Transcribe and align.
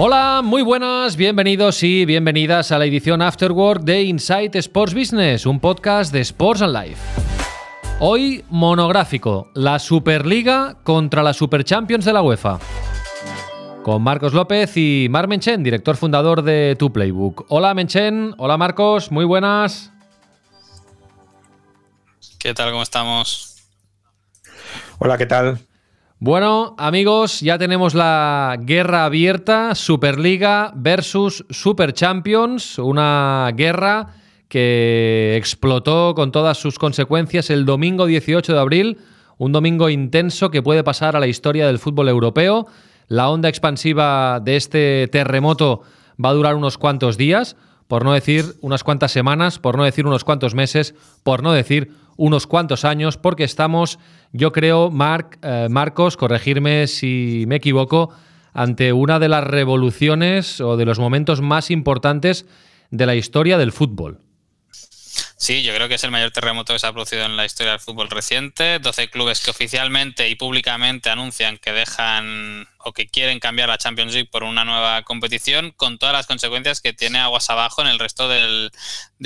Hola, 0.00 0.42
muy 0.44 0.62
buenas, 0.62 1.16
bienvenidos 1.16 1.82
y 1.82 2.04
bienvenidas 2.04 2.70
a 2.70 2.78
la 2.78 2.84
edición 2.84 3.20
Afterwork 3.20 3.82
de 3.82 4.02
Insight 4.02 4.54
Sports 4.54 4.94
Business, 4.94 5.44
un 5.44 5.58
podcast 5.58 6.12
de 6.12 6.20
Sports 6.20 6.62
and 6.62 6.72
Life. 6.72 7.00
Hoy 7.98 8.44
monográfico, 8.48 9.50
la 9.54 9.80
Superliga 9.80 10.76
contra 10.84 11.24
la 11.24 11.32
Super 11.32 11.64
Champions 11.64 12.04
de 12.04 12.12
la 12.12 12.22
UEFA. 12.22 12.60
Con 13.82 14.00
Marcos 14.02 14.34
López 14.34 14.76
y 14.76 15.08
Mar 15.10 15.26
Menchen, 15.26 15.64
director 15.64 15.96
fundador 15.96 16.42
de 16.42 16.76
Tu 16.78 16.92
Playbook. 16.92 17.46
Hola 17.48 17.74
Menchen, 17.74 18.36
hola 18.38 18.56
Marcos, 18.56 19.10
muy 19.10 19.24
buenas. 19.24 19.90
¿Qué 22.38 22.54
tal? 22.54 22.70
¿Cómo 22.70 22.84
estamos? 22.84 23.66
Hola, 25.00 25.18
¿qué 25.18 25.26
tal? 25.26 25.58
Bueno, 26.20 26.74
amigos, 26.78 27.42
ya 27.42 27.58
tenemos 27.58 27.94
la 27.94 28.56
guerra 28.60 29.04
abierta, 29.04 29.76
Superliga 29.76 30.72
versus 30.74 31.46
Super 31.48 31.92
Champions, 31.92 32.80
una 32.80 33.52
guerra 33.54 34.16
que 34.48 35.36
explotó 35.36 36.16
con 36.16 36.32
todas 36.32 36.58
sus 36.58 36.76
consecuencias 36.76 37.50
el 37.50 37.64
domingo 37.64 38.06
18 38.06 38.52
de 38.52 38.58
abril, 38.58 38.98
un 39.36 39.52
domingo 39.52 39.90
intenso 39.90 40.50
que 40.50 40.60
puede 40.60 40.82
pasar 40.82 41.14
a 41.14 41.20
la 41.20 41.28
historia 41.28 41.68
del 41.68 41.78
fútbol 41.78 42.08
europeo. 42.08 42.66
La 43.06 43.28
onda 43.28 43.48
expansiva 43.48 44.40
de 44.40 44.56
este 44.56 45.06
terremoto 45.12 45.82
va 46.22 46.30
a 46.30 46.34
durar 46.34 46.56
unos 46.56 46.78
cuantos 46.78 47.16
días, 47.16 47.54
por 47.86 48.04
no 48.04 48.12
decir 48.12 48.56
unas 48.60 48.82
cuantas 48.82 49.12
semanas, 49.12 49.60
por 49.60 49.76
no 49.76 49.84
decir 49.84 50.04
unos 50.04 50.24
cuantos 50.24 50.56
meses, 50.56 50.96
por 51.22 51.44
no 51.44 51.52
decir 51.52 51.92
unos 52.18 52.46
cuantos 52.46 52.84
años, 52.84 53.16
porque 53.16 53.44
estamos, 53.44 53.98
yo 54.32 54.52
creo, 54.52 54.92
eh, 55.42 55.68
Marcos, 55.70 56.18
corregirme 56.18 56.86
si 56.88 57.44
me 57.48 57.56
equivoco, 57.56 58.10
ante 58.52 58.92
una 58.92 59.18
de 59.18 59.28
las 59.28 59.44
revoluciones 59.44 60.60
o 60.60 60.76
de 60.76 60.84
los 60.84 60.98
momentos 60.98 61.40
más 61.40 61.70
importantes 61.70 62.44
de 62.90 63.06
la 63.06 63.14
historia 63.14 63.56
del 63.56 63.72
fútbol. 63.72 64.18
Sí, 65.40 65.62
yo 65.62 65.72
creo 65.72 65.86
que 65.88 65.94
es 65.94 66.02
el 66.02 66.10
mayor 66.10 66.32
terremoto 66.32 66.72
que 66.72 66.80
se 66.80 66.86
ha 66.88 66.92
producido 66.92 67.24
en 67.24 67.36
la 67.36 67.44
historia 67.44 67.70
del 67.70 67.80
fútbol 67.80 68.10
reciente. 68.10 68.80
12 68.80 69.08
clubes 69.08 69.40
que 69.40 69.52
oficialmente 69.52 70.28
y 70.28 70.34
públicamente 70.34 71.10
anuncian 71.10 71.58
que 71.58 71.72
dejan 71.72 72.66
o 72.78 72.92
que 72.92 73.06
quieren 73.06 73.38
cambiar 73.38 73.68
la 73.68 73.78
Champions 73.78 74.14
League 74.14 74.28
por 74.28 74.42
una 74.42 74.64
nueva 74.64 75.04
competición, 75.04 75.70
con 75.70 75.96
todas 75.98 76.12
las 76.12 76.26
consecuencias 76.26 76.80
que 76.80 76.92
tiene 76.92 77.20
aguas 77.20 77.50
abajo 77.50 77.82
en 77.82 77.86
el 77.86 78.00
resto 78.00 78.28
del, 78.28 78.72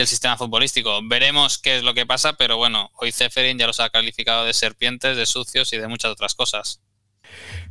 sistema 0.05 0.37
futbolístico. 0.37 1.01
Veremos 1.03 1.57
qué 1.57 1.79
es 1.79 1.83
lo 1.83 1.95
que 1.95 2.05
pasa, 2.05 2.35
pero 2.35 2.59
bueno, 2.59 2.91
hoy 2.97 3.11
Zeferin 3.11 3.59
ya 3.59 3.67
los 3.67 3.81
ha 3.81 3.89
calificado 3.89 4.45
de 4.45 4.53
serpientes, 4.53 5.17
de 5.17 5.25
sucios 5.25 5.73
y 5.73 5.79
de 5.79 5.89
muchas 5.89 6.11
otras 6.11 6.35
cosas. 6.35 6.82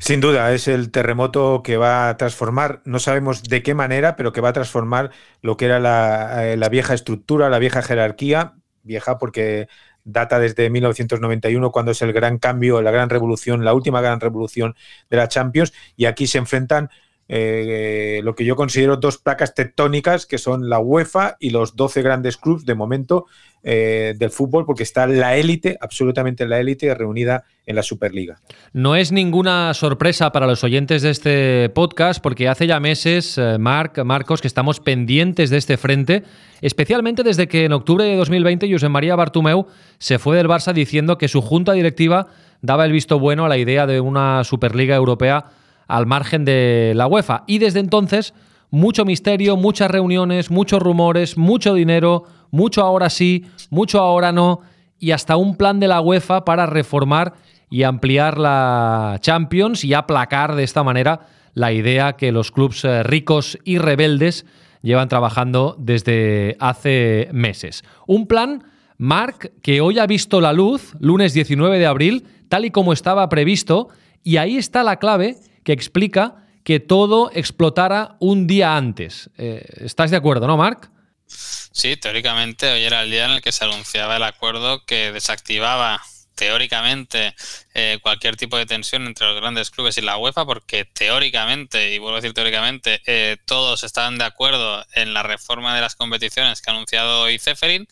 Sin 0.02 0.20
duda, 0.20 0.52
es 0.52 0.68
el 0.68 0.90
terremoto 0.90 1.62
que 1.62 1.78
va 1.78 2.10
a 2.10 2.18
transformar, 2.18 2.82
no 2.86 2.98
sabemos 2.98 3.44
de 3.44 3.62
qué 3.62 3.76
manera, 3.76 4.16
pero 4.16 4.34
que 4.34 4.42
va 4.42 4.50
a 4.50 4.54
transformar 4.54 5.12
lo 5.44 5.58
que 5.58 5.66
era 5.66 5.80
la, 5.80 6.54
eh, 6.54 6.70
vieja 6.72 6.96
estructura, 6.96 7.52
la 7.52 7.60
vieja 7.60 7.84
jerarquía, 7.84 8.56
vieja 8.82 9.20
porque 9.20 9.68
data 10.04 10.40
desde 10.40 10.72
1991, 10.72 11.72
cuando 11.72 11.92
es 11.92 12.02
el 12.02 12.14
gran 12.14 12.40
cambio, 12.40 12.82
la 12.82 12.90
gran 12.90 13.12
revolución, 13.12 13.64
la 13.64 13.76
última 13.76 14.02
gran 14.02 14.20
revolución 14.20 14.76
de 15.12 15.18
la 15.18 15.28
Champions, 15.28 15.72
y 15.96 16.06
aquí 16.06 16.26
se 16.26 16.40
enfrentan 16.40 16.90
eh, 17.34 18.20
lo 18.26 18.36
que 18.36 18.44
yo 18.44 18.58
considero 18.58 18.98
dos 18.98 19.18
placas 19.18 19.56
tectónicas, 19.56 20.26
que 20.26 20.38
son 20.38 20.70
la 20.70 20.80
UEFA 20.80 21.38
y 21.40 21.52
los 21.52 21.78
12 21.78 22.02
grandes 22.02 22.36
clubes 22.36 22.66
de 22.66 22.76
momento 22.76 23.26
eh, 23.64 24.16
del 24.18 24.32
fútbol, 24.32 24.66
porque 24.66 24.84
está 24.84 25.08
la 25.08 25.38
élite, 25.38 25.78
absolutamente 25.80 26.46
la 26.46 26.60
élite, 26.60 26.94
reunida 26.94 27.46
en 27.66 27.78
la 27.78 27.84
Superliga. 27.84 28.38
No 28.74 28.98
es 28.98 29.14
ninguna 29.14 29.74
sorpresa 29.74 30.34
para 30.34 30.46
los 30.46 30.66
oyentes 30.66 31.04
de 31.04 31.10
este 31.12 31.70
podcast, 31.70 32.22
porque 32.22 32.50
hace 32.50 32.68
ya 32.68 32.82
meses, 32.82 33.38
eh, 33.38 33.58
Marc, 33.58 34.04
Marcos, 34.04 34.42
que 34.42 34.50
estamos 34.50 34.82
pendientes 34.82 35.50
de 35.50 35.58
este 35.58 35.78
frente, 35.78 36.24
especialmente 36.60 37.24
desde 37.24 37.48
que 37.48 37.64
en 37.64 37.72
octubre 37.72 38.04
de 38.04 38.18
2020 38.18 38.70
José 38.70 38.90
María 38.90 39.16
Bartumeu 39.16 39.68
se 40.00 40.20
fue 40.20 40.36
del 40.36 40.50
Barça 40.50 40.74
diciendo 40.74 41.18
que 41.18 41.30
su 41.30 41.42
junta 41.42 41.72
directiva 41.72 42.28
daba 42.62 42.84
el 42.84 42.92
visto 42.92 43.20
bueno 43.20 43.46
a 43.46 43.50
la 43.50 43.58
idea 43.58 43.88
de 43.88 44.02
una 44.02 44.44
Superliga 44.44 44.98
Europea 44.98 45.46
al 45.92 46.06
margen 46.06 46.46
de 46.46 46.94
la 46.96 47.06
UEFA. 47.06 47.44
Y 47.48 47.58
desde 47.58 47.82
entonces, 47.82 48.34
mucho 48.70 49.04
misterio, 49.04 49.58
muchas 49.58 49.92
reuniones, 49.92 50.50
muchos 50.50 50.82
rumores, 50.82 51.38
mucho 51.38 51.74
dinero, 51.74 52.24
mucho 52.50 52.82
ahora 52.82 53.10
sí, 53.10 53.46
mucho 53.70 54.00
ahora 54.00 54.32
no, 54.32 54.62
y 55.00 55.12
hasta 55.12 55.36
un 55.36 55.58
plan 55.58 55.82
de 55.82 55.90
la 55.90 56.00
UEFA 56.00 56.46
para 56.46 56.66
reformar 56.66 57.34
y 57.70 57.84
ampliar 57.84 58.38
la 58.38 59.18
Champions 59.20 59.84
y 59.84 59.94
aplacar 59.94 60.56
de 60.56 60.64
esta 60.64 60.84
manera 60.84 61.28
la 61.54 61.74
idea 61.74 62.14
que 62.14 62.32
los 62.32 62.52
clubes 62.52 62.86
eh, 62.86 63.04
ricos 63.04 63.58
y 63.66 63.78
rebeldes 63.78 64.46
llevan 64.82 65.10
trabajando 65.10 65.76
desde 65.78 66.56
hace 66.60 67.28
meses. 67.34 67.84
Un 68.08 68.28
plan, 68.28 68.64
Mark, 68.98 69.52
que 69.62 69.82
hoy 69.82 70.00
ha 70.00 70.08
visto 70.08 70.40
la 70.40 70.54
luz, 70.54 70.94
lunes 71.02 71.34
19 71.34 71.80
de 71.80 71.86
abril, 71.86 72.26
tal 72.48 72.64
y 72.64 72.72
como 72.72 72.94
estaba 72.94 73.28
previsto, 73.28 73.90
y 74.24 74.38
ahí 74.38 74.56
está 74.56 74.84
la 74.84 74.98
clave 74.98 75.36
que 75.64 75.74
explica 75.74 76.48
que 76.64 76.80
todo 76.80 77.32
explotara 77.34 78.16
un 78.20 78.48
día 78.48 78.76
antes. 78.76 79.30
Eh, 79.38 79.66
¿Estás 79.78 80.12
de 80.12 80.18
acuerdo, 80.18 80.48
no, 80.48 80.58
Marc? 80.58 80.92
Sí, 81.28 81.96
teóricamente 81.98 82.72
hoy 82.72 82.84
era 82.84 83.02
el 83.04 83.12
día 83.12 83.26
en 83.26 83.32
el 83.32 83.42
que 83.42 83.52
se 83.52 83.64
anunciaba 83.64 84.18
el 84.18 84.24
acuerdo 84.24 84.86
que 84.86 85.12
desactivaba 85.12 86.02
teóricamente 86.36 87.36
eh, 87.74 88.00
cualquier 88.02 88.36
tipo 88.36 88.58
de 88.58 88.66
tensión 88.66 89.06
entre 89.06 89.28
los 89.28 89.40
grandes 89.40 89.72
clubes 89.72 89.98
y 89.98 90.02
la 90.02 90.18
UEFA, 90.18 90.46
porque 90.46 90.86
teóricamente, 90.86 91.94
y 91.94 92.00
vuelvo 92.00 92.18
a 92.18 92.22
decir 92.22 92.34
teóricamente, 92.34 93.02
eh, 93.06 93.38
todos 93.46 93.84
estaban 93.84 94.18
de 94.18 94.26
acuerdo 94.26 94.86
en 94.94 95.14
la 95.14 95.24
reforma 95.24 95.74
de 95.76 95.82
las 95.82 95.96
competiciones 95.96 96.62
que 96.62 96.70
ha 96.70 96.74
anunciado 96.74 97.22
hoy 97.22 97.40
Zeferin. 97.40 97.88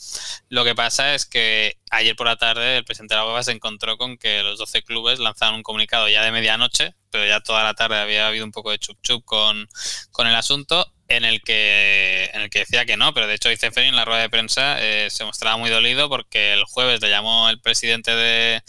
Lo 0.50 0.64
que 0.64 0.76
pasa 0.76 1.16
es 1.16 1.26
que 1.26 1.78
ayer 1.92 2.16
por 2.16 2.28
la 2.28 2.36
tarde 2.36 2.78
el 2.78 2.86
presidente 2.86 3.16
de 3.16 3.22
la 3.22 3.28
UEFA 3.28 3.44
se 3.44 3.52
encontró 3.52 3.98
con 3.98 4.18
que 4.18 4.44
los 4.44 4.60
12 4.60 4.84
clubes 4.84 5.20
lanzaron 5.20 5.56
un 5.56 5.64
comunicado 5.64 6.10
ya 6.10 6.24
de 6.24 6.32
medianoche, 6.32 6.96
pero 7.10 7.26
ya 7.26 7.40
toda 7.42 7.64
la 7.64 7.74
tarde 7.74 7.98
había 7.98 8.28
habido 8.28 8.46
un 8.46 8.52
poco 8.52 8.72
de 8.72 8.80
chup 8.80 8.98
chup 9.02 9.24
con, 9.26 9.68
con 10.12 10.28
el 10.28 10.36
asunto 10.36 10.94
en 11.10 11.26
el 11.26 11.42
que 11.42 12.30
en 12.34 12.42
el 12.42 12.50
que 12.50 12.60
decía 12.60 12.86
que 12.86 12.96
no, 12.96 13.14
pero 13.14 13.28
de 13.28 13.34
hecho 13.34 13.50
Ferry 13.50 13.88
en 13.88 13.96
la 13.96 14.06
rueda 14.06 14.22
de 14.22 14.30
prensa 14.30 14.78
eh, 14.80 15.10
se 15.10 15.26
mostraba 15.26 15.58
muy 15.58 15.70
dolido 15.70 16.08
porque 16.08 16.54
el 16.54 16.64
jueves 16.64 17.02
le 17.02 17.10
llamó 17.10 17.50
el 17.50 17.60
presidente 17.60 18.16
de, 18.16 18.62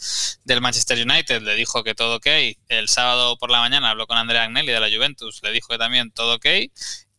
del 0.43 0.59
Manchester 0.59 0.97
United, 1.03 1.41
le 1.41 1.55
dijo 1.55 1.83
que 1.83 1.95
todo 1.95 2.17
ok, 2.17 2.27
el 2.67 2.87
sábado 2.87 3.37
por 3.37 3.49
la 3.51 3.59
mañana 3.59 3.89
habló 3.89 4.07
con 4.07 4.17
Andrea 4.17 4.43
Agnelli 4.43 4.71
de 4.71 4.79
la 4.79 4.89
Juventus, 4.89 5.41
le 5.43 5.51
dijo 5.51 5.67
que 5.69 5.77
también 5.77 6.11
todo 6.11 6.35
ok 6.35 6.45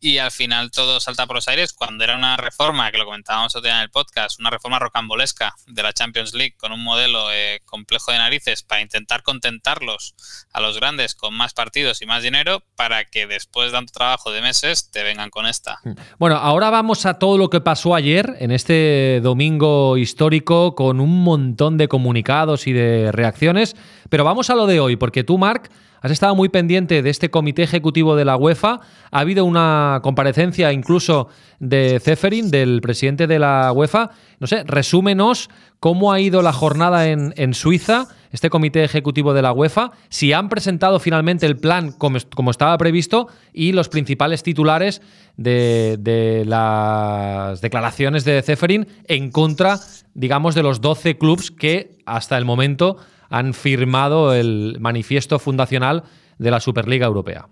y 0.02 0.18
al 0.18 0.32
final 0.32 0.72
todo 0.72 0.98
salta 0.98 1.26
por 1.26 1.36
los 1.36 1.46
aires 1.46 1.72
cuando 1.72 2.02
era 2.02 2.16
una 2.16 2.36
reforma, 2.36 2.90
que 2.90 2.98
lo 2.98 3.04
comentábamos 3.04 3.54
otro 3.54 3.68
día 3.68 3.76
en 3.76 3.84
el 3.84 3.90
podcast, 3.90 4.40
una 4.40 4.50
reforma 4.50 4.80
rocambolesca 4.80 5.54
de 5.68 5.82
la 5.82 5.92
Champions 5.92 6.34
League 6.34 6.56
con 6.58 6.72
un 6.72 6.82
modelo 6.82 7.32
eh, 7.32 7.60
complejo 7.64 8.10
de 8.10 8.18
narices 8.18 8.64
para 8.64 8.82
intentar 8.82 9.22
contentarlos 9.22 10.16
a 10.52 10.60
los 10.60 10.76
grandes 10.80 11.14
con 11.14 11.34
más 11.34 11.54
partidos 11.54 12.02
y 12.02 12.06
más 12.06 12.24
dinero 12.24 12.64
para 12.74 13.04
que 13.04 13.28
después 13.28 13.70
de 13.70 13.78
tanto 13.78 13.92
trabajo 13.92 14.32
de 14.32 14.42
meses 14.42 14.90
te 14.90 15.04
vengan 15.04 15.30
con 15.30 15.46
esta. 15.46 15.80
Bueno, 16.18 16.36
ahora 16.36 16.70
vamos 16.70 17.06
a 17.06 17.20
todo 17.20 17.38
lo 17.38 17.48
que 17.48 17.60
pasó 17.60 17.94
ayer 17.94 18.36
en 18.40 18.50
este 18.50 19.20
domingo 19.22 19.96
histórico 19.96 20.74
con 20.74 20.98
un 20.98 21.22
montón 21.22 21.78
de 21.78 21.86
comunicados 21.86 22.66
y 22.66 22.72
de 22.72 23.12
reacciones, 23.12 23.76
pero 24.08 24.24
vamos 24.24 24.50
a 24.50 24.56
lo 24.56 24.66
de 24.66 24.80
hoy, 24.80 24.96
porque 24.96 25.22
tú, 25.22 25.38
Marc, 25.38 25.70
Has 26.02 26.10
estado 26.10 26.34
muy 26.34 26.48
pendiente 26.48 27.00
de 27.00 27.10
este 27.10 27.30
comité 27.30 27.62
ejecutivo 27.62 28.16
de 28.16 28.24
la 28.24 28.36
UEFA. 28.36 28.80
Ha 29.12 29.20
habido 29.20 29.44
una 29.44 30.00
comparecencia 30.02 30.72
incluso 30.72 31.28
de 31.60 32.00
Zeferin, 32.00 32.50
del 32.50 32.80
presidente 32.80 33.28
de 33.28 33.38
la 33.38 33.70
UEFA. 33.72 34.10
No 34.40 34.48
sé, 34.48 34.64
resúmenos 34.64 35.48
cómo 35.78 36.12
ha 36.12 36.18
ido 36.18 36.42
la 36.42 36.52
jornada 36.52 37.08
en, 37.08 37.54
Suiza, 37.54 38.08
este 38.32 38.50
comité 38.50 38.82
ejecutivo 38.82 39.32
de 39.32 39.42
la 39.42 39.52
UEFA, 39.52 39.92
si 40.08 40.32
han 40.32 40.48
presentado 40.48 40.98
finalmente 40.98 41.46
el 41.46 41.56
plan 41.56 41.92
como, 41.92 42.18
estaba 42.50 42.76
previsto 42.78 43.28
y 43.52 43.72
los 43.72 43.88
principales 43.88 44.42
titulares 44.42 45.02
de, 45.36 45.98
de 46.00 46.44
las 46.46 47.60
declaraciones 47.60 48.24
de 48.24 48.42
Zeferin 48.42 48.88
en 49.06 49.30
contra, 49.30 49.78
digamos, 50.14 50.54
de 50.54 50.62
los 50.62 50.80
12 50.80 51.16
clubes 51.18 51.50
que 51.50 51.98
hasta 52.06 52.38
el 52.38 52.44
momento 52.44 52.96
han 53.32 53.54
firmado 53.54 54.34
el 54.34 54.76
manifiesto 54.78 55.38
fundacional 55.38 56.04
de 56.38 56.50
la 56.50 56.60
Superliga 56.60 57.06
Europea. 57.06 57.48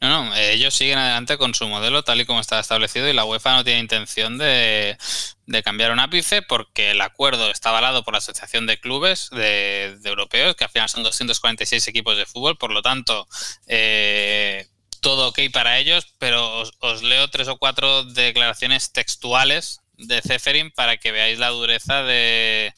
No, 0.00 0.08
no, 0.08 0.34
ellos 0.34 0.74
siguen 0.74 0.98
adelante 0.98 1.38
con 1.38 1.54
su 1.54 1.68
modelo 1.68 2.02
tal 2.02 2.20
y 2.20 2.24
como 2.24 2.40
está 2.40 2.58
establecido 2.58 3.08
y 3.08 3.12
la 3.12 3.24
UEFA 3.24 3.54
no 3.54 3.64
tiene 3.64 3.78
intención 3.78 4.36
de, 4.36 4.98
de 5.46 5.62
cambiar 5.62 5.92
un 5.92 6.00
ápice 6.00 6.42
porque 6.42 6.90
el 6.90 7.00
acuerdo 7.00 7.50
está 7.50 7.68
avalado 7.68 8.02
por 8.02 8.12
la 8.12 8.18
Asociación 8.18 8.66
de 8.66 8.80
Clubes 8.80 9.30
de, 9.30 9.96
Europeos, 10.04 10.56
que 10.56 10.64
al 10.64 10.70
final 10.70 10.88
son 10.88 11.04
246 11.04 11.86
equipos 11.86 12.16
de 12.16 12.26
fútbol, 12.26 12.58
por 12.58 12.72
lo 12.72 12.82
tanto, 12.82 13.28
eh, 13.68 14.66
todo 15.00 15.28
ok 15.28 15.38
para 15.52 15.78
ellos, 15.78 16.14
pero 16.18 16.62
os, 16.80 17.02
leo 17.02 17.28
tres 17.28 17.46
o 17.48 17.58
cuatro 17.58 18.04
declaraciones 18.04 18.92
textuales 18.92 19.81
de 19.94 20.20
Zeferin 20.22 20.70
para 20.70 20.96
que 20.96 21.12
veáis 21.12 21.38
la 21.38 21.48
dureza 21.48 22.02
de, 22.02 22.74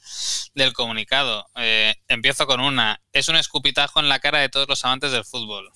del 0.54 0.72
comunicado. 0.72 1.46
Eh, 1.56 1.94
empiezo 2.08 2.46
con 2.46 2.60
una. 2.60 3.00
Es 3.12 3.28
un 3.28 3.36
escupitajo 3.36 4.00
en 4.00 4.08
la 4.08 4.20
cara 4.20 4.40
de 4.40 4.48
todos 4.48 4.68
los 4.68 4.84
amantes 4.84 5.12
del 5.12 5.24
fútbol. 5.24 5.70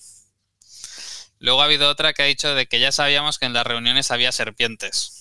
Luego 1.39 1.61
ha 1.61 1.65
habido 1.65 1.89
otra 1.89 2.13
que 2.13 2.21
ha 2.21 2.25
dicho 2.25 2.53
de 2.53 2.67
que 2.67 2.79
ya 2.79 2.91
sabíamos 2.91 3.39
que 3.39 3.45
en 3.45 3.53
las 3.53 3.65
reuniones 3.65 4.11
había 4.11 4.31
serpientes. 4.31 5.18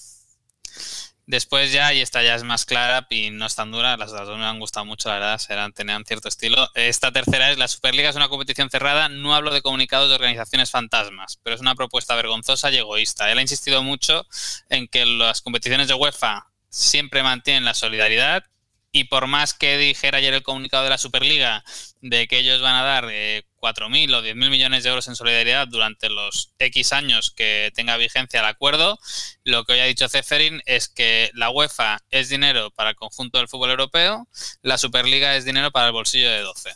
Después 1.29 1.73
ya, 1.73 1.93
y 1.93 2.01
esta 2.01 2.23
ya 2.23 2.35
es 2.37 2.43
más 2.43 2.65
clara 2.65 3.07
y 3.11 3.29
no 3.29 3.45
es 3.45 3.55
tan 3.55 3.71
dura, 3.71 3.99
las 3.99 4.13
dos 4.13 4.39
me 4.39 4.47
han 4.47 4.59
gustado 4.59 4.87
mucho, 4.87 5.11
la 5.11 5.17
verdad, 5.17 5.39
serán, 5.39 5.75
tenían 5.75 6.07
cierto 6.07 6.27
estilo. 6.27 6.71
Esta 6.73 7.13
tercera 7.13 7.51
es, 7.51 7.59
la 7.59 7.69
Superliga 7.69 8.09
es 8.09 8.17
una 8.17 8.31
competición 8.31 8.71
cerrada, 8.71 9.11
no 9.11 9.35
hablo 9.35 9.53
de 9.53 9.61
comunicados 9.61 10.09
de 10.09 10.15
organizaciones 10.15 10.71
fantasmas, 10.71 11.39
pero 11.43 11.55
es 11.55 11.61
una 11.61 11.75
propuesta 11.75 12.15
vergonzosa 12.15 12.71
y 12.71 12.79
egoísta. 12.79 13.31
Él 13.31 13.37
ha 13.37 13.43
insistido 13.43 13.83
mucho 13.83 14.27
en 14.71 14.89
que 14.89 15.05
las 15.05 15.43
competiciones 15.43 15.87
de 15.89 15.93
UEFA 15.93 16.47
siempre 16.71 17.23
mantienen 17.23 17.67
la 17.67 17.75
solidaridad 17.75 18.45
y 18.91 19.05
por 19.05 19.27
más 19.27 19.53
que 19.53 19.77
dijera 19.77 20.17
ayer 20.17 20.33
el 20.33 20.43
comunicado 20.43 20.85
de 20.85 20.91
la 20.91 20.97
Superliga 20.97 21.63
de 22.01 22.27
que 22.27 22.39
ellos 22.39 22.63
van 22.63 22.77
a 22.77 22.83
dar 22.85 23.07
eh, 23.11 23.45
4.000 23.61 24.15
o 24.15 24.23
10.000 24.23 24.35
millones 24.51 24.85
de 24.85 24.91
euros 24.91 25.09
en 25.09 25.17
solidaridad 25.17 25.69
durante 25.69 26.09
los 26.09 26.53
X 26.59 26.93
años 26.93 27.31
que 27.31 27.73
tenga 27.75 27.97
vigencia 27.97 28.41
el 28.41 28.47
acuerdo. 28.47 28.99
Lo 29.45 29.65
que 29.65 29.75
hoy 29.75 29.81
ha 29.81 29.85
dicho 29.85 30.09
Ceferin 30.09 30.63
es 30.67 30.89
que 30.89 31.31
la 31.35 31.51
UEFA 31.51 31.99
es 32.11 32.29
dinero 32.29 32.71
para 32.71 32.91
el 32.91 32.97
conjunto 32.97 33.39
del 33.39 33.49
fútbol 33.49 33.71
europeo, 33.71 34.29
la 34.63 34.79
Superliga 34.79 35.37
es 35.37 35.45
dinero 35.45 35.71
para 35.71 35.87
el 35.87 35.93
bolsillo 35.93 36.31
de 36.31 36.41
12. 36.41 36.71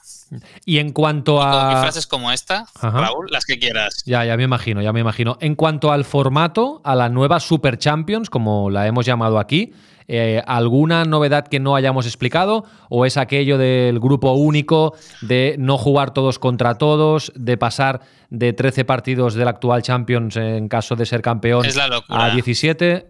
Y 0.64 0.78
en 0.78 0.92
cuanto 0.92 1.42
a. 1.42 1.80
frases 1.80 2.06
como 2.06 2.32
esta, 2.32 2.66
Raúl, 2.80 3.28
las 3.30 3.44
que 3.44 3.58
quieras. 3.58 4.02
Ya, 4.06 4.24
ya 4.24 4.36
me 4.36 4.44
imagino, 4.44 4.80
ya 4.82 4.92
me 4.92 5.00
imagino. 5.00 5.36
En 5.40 5.54
cuanto 5.54 5.92
al 5.92 6.04
formato, 6.04 6.80
a 6.84 6.94
la 6.94 7.08
nueva 7.08 7.40
Super 7.40 7.78
Champions, 7.78 8.30
como 8.30 8.70
la 8.70 8.86
hemos 8.86 9.04
llamado 9.04 9.38
aquí, 9.38 9.72
eh, 10.14 10.42
¿Alguna 10.46 11.04
novedad 11.06 11.48
que 11.48 11.58
no 11.58 11.74
hayamos 11.74 12.04
explicado? 12.04 12.66
¿O 12.90 13.06
es 13.06 13.16
aquello 13.16 13.56
del 13.56 13.98
grupo 13.98 14.32
único, 14.32 14.94
de 15.22 15.56
no 15.58 15.78
jugar 15.78 16.12
todos 16.12 16.38
contra 16.38 16.76
todos, 16.76 17.32
de 17.34 17.56
pasar 17.56 18.02
de 18.28 18.52
13 18.52 18.84
partidos 18.84 19.32
del 19.32 19.48
actual 19.48 19.80
Champions 19.80 20.36
en 20.36 20.68
caso 20.68 20.96
de 20.96 21.06
ser 21.06 21.22
campeón 21.22 21.66
a 22.10 22.28
17? 22.28 23.06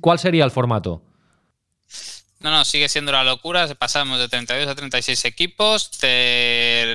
¿Cuál 0.00 0.20
sería 0.20 0.44
el 0.44 0.52
formato? 0.52 1.02
No, 2.38 2.52
no, 2.52 2.64
sigue 2.64 2.88
siendo 2.88 3.10
la 3.10 3.24
locura. 3.24 3.66
Pasamos 3.74 4.20
de 4.20 4.28
32 4.28 4.68
a 4.68 4.76
36 4.76 5.24
equipos. 5.24 5.90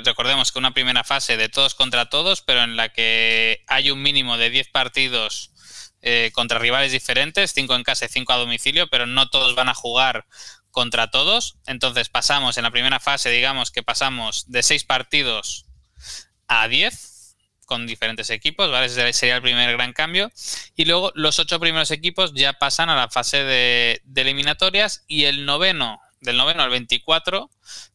recordemos 0.05 0.53
que 0.53 0.59
una 0.59 0.73
primera 0.73 1.03
fase 1.03 1.35
de 1.35 1.49
todos 1.49 1.75
contra 1.75 2.05
todos, 2.05 2.41
pero 2.41 2.63
en 2.63 2.77
la 2.77 2.87
que 2.87 3.65
hay 3.67 3.91
un 3.91 4.01
mínimo 4.01 4.37
de 4.37 4.49
10 4.49 4.69
partidos 4.69 5.50
eh, 6.01 6.31
contra 6.33 6.59
rivales 6.59 6.91
diferentes, 6.91 7.53
cinco 7.53 7.75
en 7.75 7.83
casa 7.83 8.05
y 8.05 8.09
cinco 8.09 8.33
a 8.33 8.37
domicilio, 8.37 8.87
pero 8.87 9.05
no 9.05 9.29
todos 9.29 9.55
van 9.55 9.69
a 9.69 9.73
jugar 9.73 10.25
contra 10.71 11.11
todos. 11.11 11.57
Entonces 11.65 12.09
pasamos 12.09 12.57
en 12.57 12.63
la 12.63 12.71
primera 12.71 12.99
fase, 12.99 13.29
digamos 13.29 13.71
que 13.71 13.83
pasamos 13.83 14.49
de 14.49 14.63
seis 14.63 14.83
partidos 14.83 15.65
a 16.47 16.67
10 16.67 17.37
con 17.65 17.87
diferentes 17.87 18.29
equipos, 18.29 18.69
¿vale? 18.69 18.87
Ese 18.87 19.13
sería 19.13 19.37
el 19.37 19.41
primer 19.41 19.71
gran 19.71 19.93
cambio. 19.93 20.29
Y 20.75 20.83
luego 20.85 21.13
los 21.15 21.39
ocho 21.39 21.59
primeros 21.59 21.91
equipos 21.91 22.33
ya 22.33 22.53
pasan 22.53 22.89
a 22.89 22.95
la 22.95 23.09
fase 23.09 23.45
de, 23.45 24.01
de 24.03 24.21
eliminatorias 24.21 25.05
y 25.07 25.23
el 25.23 25.45
noveno, 25.45 26.01
del 26.21 26.37
noveno 26.37 26.63
al 26.63 26.69
24, 26.69 27.49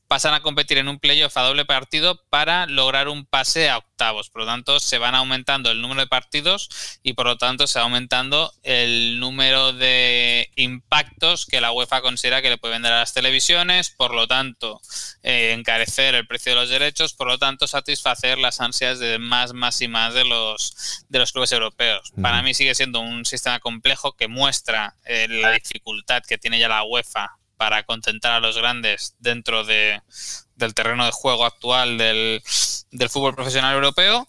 pasan 0.08 0.34
a 0.34 0.40
competir 0.40 0.78
en 0.78 0.88
un 0.88 0.98
playoff 0.98 1.36
a 1.36 1.42
doble 1.42 1.64
partido 1.64 2.22
para 2.28 2.66
lograr 2.66 3.08
un 3.08 3.26
pase 3.26 3.68
a 3.68 3.78
octavos. 3.78 4.30
Por 4.30 4.42
lo 4.42 4.46
tanto, 4.46 4.78
se 4.80 4.98
van 4.98 5.14
aumentando 5.14 5.70
el 5.70 5.80
número 5.80 6.00
de 6.00 6.06
partidos 6.06 6.98
y 7.02 7.14
por 7.14 7.26
lo 7.26 7.38
tanto 7.38 7.66
se 7.66 7.78
va 7.78 7.84
aumentando 7.84 8.52
el 8.62 9.18
número 9.18 9.72
de 9.72 10.50
impactos 10.56 11.46
que 11.46 11.60
la 11.60 11.72
UEFA 11.72 12.02
considera 12.02 12.42
que 12.42 12.50
le 12.50 12.58
puede 12.58 12.74
vender 12.74 12.92
a 12.92 13.00
las 13.00 13.14
televisiones, 13.14 13.90
por 13.90 14.14
lo 14.14 14.26
tanto, 14.26 14.80
eh, 15.22 15.52
encarecer 15.52 16.14
el 16.14 16.26
precio 16.26 16.52
de 16.52 16.60
los 16.60 16.68
derechos, 16.68 17.14
por 17.14 17.26
lo 17.26 17.38
tanto, 17.38 17.66
satisfacer 17.66 18.38
las 18.38 18.60
ansias 18.60 18.98
de 18.98 19.18
más, 19.18 19.54
más 19.54 19.80
y 19.80 19.88
más 19.88 20.14
de 20.14 20.24
los, 20.24 21.04
de 21.08 21.18
los 21.18 21.32
clubes 21.32 21.52
europeos. 21.52 22.12
Para 22.20 22.42
mí 22.42 22.54
sigue 22.54 22.74
siendo 22.74 23.00
un 23.00 23.24
sistema 23.24 23.60
complejo 23.60 24.12
que 24.12 24.28
muestra 24.28 24.94
eh, 25.04 25.26
la 25.28 25.52
dificultad 25.52 26.22
que 26.22 26.38
tiene 26.38 26.58
ya 26.58 26.68
la 26.68 26.84
UEFA 26.84 27.38
para 27.56 27.84
contentar 27.84 28.32
a 28.32 28.40
los 28.40 28.56
grandes 28.56 29.14
dentro 29.18 29.64
de, 29.64 30.02
del 30.56 30.74
terreno 30.74 31.04
de 31.04 31.12
juego 31.12 31.44
actual 31.44 31.98
del, 31.98 32.42
del 32.90 33.10
fútbol 33.10 33.34
profesional 33.34 33.74
europeo. 33.74 34.28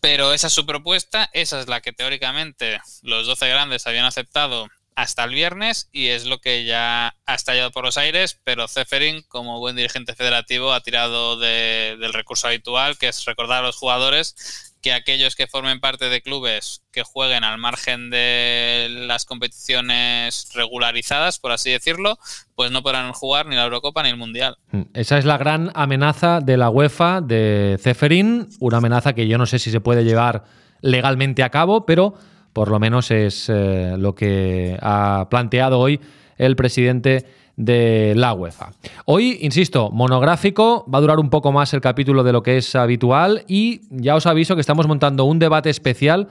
Pero 0.00 0.32
esa 0.32 0.46
es 0.46 0.52
su 0.52 0.64
propuesta, 0.64 1.28
esa 1.34 1.60
es 1.60 1.68
la 1.68 1.82
que 1.82 1.92
teóricamente 1.92 2.80
los 3.02 3.26
12 3.26 3.48
grandes 3.48 3.86
habían 3.86 4.06
aceptado 4.06 4.66
hasta 4.94 5.24
el 5.24 5.30
viernes 5.30 5.88
y 5.92 6.08
es 6.08 6.26
lo 6.26 6.38
que 6.38 6.64
ya 6.64 7.14
ha 7.26 7.34
estallado 7.34 7.70
por 7.70 7.84
los 7.84 7.96
aires, 7.98 8.38
pero 8.44 8.68
Zeferin, 8.68 9.22
como 9.28 9.58
buen 9.58 9.76
dirigente 9.76 10.14
federativo, 10.14 10.72
ha 10.72 10.80
tirado 10.80 11.38
del 11.38 12.12
recurso 12.12 12.48
habitual, 12.48 12.98
que 12.98 13.08
es 13.08 13.24
recordar 13.24 13.62
a 13.62 13.66
los 13.66 13.76
jugadores 13.76 14.70
que 14.80 14.92
aquellos 14.92 15.36
que 15.36 15.46
formen 15.46 15.80
parte 15.80 16.08
de 16.08 16.22
clubes 16.22 16.82
que 16.90 17.02
jueguen 17.02 17.44
al 17.44 17.58
margen 17.58 18.10
de 18.10 18.88
las 19.06 19.24
competiciones 19.24 20.50
regularizadas, 20.54 21.38
por 21.38 21.52
así 21.52 21.70
decirlo, 21.70 22.18
pues 22.54 22.70
no 22.70 22.82
podrán 22.82 23.12
jugar 23.12 23.46
ni 23.46 23.56
la 23.56 23.64
Eurocopa 23.64 24.02
ni 24.02 24.08
el 24.08 24.16
Mundial. 24.16 24.56
Mm, 24.72 24.82
esa 24.94 25.18
es 25.18 25.24
la 25.24 25.38
gran 25.38 25.70
amenaza 25.74 26.40
de 26.40 26.56
la 26.56 26.70
UEFA 26.70 27.20
de 27.20 27.78
Ceferín, 27.80 28.48
una 28.58 28.78
amenaza 28.78 29.12
que 29.12 29.28
yo 29.28 29.38
no 29.38 29.46
sé 29.46 29.58
si 29.58 29.70
se 29.70 29.80
puede 29.80 30.04
llevar 30.04 30.44
legalmente 30.80 31.42
a 31.42 31.50
cabo, 31.50 31.84
pero 31.84 32.14
por 32.52 32.70
lo 32.70 32.78
menos 32.78 33.10
es 33.10 33.48
eh, 33.48 33.94
lo 33.98 34.14
que 34.14 34.76
ha 34.80 35.28
planteado 35.30 35.78
hoy 35.78 36.00
el 36.36 36.56
presidente 36.56 37.26
de 37.56 38.14
la 38.16 38.32
UEFA. 38.32 38.72
Hoy, 39.04 39.38
insisto, 39.42 39.90
monográfico, 39.90 40.86
va 40.92 40.98
a 40.98 41.00
durar 41.02 41.18
un 41.18 41.28
poco 41.28 41.52
más 41.52 41.74
el 41.74 41.82
capítulo 41.82 42.22
de 42.24 42.32
lo 42.32 42.42
que 42.42 42.56
es 42.56 42.74
habitual 42.74 43.44
y 43.46 43.82
ya 43.90 44.16
os 44.16 44.26
aviso 44.26 44.54
que 44.54 44.62
estamos 44.62 44.86
montando 44.86 45.24
un 45.24 45.38
debate 45.38 45.68
especial 45.68 46.28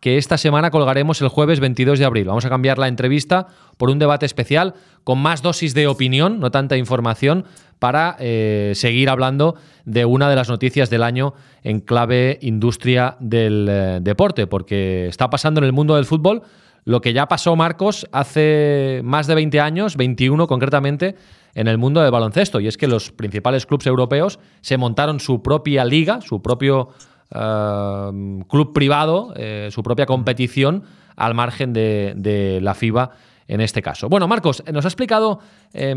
que 0.00 0.16
esta 0.18 0.38
semana 0.38 0.70
colgaremos 0.70 1.20
el 1.20 1.28
jueves 1.28 1.60
22 1.60 1.98
de 1.98 2.04
abril. 2.04 2.26
Vamos 2.26 2.44
a 2.44 2.48
cambiar 2.48 2.78
la 2.78 2.88
entrevista 2.88 3.46
por 3.76 3.90
un 3.90 3.98
debate 3.98 4.26
especial 4.26 4.74
con 5.04 5.18
más 5.18 5.42
dosis 5.42 5.74
de 5.74 5.86
opinión, 5.86 6.40
no 6.40 6.50
tanta 6.50 6.76
información, 6.76 7.44
para 7.78 8.16
eh, 8.18 8.72
seguir 8.74 9.08
hablando 9.08 9.54
de 9.84 10.04
una 10.04 10.28
de 10.28 10.36
las 10.36 10.48
noticias 10.48 10.90
del 10.90 11.02
año 11.02 11.34
en 11.62 11.80
clave 11.80 12.38
industria 12.42 13.16
del 13.20 13.66
eh, 13.68 13.98
deporte, 14.02 14.46
porque 14.46 15.06
está 15.06 15.30
pasando 15.30 15.60
en 15.60 15.64
el 15.64 15.72
mundo 15.72 15.96
del 15.96 16.04
fútbol 16.04 16.42
lo 16.88 17.02
que 17.02 17.12
ya 17.12 17.28
pasó 17.28 17.54
Marcos 17.54 18.08
hace 18.12 19.02
más 19.04 19.26
de 19.26 19.34
20 19.34 19.60
años, 19.60 19.96
21 19.96 20.46
concretamente, 20.46 21.16
en 21.54 21.68
el 21.68 21.76
mundo 21.76 22.00
del 22.00 22.10
baloncesto. 22.10 22.60
Y 22.60 22.66
es 22.66 22.78
que 22.78 22.86
los 22.86 23.12
principales 23.12 23.66
clubes 23.66 23.86
europeos 23.86 24.38
se 24.62 24.78
montaron 24.78 25.20
su 25.20 25.42
propia 25.42 25.84
liga, 25.84 26.22
su 26.22 26.40
propio 26.40 26.88
eh, 27.30 28.42
club 28.48 28.72
privado, 28.72 29.32
eh, 29.36 29.68
su 29.70 29.82
propia 29.82 30.06
competición 30.06 30.84
al 31.16 31.34
margen 31.34 31.72
de, 31.72 32.58
la 32.62 32.74
FIBA 32.74 33.10
en 33.48 33.60
este 33.60 33.82
caso. 33.82 34.08
Bueno, 34.08 34.28
Marcos, 34.28 34.62
nos 34.72 34.84
ha 34.84 34.88
explicado 34.88 35.40
eh, 35.72 35.94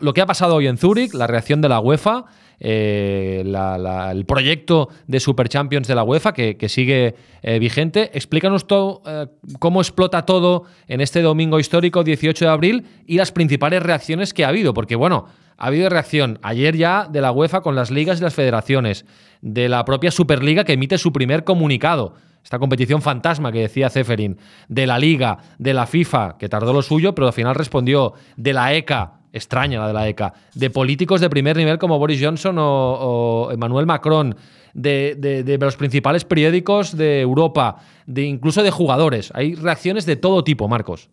lo 0.00 0.14
que 0.14 0.20
ha 0.20 0.26
pasado 0.26 0.56
hoy 0.56 0.66
en 0.66 0.78
Zúrich, 0.78 1.12
la 1.14 1.26
reacción 1.26 1.60
de 1.60 1.68
la 1.68 1.80
UEFA. 1.80 2.24
Eh, 2.60 3.42
el 3.44 4.24
proyecto 4.26 4.88
de 5.06 5.20
Super 5.20 5.48
Champions 5.48 5.88
de 5.88 5.94
la 5.94 6.02
UEFA 6.02 6.32
que, 6.32 6.68
sigue 6.68 7.14
eh, 7.42 7.58
vigente. 7.58 8.10
Explícanos 8.14 8.66
todo, 8.66 9.02
eh, 9.06 9.26
cómo 9.58 9.80
explota 9.80 10.22
todo 10.22 10.64
en 10.88 11.00
este 11.00 11.22
domingo 11.22 11.58
histórico 11.58 12.04
18 12.04 12.44
de 12.44 12.50
abril 12.50 12.86
y 13.06 13.16
las 13.16 13.32
principales 13.32 13.82
reacciones 13.82 14.32
que 14.32 14.44
ha 14.44 14.48
habido, 14.48 14.72
porque 14.72 14.96
bueno, 14.96 15.26
ha 15.56 15.66
habido 15.66 15.88
reacción 15.88 16.38
ayer 16.42 16.76
ya 16.76 17.08
de 17.10 17.20
la 17.20 17.32
UEFA 17.32 17.60
con 17.60 17.74
las 17.74 17.90
ligas 17.90 18.20
y 18.20 18.22
las 18.22 18.34
federaciones, 18.34 19.04
de 19.40 19.68
la 19.68 19.84
propia 19.84 20.10
Superliga 20.10 20.64
que 20.64 20.74
emite 20.74 20.98
su 20.98 21.12
primer 21.12 21.44
comunicado 21.44 22.14
esta 22.44 22.58
competición 22.58 23.00
fantasma 23.00 23.50
que 23.50 23.60
decía 23.60 23.88
Zeferin, 23.88 24.36
de 24.68 24.86
la 24.86 24.98
Liga, 24.98 25.38
de 25.58 25.72
la 25.72 25.86
FIFA, 25.86 26.36
que 26.38 26.50
tardó 26.50 26.74
lo 26.74 26.82
suyo, 26.82 27.14
pero 27.14 27.26
al 27.26 27.32
final 27.32 27.54
respondió, 27.54 28.12
de 28.36 28.52
la 28.52 28.74
ECA, 28.74 29.14
extraña 29.32 29.80
la 29.80 29.88
de 29.88 29.94
la 29.94 30.08
ECA, 30.08 30.34
de 30.54 30.68
políticos 30.68 31.22
de 31.22 31.30
primer 31.30 31.56
nivel 31.56 31.78
como 31.78 31.98
Boris 31.98 32.20
Johnson 32.22 32.56
o, 32.58 33.48
Emmanuel 33.50 33.86
Macron, 33.86 34.36
de, 34.74 35.56
los 35.58 35.76
principales 35.76 36.26
periódicos 36.26 36.94
de 36.94 37.22
Europa, 37.22 37.76
de 38.06 38.24
incluso 38.24 38.62
de 38.62 38.70
jugadores. 38.70 39.32
Hay 39.34 39.54
reacciones 39.54 40.04
de 40.04 40.16
todo 40.16 40.44
tipo, 40.44 40.68
Marcos. 40.68 41.08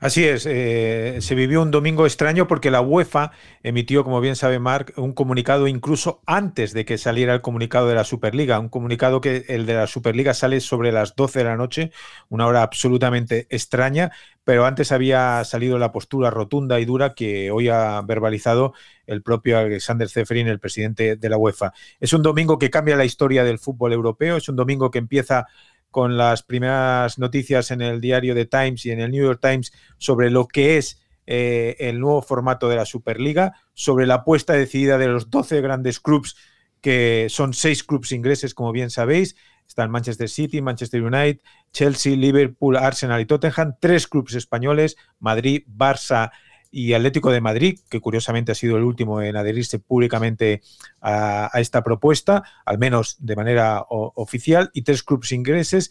Así 0.00 0.24
es, 0.24 0.46
eh, 0.46 1.18
se 1.20 1.34
vivió 1.34 1.62
un 1.62 1.70
domingo 1.70 2.06
extraño 2.06 2.48
porque 2.48 2.70
la 2.70 2.80
UEFA 2.80 3.32
emitió, 3.62 4.02
como 4.02 4.20
bien 4.20 4.34
sabe 4.34 4.58
Mark, 4.58 4.94
un 4.96 5.12
comunicado 5.12 5.68
incluso 5.68 6.22
antes 6.26 6.72
de 6.72 6.84
que 6.84 6.98
saliera 6.98 7.34
el 7.34 7.40
comunicado 7.40 7.88
de 7.88 7.94
la 7.94 8.04
Superliga, 8.04 8.58
un 8.58 8.68
comunicado 8.68 9.20
que 9.20 9.44
el 9.48 9.66
de 9.66 9.74
la 9.74 9.86
Superliga 9.86 10.34
sale 10.34 10.60
sobre 10.60 10.90
las 10.90 11.14
12 11.14 11.40
de 11.40 11.44
la 11.44 11.56
noche, 11.56 11.92
una 12.28 12.46
hora 12.46 12.62
absolutamente 12.62 13.46
extraña, 13.50 14.10
pero 14.44 14.66
antes 14.66 14.90
había 14.90 15.44
salido 15.44 15.78
la 15.78 15.92
postura 15.92 16.30
rotunda 16.30 16.80
y 16.80 16.84
dura 16.84 17.14
que 17.14 17.50
hoy 17.50 17.68
ha 17.68 18.00
verbalizado 18.02 18.72
el 19.06 19.22
propio 19.22 19.58
Alexander 19.58 20.08
Zeferin, 20.08 20.48
el 20.48 20.58
presidente 20.58 21.16
de 21.16 21.28
la 21.28 21.36
UEFA. 21.36 21.72
Es 22.00 22.12
un 22.12 22.22
domingo 22.22 22.58
que 22.58 22.70
cambia 22.70 22.96
la 22.96 23.04
historia 23.04 23.44
del 23.44 23.58
fútbol 23.58 23.92
europeo, 23.92 24.36
es 24.36 24.48
un 24.48 24.56
domingo 24.56 24.90
que 24.90 24.98
empieza 24.98 25.46
con 25.92 26.16
las 26.16 26.42
primeras 26.42 27.20
noticias 27.20 27.70
en 27.70 27.80
el 27.80 28.00
diario 28.00 28.34
The 28.34 28.46
Times 28.46 28.84
y 28.86 28.90
en 28.90 28.98
el 28.98 29.12
New 29.12 29.24
York 29.24 29.38
Times 29.40 29.72
sobre 29.98 30.30
lo 30.30 30.48
que 30.48 30.78
es 30.78 31.00
eh, 31.26 31.76
el 31.78 32.00
nuevo 32.00 32.20
formato 32.22 32.68
de 32.68 32.74
la 32.74 32.84
Superliga, 32.84 33.54
sobre 33.74 34.06
la 34.06 34.14
apuesta 34.14 34.54
decidida 34.54 34.98
de 34.98 35.06
los 35.06 35.30
12 35.30 35.60
grandes 35.60 36.00
clubs, 36.00 36.36
que 36.80 37.28
son 37.30 37.54
seis 37.54 37.84
clubs 37.84 38.10
ingleses, 38.10 38.54
como 38.54 38.72
bien 38.72 38.90
sabéis. 38.90 39.36
Están 39.68 39.92
Manchester 39.92 40.28
City, 40.28 40.60
Manchester 40.60 41.00
United, 41.02 41.40
Chelsea, 41.72 42.16
Liverpool, 42.16 42.76
Arsenal 42.76 43.20
y 43.20 43.26
Tottenham, 43.26 43.76
tres 43.80 44.08
clubes 44.08 44.34
españoles, 44.34 44.96
Madrid, 45.20 45.62
Barça 45.68 46.32
y 46.74 46.94
Atlético 46.94 47.30
de 47.30 47.42
Madrid, 47.42 47.78
que 47.90 48.00
curiosamente 48.00 48.50
ha 48.50 48.54
sido 48.54 48.78
el 48.78 48.82
último 48.82 49.20
en 49.20 49.36
adherirse 49.36 49.78
públicamente 49.78 50.62
a, 51.02 51.50
esta 51.56 51.84
propuesta, 51.84 52.42
al 52.64 52.78
menos 52.78 53.16
de 53.20 53.36
manera 53.36 53.84
oficial, 53.88 54.70
y 54.72 54.82
tres 54.82 55.02
clubes 55.02 55.32
ingleses, 55.32 55.90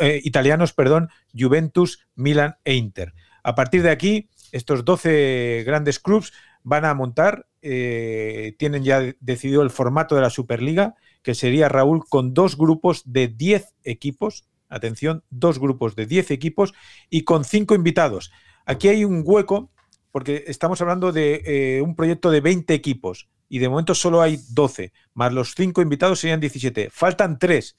eh, 0.00 0.20
italianos, 0.22 0.74
perdón, 0.74 1.08
Juventus, 1.36 2.06
Milan 2.14 2.56
e 2.64 2.74
Inter. 2.74 3.14
A 3.42 3.54
partir 3.54 3.82
de 3.82 3.90
aquí, 3.90 4.28
estos 4.52 4.84
12 4.84 5.64
grandes 5.66 5.98
clubes 5.98 6.32
van 6.62 6.84
a 6.84 6.92
montar, 6.92 7.46
eh, 7.62 8.54
tienen 8.58 8.84
ya 8.84 9.00
decidido 9.20 9.62
el 9.62 9.70
formato 9.70 10.14
de 10.14 10.20
la 10.20 10.30
Superliga, 10.30 10.94
que 11.22 11.34
sería 11.34 11.70
Raúl 11.70 12.04
con 12.06 12.34
dos 12.34 12.58
grupos 12.58 13.02
de 13.06 13.28
10 13.28 13.74
equipos, 13.84 14.44
atención, 14.68 15.24
dos 15.30 15.58
grupos 15.58 15.96
de 15.96 16.04
10 16.04 16.30
equipos 16.32 16.74
y 17.08 17.24
con 17.24 17.44
cinco 17.44 17.74
invitados. 17.74 18.30
Aquí 18.66 18.88
hay 18.88 19.06
un 19.06 19.22
hueco 19.24 19.70
porque 20.10 20.44
estamos 20.46 20.80
hablando 20.80 21.12
de 21.12 21.42
eh, 21.44 21.82
un 21.82 21.94
proyecto 21.94 22.30
de 22.30 22.40
20 22.40 22.74
equipos 22.74 23.28
y 23.48 23.58
de 23.58 23.68
momento 23.68 23.94
solo 23.94 24.20
hay 24.20 24.40
12, 24.50 24.92
más 25.14 25.32
los 25.32 25.54
5 25.54 25.80
invitados 25.80 26.20
serían 26.20 26.40
17. 26.40 26.90
Faltan 26.90 27.38
3. 27.38 27.76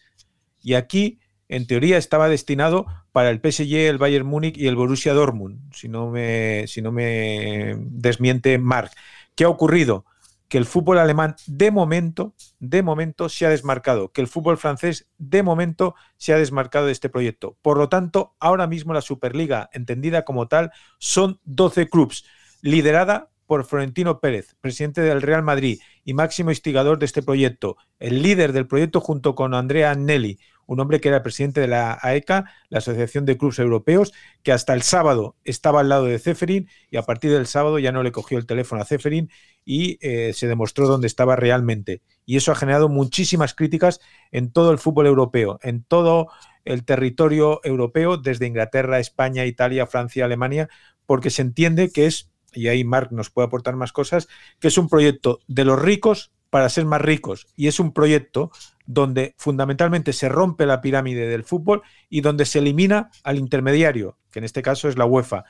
Y 0.62 0.74
aquí, 0.74 1.20
en 1.48 1.68
teoría, 1.68 1.98
estaba 1.98 2.28
destinado 2.28 2.88
para 3.12 3.30
el 3.30 3.40
PSG, 3.40 3.88
el 3.88 3.98
Bayern 3.98 4.28
Múnich 4.28 4.58
y 4.58 4.68
el 4.68 4.76
Borussia 4.76 5.14
Dortmund, 5.14 5.74
si 5.74 5.88
no 5.88 6.10
me, 6.10 6.66
si 6.68 6.82
no 6.82 6.92
me 6.92 7.76
desmiente 7.80 8.58
Marc. 8.58 8.92
¿Qué 9.36 9.44
ha 9.44 9.50
ocurrido? 9.50 10.06
Que 10.50 10.58
el 10.58 10.66
fútbol 10.66 10.98
alemán 11.00 11.36
de 11.48 11.72
momento, 11.72 12.34
de 12.60 12.84
momento 12.84 13.30
se 13.30 13.46
ha 13.46 13.50
desmarcado, 13.50 14.12
que 14.12 14.20
el 14.20 14.28
fútbol 14.28 14.58
francés 14.58 15.08
de 15.18 15.44
momento 15.44 15.96
se 16.18 16.34
ha 16.34 16.38
desmarcado 16.38 16.88
de 16.88 16.92
este 16.92 17.08
proyecto. 17.08 17.58
Por 17.62 17.78
lo 17.78 17.88
tanto, 17.88 18.36
ahora 18.40 18.68
mismo 18.68 18.94
la 18.94 19.02
Superliga, 19.02 19.70
entendida 19.72 20.26
como 20.26 20.48
tal, 20.48 20.72
son 20.98 21.40
12 21.46 21.88
clubes, 21.88 22.26
liderada 22.62 23.30
por 23.50 23.66
Florentino 23.66 24.20
Pérez, 24.20 24.56
presidente 24.62 25.02
del 25.02 25.24
Real 25.24 25.42
Madrid 25.42 25.80
y 26.06 26.14
máximo 26.14 26.52
instigador 26.52 27.00
de 27.00 27.08
este 27.08 27.24
proyecto, 27.24 27.78
el 27.98 28.22
líder 28.22 28.54
del 28.54 28.68
proyecto 28.68 29.02
junto 29.02 29.34
con 29.34 29.56
Andrea 29.56 29.90
Agnelli, 29.90 30.38
un 30.68 30.80
hombre 30.80 31.02
que 31.02 31.10
era 31.10 31.24
presidente 31.24 31.60
de 31.60 31.68
la 31.68 31.98
AECA, 32.00 32.46
la 32.70 32.78
Asociación 32.78 33.26
de 33.26 33.40
Clubes 33.40 33.58
Europeos, 33.58 34.14
que 34.44 34.52
hasta 34.52 34.76
el 34.76 34.84
sábado 34.84 35.36
estaba 35.46 35.80
al 35.80 35.90
lado 35.90 36.06
de 36.06 36.20
Ceferin 36.20 36.70
y 36.92 36.98
a 36.98 37.02
partir 37.02 37.32
del 37.32 37.48
sábado 37.48 37.80
ya 37.80 37.92
no 37.92 38.04
le 38.04 38.12
cogió 38.12 38.38
el 38.38 38.46
teléfono 38.46 38.84
a 38.84 38.86
Ceferin 38.86 39.32
y 39.66 39.98
eh, 40.02 40.32
se 40.34 40.48
demostró 40.48 40.88
dónde 40.88 41.08
estaba 41.08 41.36
realmente. 41.36 42.04
Y 42.28 42.38
eso 42.38 42.52
ha 42.52 42.56
generado 42.56 42.88
muchísimas 42.88 43.56
críticas 43.56 44.00
en 44.32 44.52
todo 44.52 44.72
el 44.72 44.78
fútbol 44.78 45.08
europeo, 45.08 45.58
en 45.64 45.84
todo 45.84 46.28
el 46.66 46.86
territorio 46.86 47.62
europeo, 47.64 48.18
desde 48.18 48.46
Inglaterra, 48.46 49.00
España, 49.00 49.48
Italia, 49.48 49.88
Francia, 49.88 50.26
Alemania, 50.26 50.70
porque 51.08 51.32
se 51.32 51.42
entiende 51.42 51.90
que 51.92 52.06
es 52.06 52.29
y 52.54 52.68
ahí 52.68 52.84
Mark 52.84 53.10
nos 53.12 53.30
puede 53.30 53.48
aportar 53.48 53.76
más 53.76 53.92
cosas, 53.92 54.28
que 54.60 54.68
es 54.68 54.78
un 54.78 54.90
proyecto 54.90 55.40
de 55.48 55.66
los 55.66 55.82
ricos 55.82 56.32
para 56.50 56.70
ser 56.70 56.86
más 56.86 57.02
ricos. 57.02 57.48
Y 57.56 57.68
es 57.68 57.80
un 57.80 57.94
proyecto 57.94 58.52
donde 58.86 59.36
fundamentalmente 59.38 60.14
se 60.14 60.30
rompe 60.30 60.66
la 60.66 60.82
pirámide 60.82 61.28
del 61.28 61.44
fútbol 61.44 61.84
y 62.10 62.22
donde 62.22 62.46
se 62.46 62.60
elimina 62.60 63.12
al 63.24 63.38
intermediario, 63.38 64.18
que 64.32 64.40
en 64.40 64.46
este 64.46 64.62
caso 64.62 64.90
es 64.90 64.98
la 64.98 65.06
UEFA, 65.06 65.46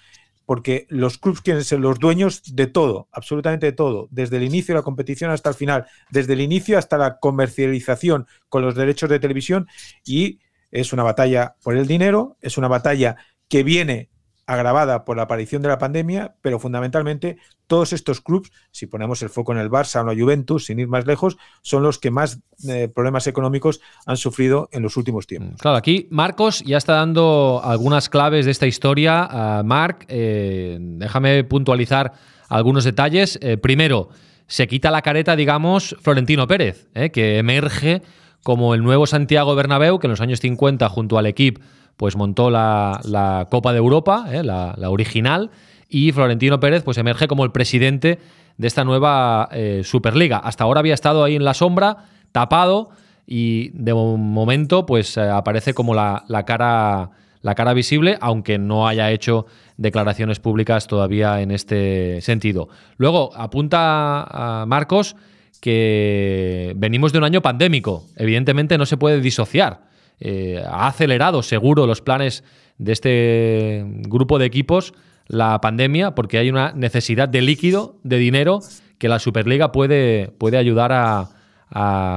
porque 0.46 0.88
los 0.90 1.18
clubes 1.18 1.42
quieren 1.42 1.64
ser 1.64 1.80
los 1.80 2.00
dueños 2.00 2.56
de 2.56 2.68
todo, 2.68 3.08
absolutamente 3.12 3.68
de 3.68 3.72
todo, 3.72 4.08
desde 4.12 4.38
el 4.38 4.44
inicio 4.44 4.74
de 4.74 4.80
la 4.80 4.84
competición 4.84 5.32
hasta 5.32 5.50
el 5.50 5.56
final, 5.56 5.86
desde 6.10 6.34
el 6.34 6.42
inicio 6.42 6.78
hasta 6.78 6.98
la 6.98 7.20
comercialización 7.20 8.28
con 8.50 8.64
los 8.64 8.76
derechos 8.76 9.10
de 9.10 9.20
televisión. 9.20 9.68
Y 10.04 10.40
es 10.72 10.92
una 10.92 11.04
batalla 11.04 11.56
por 11.64 11.78
el 11.78 11.88
dinero, 11.88 12.36
es 12.42 12.58
una 12.58 12.68
batalla 12.68 13.16
que 13.48 13.64
viene 13.64 14.10
agravada 14.50 15.06
por 15.06 15.16
la 15.16 15.24
aparición 15.24 15.62
de 15.62 15.68
la 15.68 15.78
pandemia, 15.78 16.34
pero 16.42 16.58
fundamentalmente 16.58 17.38
todos 17.68 17.94
estos 17.94 18.20
clubes, 18.20 18.52
si 18.72 18.88
ponemos 18.88 19.22
el 19.22 19.30
foco 19.30 19.52
en 19.52 19.60
el 19.60 19.70
Barça 19.70 20.02
o 20.02 20.04
la 20.04 20.20
Juventus, 20.20 20.66
sin 20.66 20.80
ir 20.80 20.88
más 20.88 21.06
lejos, 21.06 21.38
son 21.62 21.84
los 21.84 22.00
que 22.00 22.10
más 22.10 22.40
eh, 22.68 22.88
problemas 22.88 23.28
económicos 23.28 23.80
han 24.08 24.18
sufrido 24.18 24.68
en 24.72 24.82
los 24.82 24.98
últimos 24.98 25.28
tiempos. 25.28 25.62
Claro, 25.62 25.78
aquí 25.78 26.08
Marcos 26.10 26.64
ya 26.66 26.78
está 26.78 26.94
dando 26.94 27.62
algunas 27.64 28.10
claves 28.10 28.46
de 28.46 28.52
esta 28.52 28.66
historia. 28.66 29.30
Uh, 29.32 29.64
Marc, 29.64 30.06
eh, 30.08 30.80
déjame 30.82 31.44
puntualizar 31.44 32.14
algunos 32.48 32.86
detalles. 32.86 33.38
Eh, 33.44 33.58
primero, 33.58 34.10
se 34.48 34.68
quita 34.68 34.90
la 34.90 35.04
careta, 35.04 35.36
digamos, 35.36 35.96
Florentino 36.02 36.48
Pérez, 36.48 36.88
que 37.14 37.38
emerge 37.38 38.02
como 38.42 38.74
el 38.74 38.82
nuevo 38.82 39.06
Santiago 39.06 39.54
Bernabéu, 39.54 40.00
que 40.00 40.08
en 40.08 40.12
los 40.12 40.22
años 40.22 40.40
50, 40.40 40.90
junto 40.90 41.20
al 41.20 41.28
equipo 41.28 41.62
pues 42.00 42.16
montó 42.16 42.50
la, 42.50 43.46
Copa 43.52 43.74
de 43.74 43.78
Europa, 43.78 44.28
¿eh? 44.32 44.42
la, 44.42 44.74
original, 44.90 45.52
y 45.90 46.14
Florentino 46.14 46.62
Pérez 46.62 46.82
pues 46.82 46.98
emerge 46.98 47.28
como 47.28 47.44
el 47.44 47.52
presidente 47.52 48.20
de 48.58 48.68
esta 48.68 48.86
nueva 48.86 49.50
eh, 49.52 49.82
Superliga. 49.84 50.38
Hasta 50.38 50.64
ahora 50.64 50.80
había 50.80 50.94
estado 50.94 51.26
ahí 51.26 51.36
en 51.36 51.44
la 51.44 51.54
sombra, 51.54 52.06
tapado, 52.32 52.92
y 53.28 53.72
de 53.74 53.94
momento 53.94 54.86
pues 54.86 55.18
eh, 55.18 55.24
aparece 55.24 55.74
como 55.74 55.94
la, 55.94 56.24
cara, 56.48 57.12
la 57.42 57.54
cara 57.54 57.74
visible, 57.74 58.18
aunque 58.22 58.58
no 58.58 58.88
haya 58.88 59.12
hecho 59.12 59.46
declaraciones 59.76 60.40
públicas 60.40 60.88
todavía 60.88 61.42
en 61.42 61.52
este 61.52 62.22
sentido. 62.22 62.70
Luego 62.96 63.32
apunta 63.36 64.64
Marcos 64.68 65.18
que 65.60 66.72
venimos 66.78 67.12
de 67.12 67.18
un 67.18 67.26
año 67.26 67.42
pandémico. 67.42 68.06
Evidentemente 68.16 68.78
no 68.78 68.86
se 68.86 68.96
puede 68.96 69.20
disociar. 69.20 69.89
Eh, 70.20 70.62
ha 70.66 70.88
acelerado 70.88 71.44
seguro 71.44 71.88
los 71.88 72.02
planes 72.02 72.44
de 72.78 72.92
este 72.92 73.84
grupo 73.86 74.40
de 74.40 74.46
equipos 74.46 74.94
la 75.30 75.62
pandemia 75.62 76.16
porque 76.16 76.38
hay 76.38 76.50
una 76.50 76.74
necesidad 76.74 77.30
de 77.30 77.42
líquido, 77.42 77.98
de 78.04 78.18
dinero, 78.18 78.60
que 78.98 79.08
la 79.08 79.20
Superliga 79.20 79.72
puede, 79.72 80.32
puede 80.38 80.58
ayudar 80.58 80.92
a, 80.92 81.30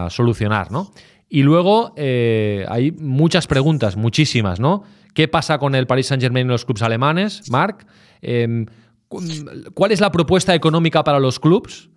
solucionar, 0.08 0.72
¿no? 0.72 0.92
Y 1.28 1.42
luego 1.42 1.92
eh, 1.96 2.64
hay 2.70 2.90
muchas 2.92 3.46
preguntas, 3.46 3.96
muchísimas, 3.96 4.60
¿no? 4.60 4.82
¿Qué 5.12 5.28
pasa 5.28 5.58
con 5.58 5.74
el 5.74 5.86
Paris 5.86 6.06
Saint-Germain 6.06 6.46
y 6.46 6.48
los 6.48 6.64
clubes 6.64 6.82
alemanes, 6.82 7.50
Marc? 7.50 7.86
Em, 8.22 8.64
¿Cuál 9.74 9.92
es 9.92 10.00
la 10.00 10.10
propuesta 10.10 10.54
económica 10.54 11.04
para 11.04 11.20
los 11.20 11.38
clubes? 11.38 11.90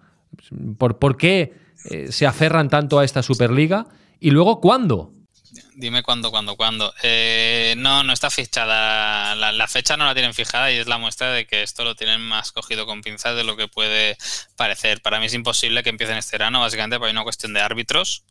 ¿Por, 0.78 1.00
por 1.00 1.16
qué 1.16 1.54
eh, 1.90 2.12
se 2.12 2.28
aferran 2.28 2.68
tanto 2.68 3.00
a 3.00 3.06
esta 3.06 3.24
Superliga? 3.24 3.88
Y 4.20 4.32
luego, 4.32 4.60
¿cuándo? 4.60 5.15
Dime 5.76 6.04
cuándo, 6.04 6.32
cuándo, 6.32 6.56
cuándo. 6.56 6.94
Eh, 7.04 7.76
no, 7.78 8.04
no 8.04 8.14
está 8.14 8.30
fichada. 8.30 9.36
La, 9.36 9.68
fecha 9.68 9.98
no 9.98 10.06
la 10.06 10.14
tienen 10.14 10.34
fijada 10.34 10.72
y 10.72 10.78
es 10.78 10.88
la 10.88 10.98
muestra 10.98 11.32
de 11.32 11.46
que 11.48 11.64
esto 11.64 11.84
lo 11.84 11.96
tienen 11.96 12.22
más 12.22 12.52
cogido 12.52 12.86
con 12.86 13.02
pinzas 13.02 13.36
de 13.36 13.44
lo 13.44 13.56
que 13.56 13.68
puede 13.68 14.18
parecer. 14.56 15.02
Para 15.02 15.20
mí 15.20 15.26
es 15.28 15.34
imposible 15.34 15.84
que 15.84 15.90
empiecen 15.90 16.18
este 16.18 16.38
verano, 16.38 16.60
básicamente 16.62 16.98
hay 17.04 17.12
una 17.12 17.24
cuestión 17.24 17.54
de 17.54 17.62
árbitros 17.62 18.24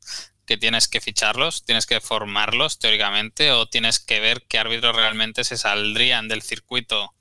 que 0.47 0.57
tienes 0.57 0.89
que 0.89 1.01
ficharlos, 1.01 1.65
tienes 1.65 1.87
que 1.87 2.01
formarlos 2.01 2.79
teóricamente 2.79 3.51
o 3.53 3.67
tienes 3.67 3.99
que 3.99 4.21
ver 4.21 4.43
qué 4.47 4.59
árbitros 4.59 4.95
realmente 4.95 5.45
se 5.45 5.57
saldrían 5.57 6.29
del 6.29 6.43
circuito 6.43 7.15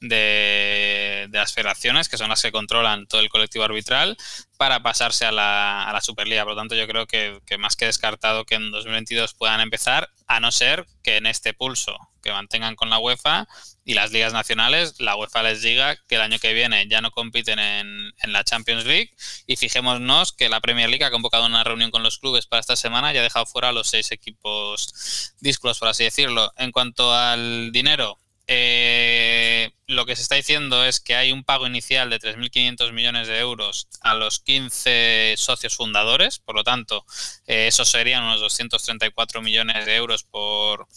de, 0.00 1.28
las 1.32 1.52
federaciones, 1.52 2.08
que 2.08 2.18
son 2.18 2.28
las 2.28 2.42
que 2.42 2.52
controlan 2.52 3.06
todo 3.06 3.20
el 3.20 3.28
colectivo 3.28 3.64
arbitral, 3.64 4.16
para 4.56 4.82
pasarse 4.82 5.24
a 5.24 5.32
la, 5.32 5.84
a 5.84 5.92
la 5.92 6.00
Superliga. 6.00 6.44
Por 6.44 6.52
lo 6.52 6.60
tanto, 6.60 6.74
yo 6.74 6.86
creo 6.86 7.06
que, 7.06 7.40
más 7.58 7.76
que 7.76 7.86
descartado 7.86 8.44
que 8.44 8.54
en 8.54 8.70
2022 8.70 9.34
puedan 9.34 9.60
empezar, 9.60 10.08
a 10.26 10.40
no 10.40 10.50
ser 10.50 10.86
que 11.02 11.16
en 11.16 11.26
este 11.26 11.54
pulso 11.54 11.96
que 12.22 12.32
mantengan 12.32 12.74
con 12.74 12.90
la 12.90 12.98
UEFA 12.98 13.46
y 13.84 13.94
las 13.94 14.10
ligas 14.10 14.32
nacionales, 14.32 14.98
la 14.98 15.14
UEFA 15.14 15.44
les 15.44 15.62
diga 15.62 15.96
que 16.08 16.16
el 16.16 16.20
año 16.20 16.40
que 16.40 16.52
viene 16.52 16.88
ya 16.88 17.00
no 17.00 17.12
compiten 17.12 17.60
en, 17.60 18.12
en 18.20 18.32
la 18.32 18.42
Champions 18.42 18.84
League 18.84 19.10
y 19.46 19.54
fijémonos 19.54 20.32
que 20.32 20.48
la 20.48 20.60
Premier 20.60 20.88
League 20.88 21.04
ha 21.04 21.12
convocado 21.12 21.46
una 21.46 21.62
reunión 21.62 21.92
con 21.92 22.02
los 22.02 22.18
clubes 22.18 22.46
para 22.46 22.58
esta 22.58 22.74
semana 22.74 23.14
y 23.14 23.18
ha 23.18 23.22
dejado 23.22 23.46
fuera 23.46 23.68
a 23.68 23.72
los 23.72 23.88
seis 23.88 24.10
equipos 24.10 25.32
discos, 25.38 25.78
por 25.78 25.86
así 25.88 26.02
decirlo. 26.02 26.52
En 26.56 26.72
cuanto 26.72 27.14
al 27.14 27.70
dinero, 27.70 28.18
eh, 28.48 29.70
lo 29.88 30.04
que 30.04 30.16
se 30.16 30.22
está 30.22 30.34
diciendo 30.34 30.84
es 30.84 30.98
que 31.00 31.14
hay 31.14 31.30
un 31.30 31.44
pago 31.44 31.66
inicial 31.66 32.10
de 32.10 32.18
3.500 32.18 32.92
millones 32.92 33.28
de 33.28 33.38
euros 33.38 33.88
a 34.00 34.14
los 34.14 34.40
15 34.40 35.34
socios 35.36 35.76
fundadores, 35.76 36.40
por 36.40 36.56
lo 36.56 36.64
tanto, 36.64 37.04
eh, 37.46 37.68
eso 37.68 37.84
serían 37.84 38.24
unos 38.24 38.40
234 38.40 39.42
millones 39.42 39.86
de 39.86 39.96
euros 39.96 40.24
por, 40.24 40.88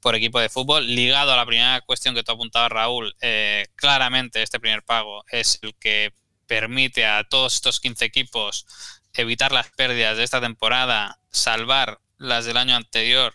por, 0.00 0.14
equipo 0.14 0.38
de 0.38 0.48
fútbol. 0.48 0.86
Ligado 0.86 1.32
a 1.32 1.36
la 1.36 1.46
primera 1.46 1.80
cuestión 1.80 2.14
que 2.14 2.22
tú 2.22 2.32
apuntabas, 2.32 2.70
Raúl, 2.70 3.16
eh, 3.20 3.66
claramente 3.74 4.42
este 4.42 4.60
primer 4.60 4.84
pago 4.84 5.24
es 5.28 5.58
el 5.62 5.74
que 5.76 6.12
permite 6.46 7.04
a 7.04 7.24
todos 7.24 7.54
estos 7.54 7.80
15 7.80 8.04
equipos 8.04 8.66
evitar 9.12 9.50
las 9.50 9.70
pérdidas 9.70 10.16
de 10.16 10.24
esta 10.24 10.40
temporada, 10.40 11.18
salvar 11.30 12.00
las 12.18 12.44
del 12.44 12.56
año 12.56 12.76
anterior 12.76 13.34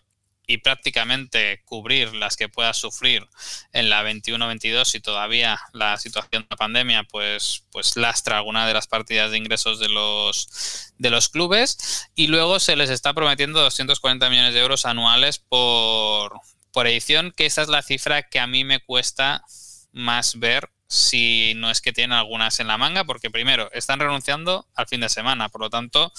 y 0.51 0.57
prácticamente 0.57 1.61
cubrir 1.63 2.13
las 2.13 2.35
que 2.35 2.49
pueda 2.49 2.73
sufrir 2.73 3.25
en 3.71 3.89
la 3.89 4.03
21-22 4.03 4.83
si 4.83 4.99
todavía 4.99 5.59
la 5.71 5.97
situación 5.97 6.43
de 6.43 6.47
la 6.49 6.57
pandemia 6.57 7.03
pues, 7.05 7.63
pues 7.71 7.95
lastra 7.95 8.37
alguna 8.37 8.67
de 8.67 8.73
las 8.73 8.87
partidas 8.87 9.31
de 9.31 9.37
ingresos 9.37 9.79
de 9.79 9.87
los, 9.87 10.93
de 10.97 11.09
los 11.09 11.29
clubes. 11.29 12.09
Y 12.15 12.27
luego 12.27 12.59
se 12.59 12.75
les 12.75 12.89
está 12.89 13.13
prometiendo 13.13 13.61
240 13.61 14.29
millones 14.29 14.53
de 14.53 14.59
euros 14.59 14.85
anuales 14.85 15.39
por, 15.39 16.33
por 16.73 16.85
edición, 16.87 17.33
que 17.35 17.45
esa 17.45 17.61
es 17.61 17.69
la 17.69 17.81
cifra 17.81 18.23
que 18.23 18.39
a 18.39 18.47
mí 18.47 18.65
me 18.65 18.81
cuesta 18.81 19.45
más 19.93 20.37
ver 20.37 20.69
si 20.87 21.53
no 21.55 21.71
es 21.71 21.79
que 21.79 21.93
tienen 21.93 22.17
algunas 22.17 22.59
en 22.59 22.67
la 22.67 22.77
manga, 22.77 23.05
porque 23.05 23.31
primero 23.31 23.71
están 23.71 23.99
renunciando 23.99 24.67
al 24.75 24.87
fin 24.87 24.99
de 24.99 25.07
semana, 25.07 25.47
por 25.47 25.61
lo 25.61 25.69
tanto, 25.69 26.11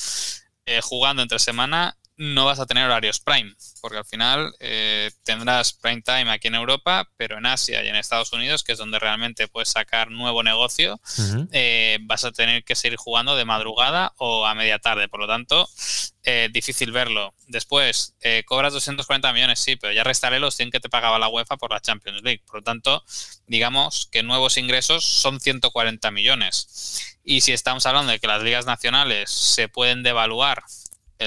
eh, 0.65 0.81
jugando 0.81 1.23
entre 1.23 1.39
semana 1.39 1.99
no 2.23 2.45
vas 2.45 2.61
a 2.61 2.67
tener 2.67 2.85
horarios 2.85 3.19
prime, 3.19 3.53
porque 3.81 3.99
al 3.99 4.05
final 4.05 4.55
eh, 4.61 5.11
tendrás 5.25 5.73
prime 5.73 6.03
time 6.03 6.31
aquí 6.31 6.47
en 6.47 6.55
Europa, 6.55 7.11
pero 7.17 7.39
en 7.39 7.47
Asia 7.47 7.83
y 7.83 7.89
en 7.89 7.97
Estados 7.97 8.33
Unidos, 8.33 8.63
que 8.63 8.71
es 8.71 8.79
donde 8.79 9.01
realmente 9.01 9.49
puedes 9.49 9.71
sacar 9.71 10.09
nuevo 10.13 10.45
negocio, 10.45 11.01
eh, 11.51 11.99
vas 12.03 12.25
a 12.25 12.31
tener 12.31 12.63
que 12.63 12.77
seguir 12.77 12.97
jugando 12.97 13.35
de 13.35 13.45
madrugada 13.45 14.13
o 14.19 14.47
a 14.47 14.55
media 14.55 14.79
tarde. 14.79 15.09
Por 15.09 15.19
lo 15.19 15.27
tanto, 15.27 15.69
eh, 16.23 16.49
difícil 16.53 16.93
verlo. 16.93 17.35
Después, 17.49 18.15
cobras 18.47 18.73
240 18.73 19.33
millones, 19.33 19.59
sí, 19.59 19.75
pero 19.75 19.93
ya 19.93 20.05
restaré 20.05 20.39
los 20.39 20.55
100 20.55 20.71
que 20.71 20.79
te 20.79 20.89
pagaba 20.89 21.19
la 21.19 21.29
UEFA 21.29 21.57
por 21.57 21.73
la 21.73 21.81
Champions 21.81 22.23
League. 22.23 22.43
Por 22.47 22.61
lo 22.61 22.63
tanto, 22.63 23.03
digamos 23.49 24.09
que 24.13 24.23
nuevos 24.23 24.59
ingresos 24.59 25.05
son 25.05 25.41
140 25.41 26.09
millones. 26.13 27.19
Y 27.25 27.41
si 27.41 27.53
estamos 27.53 27.85
hablando 27.85 28.13
de 28.13 28.21
que 28.21 28.29
las 28.29 28.45
ligas 28.45 28.65
nacionales 28.65 29.29
se 29.29 29.69
pueden 29.69 30.05
devaluar 30.05 30.63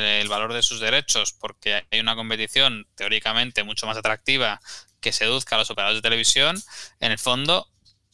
el, 0.03 0.27
valor 0.27 0.53
de 0.53 0.63
sus 0.63 0.79
derechos 0.79 1.33
porque 1.33 1.85
hay 1.91 1.99
una 1.99 2.15
competición 2.15 2.87
teóricamente 2.95 3.63
mucho 3.63 3.85
más 3.87 3.97
atractiva 3.97 4.59
que 4.99 5.11
seduzca 5.11 5.55
a 5.55 5.59
los 5.59 5.69
operadores 5.69 6.01
de 6.01 6.09
televisión, 6.09 6.61
en 6.99 7.11
el 7.11 7.19
fondo, 7.19 7.69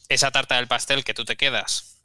esa 0.08 0.30
tarta 0.30 0.56
del 0.56 0.68
pastel 0.68 1.04
que 1.04 1.14
tú 1.14 1.24
te 1.24 1.36
quedas 1.36 2.00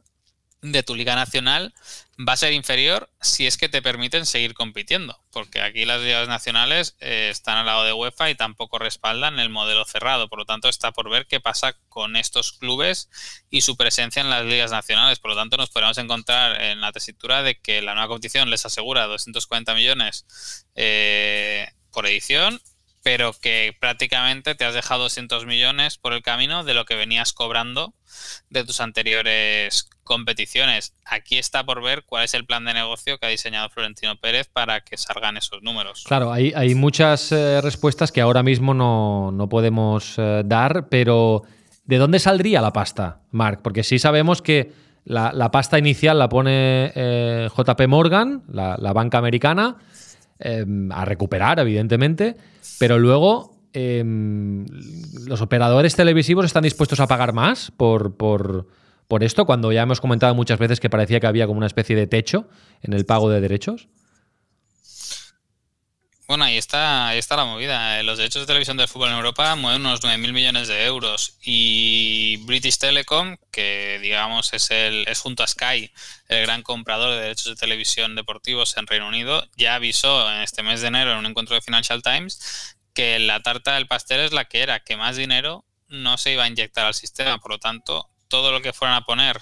de 0.62 0.84
tu 0.84 0.96
liga 0.96 1.16
nacional 1.16 1.74
va 2.18 2.34
a 2.34 2.38
ser 2.38 2.54
inferior 2.54 3.10
si 3.22 3.46
es 3.46 3.58
que 3.58 3.70
te 3.70 3.82
permiten 3.82 4.26
seguir 4.26 4.54
compitiendo, 4.54 5.20
porque 5.32 5.62
aquí 5.62 5.86
las 5.86 6.02
ligas 6.02 6.28
nacionales 6.28 6.96
eh, 7.00 7.30
están 7.32 7.58
al 7.58 7.68
lado 7.68 7.84
de 7.84 7.94
UEFA 7.94 8.30
y 8.30 8.36
tampoco 8.36 8.80
respaldan 8.80 9.40
el 9.40 9.50
modelo 9.50 9.86
cerrado, 9.86 10.28
por 10.28 10.40
lo 10.40 10.46
tanto 10.46 10.68
está 10.68 10.92
por 10.92 11.10
ver 11.10 11.28
qué 11.28 11.40
pasa 11.40 11.74
con 11.90 12.16
estos 12.16 12.54
clubes 12.54 13.10
y 13.50 13.62
su 13.62 13.78
presencia 13.78 14.22
en 14.22 14.30
las 14.30 14.46
ligas 14.46 14.72
nacionales, 14.72 15.20
por 15.20 15.32
lo 15.32 15.38
tanto 15.38 15.58
nos 15.58 15.70
podemos 15.70 15.98
encontrar 16.00 16.62
en 16.62 16.82
la 16.82 16.92
tesitura 16.92 17.44
de 17.44 17.60
que 17.60 17.82
la 17.82 17.94
nueva 17.94 18.08
competición 18.08 18.50
les 18.50 18.66
asegura 18.66 19.06
240 19.06 19.76
millones 19.76 20.66
eh, 20.76 21.68
por 21.92 22.08
edición 22.08 22.60
pero 23.08 23.32
que 23.32 23.74
prácticamente 23.80 24.54
te 24.54 24.66
has 24.66 24.74
dejado 24.74 25.04
200 25.04 25.46
millones 25.46 25.98
por 25.98 26.12
el 26.12 26.22
camino 26.22 26.66
de 26.66 26.74
lo 26.74 26.84
que 26.84 26.98
venías 26.98 27.32
cobrando 27.32 27.94
de 28.50 28.66
tus 28.66 28.82
anteriores 28.82 29.88
competiciones. 30.04 30.94
Aquí 31.06 31.38
está 31.38 31.66
por 31.66 31.82
ver 31.82 32.04
cuál 32.06 32.26
es 32.26 32.34
el 32.34 32.46
plan 32.46 32.66
de 32.66 32.74
negocio 32.74 33.18
que 33.18 33.26
ha 33.26 33.30
diseñado 33.30 33.70
Florentino 33.70 34.18
Pérez 34.18 34.50
para 34.52 34.82
que 34.82 34.98
salgan 34.98 35.38
esos 35.38 35.64
números. 35.64 36.04
Claro, 36.06 36.34
hay, 36.34 36.76
muchas 36.76 37.32
eh, 37.32 37.62
respuestas 37.62 38.12
que 38.12 38.20
ahora 38.20 38.44
mismo 38.44 38.74
no, 38.74 39.48
podemos 39.50 40.16
eh, 40.18 40.42
dar, 40.44 40.90
pero 40.90 41.44
¿de 41.86 42.00
dónde 42.00 42.20
saldría 42.20 42.60
la 42.60 42.74
pasta, 42.74 43.22
Mark? 43.32 43.62
Porque 43.64 43.84
sí 43.84 44.00
sabemos 44.00 44.42
que 44.42 44.74
la, 45.06 45.50
pasta 45.50 45.80
inicial 45.80 46.20
la 46.20 46.28
pone 46.28 46.92
eh, 46.94 47.48
JP 47.56 47.88
Morgan, 47.88 48.44
la, 48.52 48.76
la 48.78 48.92
banca 48.92 49.18
americana, 49.18 49.78
Em, 50.40 50.92
a 50.92 51.04
recuperar, 51.04 51.58
evidentemente, 51.60 52.36
pero 52.78 53.00
luego 53.00 53.58
em, 53.74 54.66
los 55.26 55.42
operadores 55.42 55.96
televisivos 55.96 56.46
están 56.46 56.62
dispuestos 56.62 57.00
a 57.00 57.08
pagar 57.08 57.34
más 57.34 57.72
por, 57.72 58.18
por, 58.18 58.68
por, 59.08 59.24
esto, 59.24 59.48
cuando 59.48 59.72
ya 59.72 59.82
hemos 59.82 60.00
comentado 60.00 60.36
muchas 60.36 60.60
veces 60.60 60.80
que 60.80 60.92
parecía 60.92 61.20
que 61.20 61.26
había 61.26 61.48
como 61.48 61.58
una 61.58 61.66
especie 61.66 61.96
de 61.96 62.06
techo 62.06 62.48
en 62.84 62.94
el 62.94 63.04
pago 63.06 63.32
de 63.32 63.42
derechos. 63.42 63.88
Bueno, 66.28 66.44
ahí 66.44 66.58
está, 66.58 67.08
ahí 67.08 67.20
está 67.20 67.38
la 67.38 67.46
movida. 67.46 68.04
Los 68.04 68.18
derechos 68.18 68.42
de 68.42 68.48
televisión 68.48 68.76
del 68.76 68.90
fútbol 68.90 69.10
en 69.10 69.16
Europa 69.16 69.56
mueven 69.56 69.80
unos 69.80 70.04
9.000 70.04 70.34
millones 70.34 70.68
de 70.68 70.84
euros 70.84 71.38
y 71.42 72.36
British 72.46 72.78
Telecom, 72.80 73.38
que 73.50 73.98
digamos 74.02 74.52
es, 74.52 74.70
el, 74.72 75.08
es 75.08 75.22
junto 75.22 75.44
a 75.44 75.48
Sky 75.48 75.90
el 76.28 76.42
gran 76.42 76.64
comprador 76.64 77.12
de 77.12 77.22
derechos 77.22 77.46
de 77.46 77.56
televisión 77.56 78.16
deportivos 78.16 78.76
en 78.76 78.88
Reino 78.88 79.08
Unido, 79.08 79.48
ya 79.56 79.76
avisó 79.76 80.30
en 80.30 80.42
este 80.42 80.64
mes 80.64 80.82
de 80.82 80.88
enero 80.88 81.14
en 81.14 81.20
un 81.20 81.28
encuentro 81.28 81.56
de 81.56 81.62
Financial 81.62 82.04
Times 82.04 82.76
que 82.94 83.20
la 83.20 83.42
tarta 83.42 83.76
del 83.76 83.88
pastel 83.88 84.20
es 84.20 84.34
la 84.34 84.46
que 84.46 84.62
era, 84.62 84.82
que 84.82 84.98
más 84.98 85.16
dinero 85.16 85.64
no 85.88 86.18
se 86.18 86.34
iba 86.34 86.44
a 86.44 86.48
inyectar 86.48 86.86
al 86.86 86.94
sistema. 86.94 87.38
Por 87.38 87.52
lo 87.52 87.60
tanto, 87.60 88.10
todo 88.28 88.52
lo 88.52 88.62
que 88.62 88.74
fueran 88.74 88.98
a 88.98 89.02
poner 89.06 89.38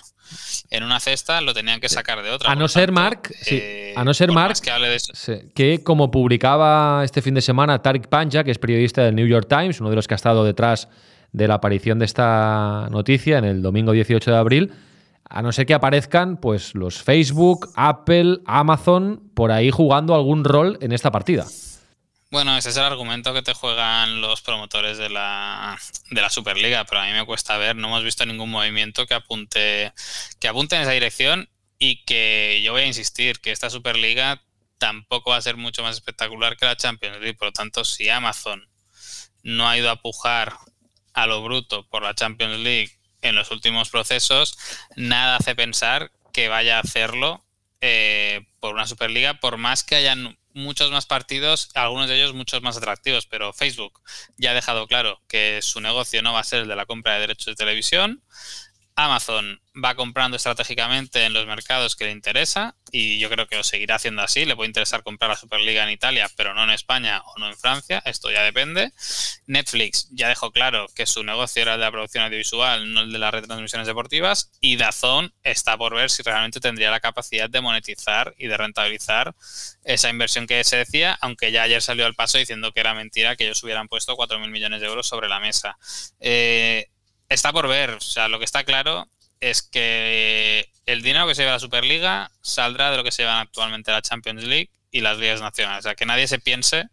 en 0.69 0.83
una 0.83 0.99
cesta 0.99 1.41
lo 1.41 1.53
tenían 1.53 1.79
que 1.79 1.89
sacar 1.89 2.23
de 2.23 2.31
otra. 2.31 2.51
A 2.51 2.55
no 2.55 2.67
ser 2.67 2.91
Mark, 2.91 3.31
eh, 3.47 3.93
a 3.95 4.03
no 4.03 4.13
ser 4.13 4.31
Mark, 4.31 4.55
que, 5.53 5.83
como 5.83 6.11
publicaba 6.11 7.03
este 7.03 7.21
fin 7.21 7.33
de 7.33 7.41
semana 7.41 7.81
Tariq 7.81 8.07
Panja, 8.07 8.43
que 8.43 8.51
es 8.51 8.59
periodista 8.59 9.03
del 9.03 9.15
New 9.15 9.27
York 9.27 9.47
Times, 9.47 9.79
uno 9.79 9.89
de 9.89 9.95
los 9.95 10.07
que 10.07 10.13
ha 10.13 10.17
estado 10.17 10.43
detrás 10.43 10.87
de 11.31 11.47
la 11.47 11.55
aparición 11.55 11.99
de 11.99 12.05
esta 12.05 12.87
noticia 12.91 13.37
en 13.37 13.45
el 13.45 13.61
domingo 13.61 13.91
18 13.91 14.31
de 14.31 14.37
abril, 14.37 14.73
a 15.27 15.41
no 15.41 15.51
ser 15.51 15.65
que 15.65 15.73
aparezcan 15.73 16.37
pues 16.37 16.75
los 16.75 17.01
Facebook, 17.01 17.69
Apple, 17.75 18.39
Amazon 18.45 19.21
por 19.33 19.51
ahí 19.51 19.71
jugando 19.71 20.15
algún 20.15 20.43
rol 20.43 20.77
en 20.81 20.91
esta 20.91 21.11
partida. 21.11 21.45
Bueno, 22.31 22.57
ese 22.57 22.69
es 22.69 22.77
el 22.77 22.83
argumento 22.83 23.33
que 23.33 23.43
te 23.43 23.53
juegan 23.53 24.19
los 24.19 24.41
promotores 24.41 24.97
de 24.97 25.09
la, 25.09 25.77
de 26.09 26.21
la 26.21 26.29
Superliga, 26.29 26.83
pero 26.85 27.01
a 27.01 27.05
mí 27.05 27.13
me 27.13 27.25
cuesta 27.25 27.57
ver, 27.57 27.75
no 27.75 27.87
hemos 27.87 28.03
visto 28.03 28.25
ningún 28.25 28.49
movimiento 28.49 29.05
que 29.05 29.13
apunte, 29.13 29.93
que 30.39 30.47
apunte 30.47 30.75
en 30.75 30.81
esa 30.81 30.91
dirección 30.91 31.49
y 31.77 32.03
que 32.03 32.61
yo 32.63 32.73
voy 32.73 32.81
a 32.81 32.87
insistir 32.87 33.39
que 33.39 33.51
esta 33.51 33.69
Superliga 33.69 34.41
tampoco 34.79 35.29
va 35.31 35.37
a 35.37 35.41
ser 35.41 35.55
mucho 35.55 35.83
más 35.83 35.95
espectacular 35.95 36.57
que 36.57 36.65
la 36.65 36.75
Champions 36.75 37.19
League, 37.19 37.35
por 37.35 37.49
lo 37.49 37.51
tanto, 37.53 37.85
si 37.85 38.09
Amazon 38.09 38.67
no 39.43 39.69
ha 39.69 39.77
ido 39.77 39.89
a 39.91 40.01
pujar 40.01 40.57
a 41.13 41.27
lo 41.27 41.43
bruto 41.43 41.87
por 41.87 42.03
la 42.03 42.15
Champions 42.15 42.59
League 42.59 42.91
en 43.21 43.35
los 43.35 43.51
últimos 43.51 43.89
procesos, 43.89 44.57
nada 44.95 45.37
hace 45.37 45.55
pensar 45.55 46.11
que 46.33 46.49
vaya 46.49 46.77
a 46.77 46.81
hacerlo 46.81 47.45
eh, 47.81 48.45
por 48.59 48.73
una 48.73 48.87
Superliga, 48.87 49.39
por 49.39 49.57
más 49.57 49.83
que 49.83 49.95
hayan 49.95 50.37
muchos 50.55 50.89
más 50.89 51.05
partidos, 51.05 51.69
algunos 51.75 52.07
de 52.07 52.15
ellos 52.15 52.33
muchos 52.33 52.61
más 52.61 52.77
atractivos, 52.77 53.27
pero 53.27 53.53
Facebook 53.53 54.01
ya 54.37 54.51
ha 54.51 54.53
dejado 54.53 54.87
claro 54.87 55.21
que 55.27 55.59
su 55.61 55.81
negocio 55.81 56.23
no 56.23 56.33
va 56.33 56.39
a 56.39 56.43
ser 56.43 56.61
el 56.61 56.67
de 56.67 56.75
la 56.75 56.85
compra 56.85 57.13
de 57.15 57.19
derechos 57.19 57.45
de 57.47 57.55
televisión. 57.55 58.23
Amazon 58.95 59.59
va 59.83 59.95
comprando 59.95 60.37
estratégicamente 60.37 61.25
en 61.25 61.33
los 61.33 61.45
mercados 61.45 61.97
que 61.97 62.05
le 62.05 62.11
interesa 62.11 62.77
y 62.91 63.19
yo 63.19 63.29
creo 63.29 63.45
que 63.45 63.57
lo 63.57 63.63
seguirá 63.63 63.95
haciendo 63.95 64.21
así. 64.21 64.45
Le 64.45 64.55
puede 64.55 64.67
interesar 64.67 65.03
comprar 65.03 65.29
la 65.29 65.35
Superliga 65.35 65.83
en 65.83 65.89
Italia, 65.89 66.31
pero 66.37 66.53
no 66.53 66.63
en 66.63 66.69
España 66.69 67.21
o 67.25 67.37
no 67.37 67.49
en 67.49 67.57
Francia. 67.57 68.01
Esto 68.05 68.31
ya 68.31 68.43
depende. 68.43 68.93
Netflix 69.47 70.07
ya 70.11 70.29
dejó 70.29 70.51
claro 70.51 70.87
que 70.95 71.05
su 71.05 71.23
negocio 71.23 71.61
era 71.61 71.73
el 71.73 71.79
de 71.79 71.85
la 71.85 71.91
producción 71.91 72.23
audiovisual, 72.23 72.93
no 72.93 73.01
el 73.01 73.11
de 73.11 73.19
las 73.19 73.33
retransmisiones 73.33 73.85
deportivas. 73.85 74.51
Y 74.61 74.77
Dazón 74.77 75.33
está 75.43 75.77
por 75.77 75.93
ver 75.93 76.09
si 76.09 76.23
realmente 76.23 76.61
tendría 76.61 76.89
la 76.89 77.01
capacidad 77.01 77.49
de 77.49 77.59
monetizar 77.59 78.33
y 78.37 78.47
de 78.47 78.55
rentabilizar 78.55 79.35
esa 79.83 80.09
inversión 80.09 80.47
que 80.47 80.63
se 80.63 80.77
decía, 80.77 81.17
aunque 81.19 81.51
ya 81.51 81.63
ayer 81.63 81.81
salió 81.81 82.05
al 82.05 82.15
paso 82.15 82.37
diciendo 82.37 82.71
que 82.71 82.79
era 82.79 82.93
mentira 82.93 83.35
que 83.35 83.43
ellos 83.43 83.61
hubieran 83.63 83.89
puesto 83.89 84.15
4.000 84.15 84.49
millones 84.49 84.79
de 84.79 84.87
euros 84.87 85.05
sobre 85.05 85.27
la 85.27 85.41
mesa. 85.41 85.77
Eh, 86.21 86.87
está 87.29 87.51
por 87.51 87.67
ver. 87.67 87.91
O 87.91 88.01
sea, 88.01 88.27
lo 88.27 88.39
que 88.39 88.45
está 88.45 88.63
claro 88.63 89.07
es 89.39 89.61
que 89.61 90.69
el 90.85 91.01
dinero 91.01 91.27
que 91.27 91.35
se 91.35 91.41
lleva 91.41 91.53
la 91.53 91.59
Superliga 91.59 92.31
saldrá 92.41 92.91
de 92.91 92.97
lo 92.97 93.03
que 93.03 93.11
se 93.11 93.23
llevan 93.23 93.39
actualmente 93.39 93.91
la 93.91 94.01
Champions 94.01 94.43
League 94.43 94.69
y 94.91 95.01
las 95.01 95.17
ligas 95.17 95.41
nacionales. 95.41 95.85
O 95.85 95.89
sea, 95.89 95.95
que 95.95 96.05
nadie 96.05 96.27
se 96.27 96.39
piense 96.39 96.87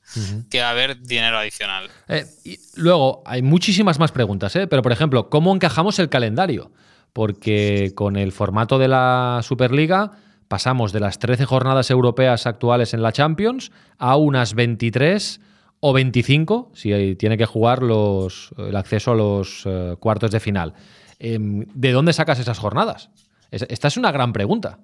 que 0.51 0.61
va 0.61 0.69
a 0.69 0.71
haber 0.71 1.01
dinero 1.01 1.39
adicional. 1.39 1.89
Eh, 2.09 2.27
y 2.45 2.59
luego, 2.75 3.23
hay 3.25 3.43
muchísimas 3.43 3.99
más 3.99 4.11
preguntas, 4.11 4.57
¿eh? 4.57 4.67
pero 4.67 4.83
por 4.83 4.93
ejemplo, 4.93 5.31
¿cómo 5.31 5.55
encajamos 5.55 5.99
el 6.01 6.09
calendario? 6.09 6.73
Porque 7.13 7.93
con 7.95 8.17
el 8.17 8.33
formato 8.33 8.79
de 8.79 8.89
la 8.89 9.41
Superliga 9.43 10.13
pasamos 10.49 10.93
de 10.93 11.01
las 11.01 11.19
13 11.19 11.45
jornadas 11.45 11.91
europeas 11.91 12.47
actuales 12.47 12.93
en 12.93 13.03
la 13.03 13.13
Champions 13.13 13.71
a 13.99 14.17
unas 14.17 14.55
23 14.55 15.41
o 15.85 15.93
25 15.93 16.71
si 16.75 17.17
tiene 17.17 17.37
que 17.37 17.45
jugar 17.45 17.83
los, 17.83 18.51
el 18.57 18.77
acceso 18.77 19.11
a 19.11 19.15
los 19.17 19.65
eh, 19.67 19.97
cuartos 19.99 20.31
de 20.31 20.39
final. 20.39 20.75
Em, 21.19 21.67
¿De 21.75 21.91
dónde 21.91 22.13
sacas 22.13 22.39
esas 22.39 22.59
jornadas? 22.59 23.11
esta 23.51 23.89
es 23.89 23.97
una 23.99 24.13
gran 24.13 24.33
pregunta. 24.33 24.79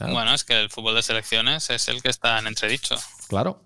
Bueno, 0.00 0.34
es 0.34 0.42
que 0.42 0.58
el 0.58 0.70
fútbol 0.70 0.94
de 0.94 1.02
selecciones 1.02 1.70
es 1.70 1.88
el 1.88 2.02
que 2.02 2.08
está 2.08 2.38
en 2.38 2.46
entredicho. 2.46 2.96
Claro. 3.28 3.62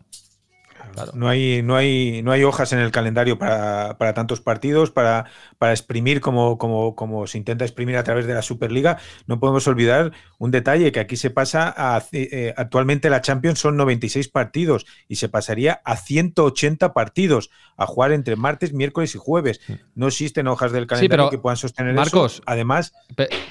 No, 1.15 1.29
hay, 1.29 1.63
no, 1.63 1.77
hay, 1.77 2.23
no 2.23 2.33
hay 2.33 2.45
hojas 2.45 2.73
en 2.73 2.79
el 2.79 2.91
calendario 2.91 3.39
para, 3.39 3.97
tantos 4.15 4.41
partidos, 4.41 4.91
para, 4.91 5.27
para 5.59 5.73
exprimir 5.73 6.21
como, 6.21 6.59
como, 6.59 6.95
como, 6.95 7.27
se 7.27 7.39
intenta 7.39 7.65
exprimir 7.65 7.97
a 7.97 8.05
través 8.05 8.27
de 8.27 8.35
la 8.35 8.43
Superliga. 8.43 8.99
No 9.27 9.41
podemos 9.41 9.67
olvidar 9.67 10.13
un 10.39 10.51
detalle, 10.51 10.93
que 10.93 11.01
aquí 11.01 11.17
se 11.17 11.31
pasa 11.31 11.73
a... 11.77 12.03
Eh, 12.13 12.55
actualmente 12.57 13.11
la 13.11 13.21
Champions 13.21 13.59
son 13.59 13.77
96 13.77 14.29
partidos 14.29 14.87
y 15.09 15.17
se 15.17 15.29
pasaría 15.29 15.81
a 15.85 15.97
180 15.97 16.93
partidos 16.93 17.51
a 17.77 17.87
jugar 17.87 18.13
entre 18.13 18.37
martes, 18.37 18.73
miércoles 18.73 19.15
y 19.15 19.19
jueves. 19.19 19.61
No 19.95 20.09
existen 20.09 20.47
hojas 20.49 20.73
del 20.73 20.87
calendario 20.87 21.31
que 21.31 21.39
puedan 21.39 21.57
sostener 21.57 21.95
Marcos, 21.95 22.35
eso. 22.35 22.43
Además... 22.47 22.93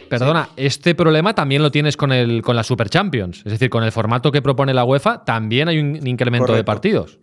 perdona, 0.10 0.50
este 0.56 0.96
problema 0.96 1.34
también 1.34 1.62
lo 1.62 1.72
tienes 1.72 1.98
con, 1.98 2.12
el, 2.12 2.42
con 2.42 2.56
la 2.56 2.64
Super 2.64 2.90
Champions. 2.90 3.40
Es 3.40 3.52
decir, 3.52 3.70
con 3.70 3.84
el 3.84 3.92
formato 3.92 4.32
que 4.32 4.42
propone 4.42 4.74
la 4.74 4.84
UEFA 4.84 5.24
también 5.24 5.68
hay 5.68 5.80
un 5.80 6.06
incremento 6.08 6.54
de 6.54 6.64
partidos. 6.64 7.20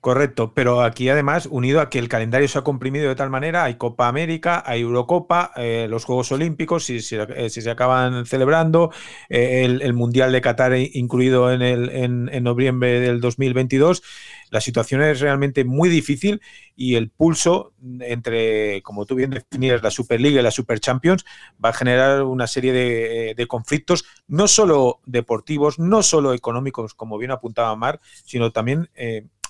Correcto, 0.00 0.54
pero 0.54 0.80
aquí 0.80 1.10
además, 1.10 1.46
unido 1.50 1.82
a 1.82 1.90
que 1.90 1.98
el 1.98 2.08
calendario 2.08 2.48
se 2.48 2.58
ha 2.58 2.62
comprimido 2.62 3.06
de 3.10 3.16
tal 3.16 3.28
manera, 3.28 3.64
hay 3.64 3.74
Copa 3.74 4.08
América, 4.08 4.62
hay 4.64 4.80
Eurocopa, 4.80 5.52
eh, 5.56 5.88
los 5.90 6.06
Juegos 6.06 6.32
Olímpicos, 6.32 6.86
si, 6.86 6.96
eh, 6.96 7.50
se 7.50 7.70
acaban 7.70 8.24
celebrando, 8.24 8.90
eh, 9.28 9.66
el, 9.66 9.92
Mundial 9.92 10.32
de 10.32 10.40
Qatar 10.40 10.74
incluido 10.74 11.52
en, 11.52 11.60
el, 11.60 11.90
en, 11.90 12.42
noviembre 12.42 12.98
del 12.98 13.20
2022, 13.20 14.02
la 14.48 14.62
situación 14.62 15.02
es 15.02 15.20
realmente 15.20 15.64
muy 15.64 15.90
difícil 15.90 16.40
y 16.74 16.94
el 16.94 17.10
pulso 17.10 17.74
entre, 18.00 18.80
como 18.80 19.04
tú 19.04 19.16
bien 19.16 19.28
definías, 19.30 19.82
la 19.82 19.90
Superliga 19.90 20.40
y 20.40 20.42
la 20.42 20.50
Super 20.50 20.80
Champions 20.80 21.26
va 21.62 21.68
a 21.68 21.74
generar 21.74 22.22
una 22.22 22.46
serie 22.46 22.72
de, 22.72 23.34
de 23.36 23.46
conflictos, 23.46 24.06
no 24.28 24.48
solo 24.48 25.00
deportivos, 25.04 25.78
no 25.78 26.02
solo 26.02 26.32
económicos, 26.32 26.94
como 26.94 27.18
bien 27.18 27.32
apuntaba 27.32 27.76
Mar, 27.76 28.00
sino 28.24 28.50
también 28.50 28.88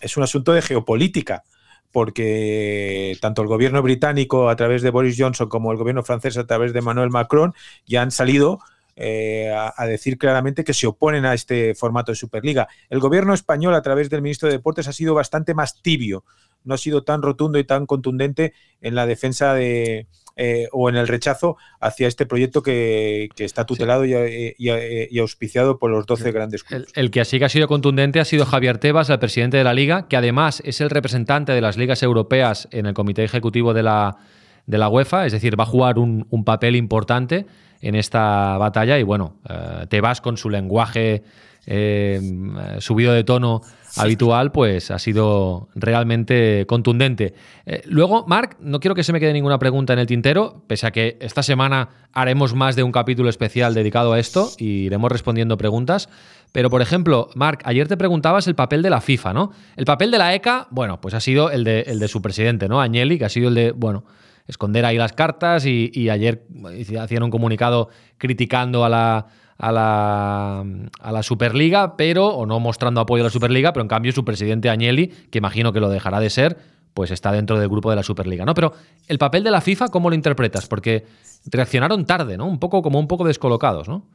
es 0.01 0.17
un 0.17 0.23
asunto 0.23 0.53
de 0.53 0.63
geopolítica, 0.63 1.45
porque 1.93 3.17
tanto 3.21 3.43
el 3.43 3.49
gobierno 3.49 3.83
británico 3.83 4.49
a 4.49 4.57
través 4.57 4.83
de 4.83 4.91
Boris 4.91 5.17
Johnson 5.19 5.49
como 5.49 5.73
el 5.73 5.79
gobierno 5.79 6.03
francés 6.03 6.37
a 6.39 6.47
través 6.47 6.73
de 6.73 6.79
Emmanuel 6.79 7.11
Macron 7.11 7.53
ya 7.87 8.03
han 8.03 8.11
salido 8.11 8.61
eh, 8.97 9.51
a, 9.51 9.87
decir 9.87 10.19
claramente 10.19 10.63
que 10.63 10.75
se 10.75 10.87
oponen 10.87 11.25
a 11.25 11.35
este 11.35 11.75
formato 11.75 12.13
de 12.13 12.17
Superliga. 12.17 12.69
El 12.91 13.01
gobierno 13.01 13.33
español 13.33 13.75
a 13.75 13.83
través 13.83 14.11
del 14.11 14.23
ministro 14.23 14.49
de 14.49 14.57
Deportes 14.57 14.89
ha 14.89 14.93
sido 14.93 15.15
bastante 15.15 15.55
más 15.55 15.81
tibio, 15.83 16.25
no 16.65 16.75
ha 16.75 16.79
sido 16.79 17.03
tan 17.03 17.23
rotundo 17.23 17.59
y 17.59 17.65
tan 17.65 17.87
contundente 17.87 18.53
en 18.81 18.95
la 18.95 19.07
defensa 19.07 19.55
de, 19.55 20.07
eh, 20.37 20.69
o 20.73 20.89
en 20.89 20.97
el 20.97 21.09
rechazo 21.09 21.57
hacia 21.81 22.09
este 22.09 22.27
proyecto 22.27 22.63
que, 22.63 23.29
está 23.39 23.67
tutelado 23.67 24.05
y, 24.05 25.19
auspiciado 25.19 25.79
por 25.79 25.91
los 25.91 26.07
12 26.07 26.33
grandes 26.33 26.65
clubes. 26.65 26.89
El, 26.95 27.11
que 27.11 27.21
así 27.21 27.39
que 27.39 27.45
ha 27.45 27.49
sido 27.49 27.69
contundente 27.69 28.21
ha 28.21 28.25
sido 28.25 28.47
Javier 28.47 28.79
Tebas, 28.79 29.11
el 29.11 29.19
presidente 29.19 29.57
de 29.57 29.65
la 29.65 29.75
liga, 29.75 30.09
que 30.09 30.17
además 30.17 30.63
es 30.65 30.81
el 30.81 30.91
representante 30.91 31.53
de 31.53 31.61
las 31.61 31.77
ligas 31.77 32.03
europeas 32.03 32.69
en 32.71 32.87
el 32.87 32.95
comité 32.95 33.25
ejecutivo 33.25 33.75
de 33.75 33.83
la, 33.83 34.17
de 34.67 34.79
la 34.79 34.89
UEFA, 34.89 35.27
es 35.27 35.33
decir, 35.33 35.59
va 35.59 35.65
a 35.65 35.67
jugar 35.67 35.99
un, 35.99 36.27
papel 36.45 36.77
importante 36.77 37.47
en 37.81 37.95
esta 37.95 38.57
batalla 38.59 38.99
y 38.99 39.03
bueno, 39.03 39.37
eh, 39.49 39.87
Tebas 39.89 40.21
con 40.21 40.37
su 40.37 40.51
lenguaje 40.51 41.23
eh, 41.73 42.21
subido 42.81 43.13
de 43.13 43.23
tono 43.23 43.61
habitual, 43.97 44.51
pues 44.51 44.91
ha 44.91 44.99
sido 44.99 45.69
realmente 45.77 46.67
contundente. 46.67 47.35
Eh, 47.65 47.83
luego, 47.87 48.27
Marc, 48.27 48.57
no 48.59 48.81
quiero 48.81 48.97
que 48.97 49.05
se 49.05 49.13
me 49.13 49.21
quede 49.21 49.33
ninguna 49.33 49.61
pregunta 49.61 49.93
en 49.93 50.01
el 50.01 50.09
tintero, 50.09 50.65
pese 50.67 50.89
a 50.89 50.91
que 50.91 51.17
esta 51.21 51.45
semana 51.45 51.91
haremos 52.13 52.55
más 52.55 52.75
de 52.75 52.83
un 52.83 52.91
capítulo 52.91 53.29
especial 53.31 53.73
dedicado 53.73 54.13
a 54.13 54.19
esto 54.19 54.51
y 54.59 54.87
iremos 54.87 55.13
respondiendo 55.13 55.57
preguntas. 55.57 56.09
Pero, 56.51 56.71
por 56.71 56.83
ejemplo, 56.83 57.29
Marc, 57.37 57.63
ayer 57.65 57.87
te 57.87 57.97
preguntabas 57.97 58.49
el 58.49 58.57
papel 58.57 58.83
de 58.83 58.91
la 58.91 59.01
FIFA, 59.01 59.33
¿no? 59.33 59.53
El 59.77 59.85
papel 59.85 60.11
de 60.11 60.19
la 60.19 60.35
ECA, 60.35 60.67
bueno, 60.73 61.01
pues 61.01 61.15
ha 61.15 61.21
sido 61.21 61.53
el 61.53 61.63
de, 61.63 61.83
el 61.83 62.01
de 62.01 62.09
su 62.09 62.21
presidente, 62.21 62.69
¿no? 62.69 62.81
Agnelli, 62.81 63.17
que 63.17 63.27
ha 63.27 63.29
sido 63.29 63.49
el 63.49 63.55
de, 63.55 63.71
bueno, 63.71 64.05
esconder 64.49 64.85
ahí 64.85 64.99
las 64.99 65.13
cartas 65.13 65.67
y, 65.67 65.93
y 65.95 66.09
ayer 66.09 66.43
hacían 67.01 67.23
un 67.23 67.31
comunicado 67.31 67.91
criticando 68.19 68.85
a 68.85 68.89
la 68.89 69.27
a 69.61 69.73
la, 69.73 70.65
a 71.01 71.13
la 71.13 71.23
Superliga, 71.23 71.97
pero, 71.97 72.29
o 72.29 72.47
no 72.47 72.59
mostrando 72.61 73.01
apoyo 73.01 73.23
a 73.23 73.27
la 73.27 73.31
Superliga, 73.31 73.73
pero 73.73 73.83
en 73.83 73.89
cambio 73.89 74.13
su 74.13 74.25
presidente 74.25 74.71
Agnelli, 74.71 75.09
que 75.09 75.39
imagino 75.39 75.73
que 75.73 75.81
lo 75.81 75.91
dejará 75.91 76.19
de 76.19 76.31
ser, 76.31 76.59
pues 76.95 77.11
está 77.11 77.31
dentro 77.31 77.59
del 77.59 77.69
grupo 77.69 77.91
de 77.91 77.97
la 77.97 78.03
Superliga, 78.03 78.45
¿no? 78.45 78.55
Pero 78.55 78.73
el 79.07 79.19
papel 79.19 79.45
de 79.45 79.51
la 79.51 79.61
FIFA, 79.61 79.89
¿cómo 79.89 80.09
lo 80.09 80.17
interpretas? 80.17 80.67
Porque 80.67 81.07
reaccionaron 81.45 82.07
tarde, 82.07 82.37
¿no? 82.37 82.47
Un 82.47 82.59
poco 82.59 82.83
como 82.83 82.99
un 82.99 83.07
poco 83.07 83.25
descolocados, 83.27 83.87
¿no? 83.87 84.07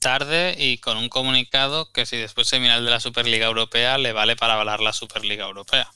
Tarde 0.00 0.56
y 0.58 0.78
con 0.78 0.98
un 0.98 1.08
comunicado 1.08 1.90
que 1.92 2.04
si 2.04 2.16
después 2.16 2.48
se 2.48 2.60
mira 2.60 2.76
el 2.76 2.84
de 2.84 2.90
la 2.90 3.00
Superliga 3.00 3.46
Europea 3.46 3.96
le 3.96 4.12
vale 4.12 4.36
para 4.36 4.54
avalar 4.54 4.80
la 4.80 4.92
Superliga 4.92 5.46
Europea. 5.46 5.88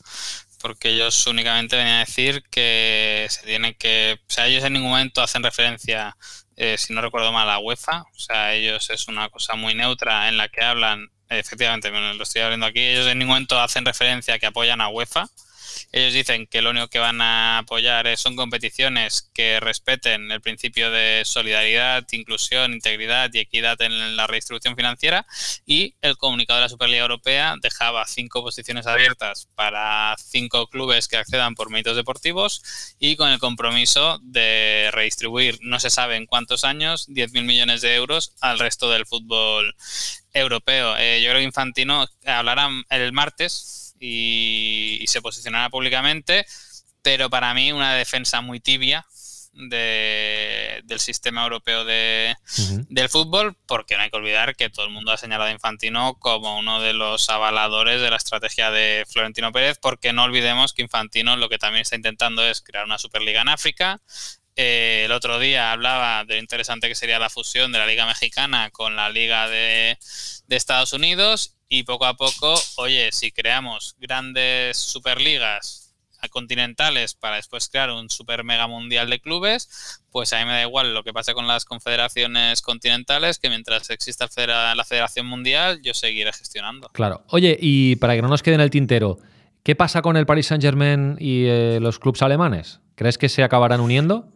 Porque 0.60 0.90
ellos 0.90 1.26
únicamente 1.26 1.76
venían 1.76 1.96
a 1.96 2.00
decir 2.00 2.42
que 2.50 3.26
se 3.30 3.42
tiene 3.44 3.76
que. 3.76 4.18
O 4.20 4.32
sea, 4.32 4.46
ellos 4.46 4.64
en 4.64 4.74
ningún 4.74 4.90
momento 4.90 5.22
hacen 5.22 5.42
referencia 5.42 6.16
eh, 6.62 6.76
si 6.76 6.92
no 6.92 7.00
recuerdo 7.00 7.32
mal, 7.32 7.46
la 7.46 7.58
UEFA. 7.58 8.02
O 8.02 8.18
sea, 8.18 8.52
ellos 8.52 8.90
es 8.90 9.08
una 9.08 9.30
cosa 9.30 9.54
muy 9.54 9.74
neutra 9.74 10.28
en 10.28 10.36
la 10.36 10.48
que 10.50 10.62
hablan, 10.62 11.08
efectivamente, 11.30 11.90
lo 11.90 12.22
estoy 12.22 12.42
hablando 12.42 12.66
aquí, 12.66 12.80
ellos 12.80 13.06
en 13.06 13.18
ningún 13.18 13.32
momento 13.32 13.58
hacen 13.58 13.86
referencia 13.86 14.34
a 14.34 14.38
que 14.38 14.44
apoyan 14.44 14.82
a 14.82 14.88
UEFA. 14.88 15.26
Ellos 15.92 16.14
dicen 16.14 16.46
que 16.46 16.62
lo 16.62 16.70
único 16.70 16.88
que 16.88 16.98
van 16.98 17.20
a 17.20 17.58
apoyar 17.58 18.16
son 18.16 18.36
competiciones 18.36 19.30
que 19.34 19.60
respeten 19.60 20.30
el 20.30 20.40
principio 20.40 20.90
de 20.90 21.22
solidaridad, 21.24 22.06
inclusión, 22.12 22.72
integridad 22.72 23.30
y 23.32 23.40
equidad 23.40 23.80
en 23.82 24.16
la 24.16 24.26
redistribución 24.26 24.76
financiera. 24.76 25.26
Y 25.66 25.94
el 26.02 26.16
comunicado 26.16 26.58
de 26.58 26.64
la 26.64 26.68
Superliga 26.68 27.02
Europea 27.02 27.56
dejaba 27.60 28.06
cinco 28.06 28.42
posiciones 28.42 28.86
abiertas 28.86 29.48
para 29.54 30.16
cinco 30.18 30.68
clubes 30.68 31.08
que 31.08 31.16
accedan 31.16 31.54
por 31.54 31.70
méritos 31.70 31.96
deportivos 31.96 32.62
y 32.98 33.16
con 33.16 33.30
el 33.30 33.38
compromiso 33.38 34.18
de 34.22 34.90
redistribuir, 34.92 35.58
no 35.62 35.80
se 35.80 35.90
sabe 35.90 36.16
en 36.16 36.26
cuántos 36.26 36.64
años, 36.64 37.08
10.000 37.08 37.44
millones 37.44 37.80
de 37.80 37.94
euros 37.94 38.34
al 38.40 38.58
resto 38.58 38.90
del 38.90 39.06
fútbol 39.06 39.74
europeo. 40.32 40.96
Eh, 40.96 41.20
yo 41.22 41.30
creo 41.30 41.40
que 41.40 41.44
Infantino 41.44 42.06
hablará 42.24 42.68
el 42.90 43.12
martes 43.12 43.79
y, 44.00 45.04
se 45.06 45.20
posicionará 45.20 45.68
públicamente, 45.70 46.46
pero 47.02 47.30
para 47.30 47.52
mí 47.54 47.70
una 47.72 47.94
defensa 47.94 48.40
muy 48.40 48.60
tibia 48.60 49.06
del 49.52 51.00
sistema 51.00 51.42
europeo 51.42 51.84
de, 51.84 52.34
del 52.88 53.08
fútbol, 53.08 53.56
porque 53.66 53.96
no 53.96 54.02
hay 54.02 54.10
que 54.10 54.16
olvidar 54.16 54.54
que 54.56 54.70
todo 54.70 54.86
el 54.86 54.92
mundo 54.92 55.12
ha 55.12 55.16
señalado 55.16 55.50
a 55.50 55.52
Infantino 55.52 56.14
como 56.14 56.56
uno 56.58 56.80
de 56.80 56.94
los 56.94 57.28
avaladores 57.28 58.00
de 58.00 58.10
la 58.10 58.16
estrategia 58.16 58.70
de 58.70 59.04
Florentino 59.08 59.52
Pérez, 59.52 59.78
porque 59.82 60.12
no 60.12 60.22
olvidemos 60.22 60.72
que 60.72 60.82
Infantino 60.82 61.36
lo 61.36 61.48
que 61.48 61.58
también 61.58 61.82
está 61.82 61.96
intentando 61.96 62.46
es 62.46 62.62
crear 62.62 62.84
una 62.84 62.98
Superliga 62.98 63.42
en 63.42 63.48
África. 63.48 64.00
Eh, 64.56 65.02
el 65.06 65.12
otro 65.12 65.38
día 65.38 65.72
hablaba 65.72 66.24
de 66.24 66.34
lo 66.34 66.40
interesante 66.40 66.88
que 66.88 66.94
sería 66.94 67.18
la 67.18 67.30
fusión 67.30 67.72
de 67.72 67.78
la 67.78 67.86
Liga 67.86 68.06
Mexicana 68.06 68.70
con 68.70 68.96
la 68.96 69.10
Liga 69.10 69.48
de, 69.48 69.98
de 70.50 70.56
Estados 70.56 70.92
Unidos 70.92 71.56
y 71.68 71.84
poco 71.84 72.04
a 72.06 72.14
poco, 72.14 72.60
oye, 72.76 73.10
si 73.12 73.30
creamos 73.30 73.94
grandes 74.00 74.76
superligas 74.76 75.94
continentales 76.28 77.14
para 77.14 77.36
después 77.36 77.68
crear 77.68 77.90
un 77.90 78.10
super 78.10 78.42
mega 78.42 78.66
mundial 78.66 79.08
de 79.08 79.20
clubes, 79.20 80.02
pues 80.10 80.32
a 80.32 80.40
mí 80.40 80.44
me 80.44 80.52
da 80.52 80.62
igual 80.62 80.92
lo 80.92 81.04
que 81.04 81.12
pase 81.12 81.34
con 81.34 81.46
las 81.46 81.64
confederaciones 81.64 82.62
continentales, 82.62 83.38
que 83.38 83.48
mientras 83.48 83.88
exista 83.90 84.28
la 84.74 84.84
Federación 84.84 85.26
Mundial, 85.26 85.80
yo 85.82 85.94
seguiré 85.94 86.32
gestionando. 86.32 86.90
Claro. 86.92 87.22
Oye, 87.28 87.56
y 87.58 87.94
para 87.96 88.16
que 88.16 88.22
no 88.22 88.28
nos 88.28 88.42
quede 88.42 88.56
en 88.56 88.60
el 88.60 88.70
tintero, 88.70 89.18
¿qué 89.62 89.76
pasa 89.76 90.02
con 90.02 90.16
el 90.16 90.26
Paris 90.26 90.48
Saint 90.48 90.62
Germain 90.62 91.16
y 91.20 91.44
eh, 91.46 91.78
los 91.80 92.00
clubes 92.00 92.22
alemanes? 92.22 92.80
¿Crees 92.96 93.18
que 93.18 93.28
se 93.28 93.44
acabarán 93.44 93.80
uniendo? 93.80 94.28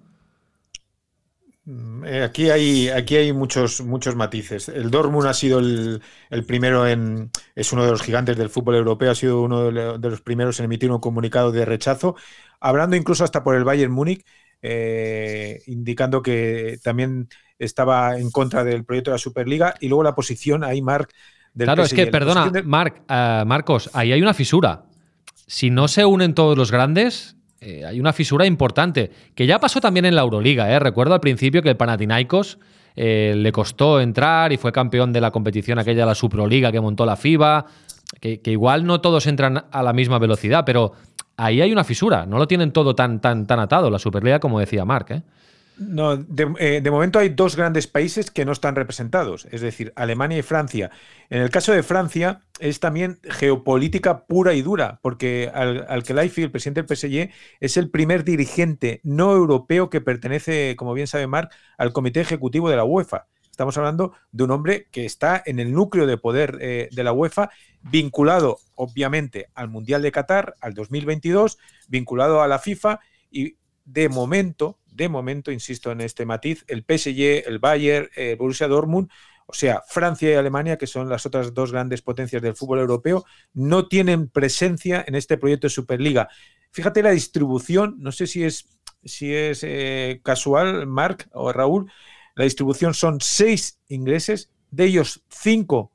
Mm, 1.67 2.05
eh, 2.05 2.23
aquí 2.23 2.51
hay, 2.51 2.89
aquí 2.89 3.17
hay 3.17 3.33
muchos, 3.33 3.81
muchos 3.81 4.17
matices. 4.17 4.69
El 4.69 4.91
Dortmund 4.91 5.27
ha 5.27 5.35
sido 5.35 5.59
el, 5.59 6.01
primero 6.47 6.87
en. 6.87 7.31
Es 7.55 7.73
uno 7.73 7.85
de 7.85 7.91
los 7.91 8.03
gigantes 8.03 8.37
del 8.37 8.51
fútbol 8.51 8.77
europeo, 8.77 9.11
ha 9.11 9.15
sido 9.15 9.41
uno 9.43 9.71
de 9.71 10.11
los 10.11 10.21
primeros 10.21 10.59
en 10.59 10.67
emitir 10.67 10.91
un 10.91 11.01
comunicado 11.01 11.53
de 11.53 11.65
rechazo, 11.65 12.17
hablando 12.61 12.97
incluso 12.97 13.25
hasta 13.25 13.43
por 13.43 13.57
el 13.57 13.65
Bayern 13.65 13.93
Múnich, 13.93 14.25
eh, 14.61 15.63
indicando 15.67 16.23
que 16.23 16.79
también 16.83 17.29
estaba 17.59 18.19
en 18.19 18.31
contra 18.31 18.63
del 18.63 18.85
proyecto 18.85 19.11
de 19.11 19.15
la 19.15 19.19
Superliga. 19.19 19.75
Y 19.81 19.89
luego 19.89 20.05
la 20.05 20.15
posición 20.15 20.65
ahí, 20.65 20.83
Marc. 20.83 21.11
Del 21.55 21.67
claro, 21.67 21.85
es 21.85 21.95
que, 21.95 22.09
perdona, 22.09 22.51
Marc, 22.65 23.03
eh, 23.09 23.45
Marcos, 23.47 23.89
ahí 23.95 24.13
hay 24.13 24.21
una 24.21 24.35
fisura. 24.35 24.87
Si 25.47 25.71
no 25.71 25.89
se 25.89 26.05
unen 26.05 26.35
todos 26.35 26.59
los 26.59 26.73
grandes, 26.73 27.34
eh, 27.65 27.85
hay 27.85 27.99
una 27.99 28.13
fisura 28.13 28.45
importante, 28.45 29.11
que 29.35 29.47
ya 29.47 29.59
pasó 29.59 29.81
también 29.81 30.05
en 30.05 30.15
la 30.15 30.21
Euroliga. 30.21 30.71
¿eh? 30.71 30.79
Recuerdo 30.79 31.15
al 31.15 31.21
principio 31.21 31.63
que 31.63 31.71
el 31.71 31.77
Panathinaikos 31.77 32.59
eh, 32.95 33.33
le 33.37 33.53
costó 33.53 34.01
entrar 34.01 34.53
y 34.53 34.59
fue 34.59 34.71
campeón 34.71 35.15
de 35.15 35.21
la 35.23 35.31
competición 35.31 35.79
aquella, 35.79 36.05
la 36.05 36.15
Superliga 36.15 36.71
que 36.71 36.81
montó 36.81 37.07
la 37.07 37.17
FIBA. 37.17 37.65
que, 38.21 38.41
igual 38.45 38.85
no 38.85 39.01
todos 39.01 39.27
entran 39.27 39.65
a 39.71 39.83
la 39.83 39.95
misma 39.95 40.19
velocidad, 40.19 40.65
pero 40.67 40.93
ahí 41.39 41.63
hay 41.63 41.73
una 41.73 41.85
fisura. 41.85 42.27
No 42.27 42.37
lo 42.37 42.47
tienen 42.47 42.71
todo 42.71 42.95
tan, 42.95 43.21
tan, 43.21 43.47
tan 43.47 43.59
atado, 43.59 43.89
la 43.89 43.99
Superliga, 43.99 44.41
como 44.41 44.61
decía 44.61 44.85
Mark. 44.85 45.23
No, 45.77 46.13
eh, 46.13 46.81
de, 46.83 46.91
momento 46.91 47.19
hay 47.19 47.31
dos 47.31 47.57
grandes 47.57 47.89
países 47.89 48.31
que 48.31 48.45
no 48.45 48.53
están 48.53 48.77
representados, 48.77 49.49
es 49.51 49.61
decir, 49.61 49.93
Alemania 49.97 50.39
y 50.39 50.43
Francia. 50.43 50.91
En 51.31 51.43
el 51.43 51.51
caso 51.51 51.73
de 51.73 51.83
Francia 51.83 52.43
es 52.61 52.79
también 52.79 53.19
geopolítica 53.25 54.25
pura 54.27 54.55
y 54.55 54.63
dura, 54.63 55.01
porque 55.03 55.51
al, 55.53 55.85
al 55.89 56.05
el 56.07 56.51
presidente 56.51 56.83
del 56.83 56.97
PSG, 56.97 57.31
es 57.59 57.77
el 57.77 57.91
primer 57.91 58.23
dirigente 58.23 59.01
no 59.03 59.33
europeo 59.33 59.91
que 59.91 60.01
pertenece, 60.01 60.77
como 60.77 60.95
bien 60.95 61.09
sabe 61.09 61.27
Marc, 61.27 61.53
al 61.77 61.93
comité 61.93 62.21
ejecutivo 62.21 62.71
de 62.71 62.77
la 62.77 62.85
UEFA. 62.85 63.27
Estamos 63.51 63.77
hablando 63.77 64.15
de 64.33 64.45
un 64.45 64.51
hombre 64.53 64.89
que 64.93 65.05
está 65.05 65.43
en 65.45 65.59
el 65.59 65.73
núcleo 65.73 66.07
de 66.07 66.19
poder 66.19 66.59
eh, 66.61 66.89
de 66.91 67.05
la 67.05 67.13
UEFA, 67.13 67.51
vinculado 67.83 68.59
obviamente 68.77 69.49
al 69.55 69.69
Mundial 69.69 70.03
de 70.03 70.13
Qatar, 70.13 70.55
al 70.61 70.75
2022, 70.75 71.59
vinculado 71.89 72.43
a 72.43 72.49
la 72.49 72.59
FIFA 72.59 73.01
y 73.31 73.57
de 73.85 74.09
momento 74.09 74.79
de 74.95 75.09
momento, 75.09 75.51
insisto 75.51 75.91
en 75.91 76.01
este 76.01 76.25
matiz, 76.25 76.65
el 76.69 76.85
PSG, 76.85 77.47
el 77.47 77.59
Bayern, 77.59 78.09
el 78.15 78.29
eh, 78.31 78.37
Borussia 78.37 78.69
Dortmund, 78.69 79.11
o 79.47 79.53
sea, 79.53 79.83
Francia 79.89 80.31
y 80.31 80.35
Alemania, 80.35 80.79
que 80.79 80.87
son 80.87 81.09
las 81.09 81.27
otras 81.27 81.53
dos 81.53 81.73
grandes 81.73 82.01
potencias 82.01 82.41
del 82.41 82.55
fútbol 82.55 82.79
europeo, 82.79 83.25
no 83.53 83.89
tienen 83.89 84.29
presencia 84.29 85.05
en 85.07 85.17
este 85.17 85.37
proyecto 85.37 85.67
de 85.67 85.71
Superliga. 85.71 86.29
Fíjate 86.71 87.03
la 87.03 87.11
distribución, 87.11 87.97
no 87.99 88.13
sé 88.13 88.27
si 88.27 88.45
es, 88.45 88.69
si 89.05 89.35
es 89.35 89.61
eh, 89.65 90.21
casual, 90.23 90.87
Marc 90.87 91.29
o 91.33 91.53
Raúl, 91.53 91.91
la 92.37 92.45
distribución 92.45 92.95
son 92.95 93.21
seis 93.21 93.81
ingleses, 93.89 94.51
de 94.71 94.85
ellos 94.87 95.23
cinco 95.29 95.93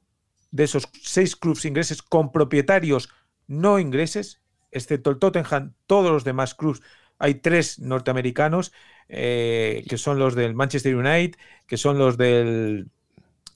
de 0.51 0.63
esos 0.63 0.89
seis 1.03 1.35
clubes 1.35 1.65
ingleses 1.65 2.01
con 2.01 2.31
propietarios 2.31 3.09
no 3.47 3.77
ingleses, 3.77 4.41
excepto 4.71 5.09
el 5.09 5.19
Tottenham, 5.19 5.73
todos 5.85 6.11
los 6.11 6.23
demás 6.23 6.53
clubes 6.55 6.81
hay 7.19 7.35
tres 7.35 7.79
norteamericanos, 7.79 8.71
eh, 9.09 9.83
que 9.87 9.97
son 9.97 10.17
los 10.17 10.35
del 10.35 10.55
Manchester 10.55 10.95
United, 10.95 11.37
que 11.67 11.77
son 11.77 11.97
los 11.97 12.17
del 12.17 12.87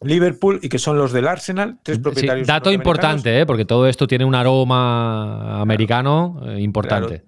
Liverpool 0.02 0.60
y 0.62 0.70
que 0.70 0.80
son 0.80 0.98
los 0.98 1.14
del 1.14 1.28
Arsenal, 1.28 1.80
tres 1.82 2.00
propietarios. 2.00 2.46
dato 2.46 2.72
importante, 2.72 3.40
¿eh? 3.40 3.46
porque 3.46 3.66
todo 3.66 3.88
esto 3.88 4.06
tiene 4.06 4.26
un 4.26 4.36
aroma 4.36 5.62
americano 5.62 6.42
eh, 6.46 6.60
importante. 6.60 7.24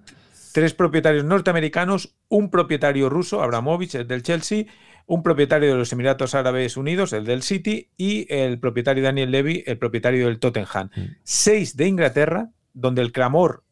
Tres 0.52 0.74
propietarios 0.74 1.26
norteamericanos, 1.26 2.16
un 2.30 2.50
propietario 2.50 3.10
ruso, 3.10 3.42
Abramovich, 3.42 3.96
el 3.96 4.08
del 4.08 4.24
Chelsea, 4.24 4.66
un 5.06 5.22
propietario 5.22 5.70
de 5.70 5.76
los 5.76 5.92
Emiratos 5.92 6.34
Árabes 6.34 6.78
Unidos, 6.78 7.14
el 7.14 7.26
del 7.26 7.44
City, 7.44 7.90
y 7.98 8.26
el 8.34 8.60
propietario 8.60 9.04
Daniel 9.04 9.32
Levy, 9.32 9.64
el 9.68 9.78
propietario 9.78 10.28
del 10.28 10.40
Tottenham. 10.40 10.90
Mm. 10.96 11.02
Seis 11.24 11.76
de 11.76 11.88
Inglaterra, 11.88 12.50
donde 12.74 13.02
el 13.02 13.12
clamor 13.12 13.64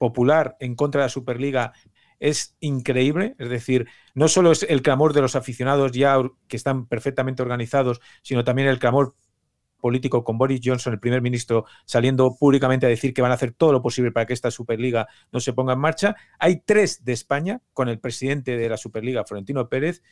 popular 0.00 0.56
en 0.60 0.76
contra 0.76 1.02
de 1.02 1.04
la 1.06 1.10
Superliga 1.10 1.72
es 2.20 2.54
increíble, 2.60 3.34
es 3.38 3.48
decir, 3.48 3.88
no 4.14 4.28
solo 4.28 4.52
es 4.52 4.64
el 4.68 4.82
clamor 4.82 5.14
de 5.14 5.22
los 5.22 5.34
aficionados 5.34 5.92
ya 5.92 6.16
que 6.46 6.56
están 6.56 6.86
perfectamente 6.86 7.42
organizados, 7.42 8.00
sino 8.22 8.44
también 8.44 8.68
el 8.68 8.78
clamor 8.78 9.16
político 9.80 10.22
con 10.22 10.38
Boris 10.38 10.60
Johnson, 10.62 10.92
el 10.92 11.00
primer 11.00 11.22
ministro, 11.22 11.64
saliendo 11.86 12.36
públicamente 12.36 12.86
a 12.86 12.88
decir 12.90 13.14
que 13.14 13.22
van 13.22 13.30
a 13.30 13.34
hacer 13.34 13.52
todo 13.52 13.72
lo 13.72 13.82
posible 13.82 14.12
para 14.12 14.26
que 14.26 14.34
esta 14.34 14.50
Superliga 14.50 15.08
no 15.32 15.40
se 15.40 15.54
ponga 15.54 15.72
en 15.72 15.80
marcha. 15.80 16.14
Hay 16.38 16.62
tres 16.64 17.04
de 17.04 17.14
España, 17.14 17.62
con 17.72 17.88
el 17.88 17.98
presidente 17.98 18.56
de 18.56 18.68
la 18.68 18.76
Superliga, 18.76 19.24
Florentino 19.24 19.68
Pérez, 19.68 20.02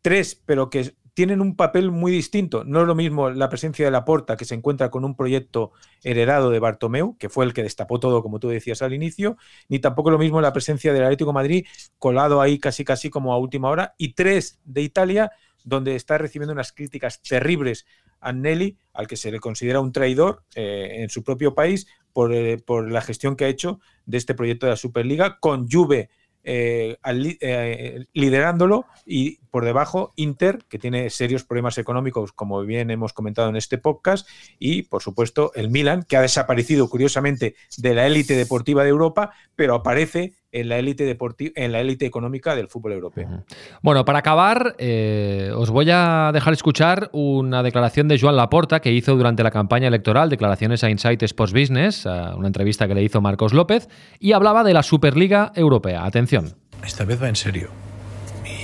tres, 0.00 0.40
pero 0.46 0.70
que 0.70 0.94
tienen 1.20 1.42
un 1.42 1.54
papel 1.54 1.90
muy 1.90 2.12
distinto. 2.12 2.64
No 2.64 2.80
es 2.80 2.86
lo 2.86 2.94
mismo 2.94 3.28
la 3.28 3.50
presencia 3.50 3.84
de 3.84 3.90
Laporta, 3.90 4.38
que 4.38 4.46
se 4.46 4.54
encuentra 4.54 4.90
con 4.90 5.04
un 5.04 5.14
proyecto 5.14 5.72
heredado 6.02 6.48
de 6.48 6.58
Bartomeu, 6.60 7.18
que 7.18 7.28
fue 7.28 7.44
el 7.44 7.52
que 7.52 7.62
destapó 7.62 8.00
todo, 8.00 8.22
como 8.22 8.40
tú 8.40 8.48
decías 8.48 8.80
al 8.80 8.94
inicio, 8.94 9.36
ni 9.68 9.80
tampoco 9.80 10.10
lo 10.10 10.16
mismo 10.16 10.40
la 10.40 10.54
presencia 10.54 10.94
del 10.94 11.04
Atlético 11.04 11.34
Madrid, 11.34 11.66
colado 11.98 12.40
ahí 12.40 12.58
casi 12.58 12.86
casi 12.86 13.10
como 13.10 13.34
a 13.34 13.38
última 13.38 13.68
hora, 13.68 13.94
y 13.98 14.14
tres 14.14 14.60
de 14.64 14.80
Italia, 14.80 15.30
donde 15.62 15.94
está 15.94 16.16
recibiendo 16.16 16.54
unas 16.54 16.72
críticas 16.72 17.20
terribles 17.20 17.84
a 18.18 18.32
Nelly, 18.32 18.78
al 18.94 19.06
que 19.06 19.18
se 19.18 19.30
le 19.30 19.40
considera 19.40 19.80
un 19.80 19.92
traidor 19.92 20.44
eh, 20.54 21.02
en 21.02 21.10
su 21.10 21.22
propio 21.22 21.54
país 21.54 21.86
por, 22.14 22.32
eh, 22.32 22.56
por, 22.56 22.90
la 22.90 23.02
gestión 23.02 23.36
que 23.36 23.44
ha 23.44 23.48
hecho 23.48 23.78
de 24.06 24.16
este 24.16 24.34
proyecto 24.34 24.64
de 24.64 24.70
la 24.70 24.76
Superliga, 24.76 25.38
con 25.38 25.68
Juve 25.68 26.08
eh, 26.42 26.96
eh, 27.40 28.04
liderándolo 28.12 28.86
y 29.04 29.38
por 29.50 29.64
debajo 29.64 30.12
Inter, 30.16 30.64
que 30.68 30.78
tiene 30.78 31.10
serios 31.10 31.44
problemas 31.44 31.78
económicos, 31.78 32.32
como 32.32 32.62
bien 32.62 32.90
hemos 32.90 33.12
comentado 33.12 33.48
en 33.48 33.56
este 33.56 33.78
podcast, 33.78 34.28
y 34.58 34.82
por 34.82 35.02
supuesto 35.02 35.52
el 35.54 35.70
Milan, 35.70 36.04
que 36.04 36.16
ha 36.16 36.22
desaparecido 36.22 36.88
curiosamente 36.88 37.56
de 37.76 37.94
la 37.94 38.06
élite 38.06 38.34
deportiva 38.34 38.84
de 38.84 38.90
Europa, 38.90 39.32
pero 39.56 39.74
aparece 39.74 40.34
en 40.52 40.68
la 40.68 40.78
élite 40.78 41.04
deportiva, 41.04 41.52
en 41.54 41.72
la 41.72 41.80
élite 41.80 42.06
económica 42.06 42.56
del 42.56 42.68
fútbol 42.68 42.92
europeo. 42.92 43.44
Bueno, 43.82 44.04
para 44.04 44.18
acabar, 44.18 44.74
eh, 44.78 45.52
os 45.54 45.70
voy 45.70 45.88
a 45.92 46.30
dejar 46.32 46.52
escuchar 46.52 47.08
una 47.12 47.62
declaración 47.62 48.08
de 48.08 48.18
Joan 48.18 48.36
Laporta 48.36 48.80
que 48.80 48.92
hizo 48.92 49.16
durante 49.16 49.42
la 49.42 49.50
campaña 49.50 49.88
electoral, 49.88 50.28
declaraciones 50.28 50.82
a 50.84 50.90
Insight 50.90 51.22
Sports 51.22 51.52
Business, 51.52 52.06
una 52.06 52.46
entrevista 52.46 52.88
que 52.88 52.94
le 52.94 53.02
hizo 53.02 53.20
Marcos 53.20 53.52
López, 53.52 53.88
y 54.18 54.32
hablaba 54.32 54.64
de 54.64 54.74
la 54.74 54.82
Superliga 54.82 55.52
Europea. 55.54 56.04
Atención. 56.04 56.54
Esta 56.84 57.04
vez 57.04 57.22
va 57.22 57.28
en 57.28 57.36
serio. 57.36 57.68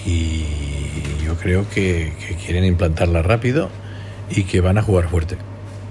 Y 0.04 0.44
yo 1.24 1.34
creo 1.36 1.66
que, 1.68 2.12
quieren 2.44 2.64
implantarla 2.64 3.22
rápido 3.22 3.68
y 4.30 4.44
que 4.44 4.60
van 4.60 4.78
a 4.78 4.82
jugar 4.82 5.08
fuerte. 5.08 5.36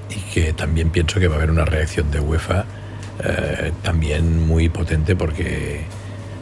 Y 0.09 0.33
que 0.33 0.53
también 0.53 0.89
pienso 0.89 1.19
que 1.19 1.27
va 1.27 1.35
a 1.35 1.37
haber 1.37 1.51
una 1.51 1.65
reacción 1.65 2.11
de 2.11 2.19
UEFA 2.19 2.65
eh, 3.23 3.71
también 3.81 4.45
muy 4.45 4.69
potente 4.69 5.15
porque 5.15 5.81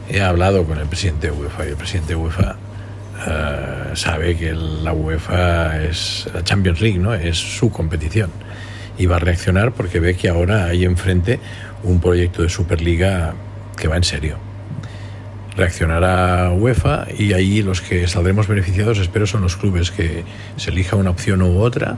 he 0.08 0.20
hablado 0.20 0.64
con 0.64 0.78
el 0.78 0.86
presidente 0.86 1.28
de 1.28 1.32
UEFA 1.32 1.66
y 1.66 1.68
el 1.68 1.76
presidente 1.76 2.08
de 2.10 2.16
UEFA 2.16 2.56
eh, 3.26 3.90
sabe 3.94 4.36
que 4.36 4.52
la 4.52 4.92
UEFA 4.92 5.82
es 5.84 6.28
la 6.34 6.42
Champions 6.42 6.80
League, 6.80 6.98
¿no? 6.98 7.14
Es 7.14 7.38
su 7.38 7.70
competición 7.70 8.30
y 8.98 9.06
va 9.06 9.16
a 9.16 9.18
reaccionar 9.18 9.72
porque 9.72 10.00
ve 10.00 10.16
que 10.16 10.28
ahora 10.28 10.66
hay 10.66 10.84
enfrente 10.84 11.40
un 11.82 12.00
proyecto 12.00 12.42
de 12.42 12.48
Superliga 12.48 13.34
que 13.76 13.88
va 13.88 13.96
en 13.96 14.04
serio. 14.04 14.38
Reaccionará 15.56 16.50
UEFA 16.50 17.06
y 17.16 17.32
ahí 17.32 17.62
los 17.62 17.80
que 17.80 18.08
saldremos 18.08 18.48
beneficiados, 18.48 18.98
espero, 18.98 19.26
son 19.26 19.42
los 19.42 19.56
clubes 19.56 19.90
que 19.90 20.24
se 20.56 20.70
elija 20.70 20.96
una 20.96 21.10
opción 21.10 21.42
u 21.42 21.60
otra 21.60 21.96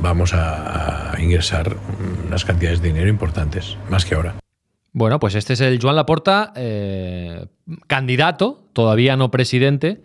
vamos 0.00 0.32
a, 0.34 1.14
ingresar 1.18 1.76
unas 2.26 2.44
cantidades 2.44 2.82
de 2.82 2.88
dinero 2.88 3.08
importantes, 3.08 3.76
más 3.90 4.04
que 4.04 4.14
ahora. 4.14 4.34
Bueno, 4.92 5.18
pues 5.18 5.34
este 5.34 5.54
es 5.54 5.60
el 5.60 5.78
Joan 5.80 5.96
Laporta, 5.96 6.52
eh, 6.56 7.46
candidato, 7.86 8.68
todavía 8.72 9.16
no 9.16 9.30
presidente, 9.30 10.02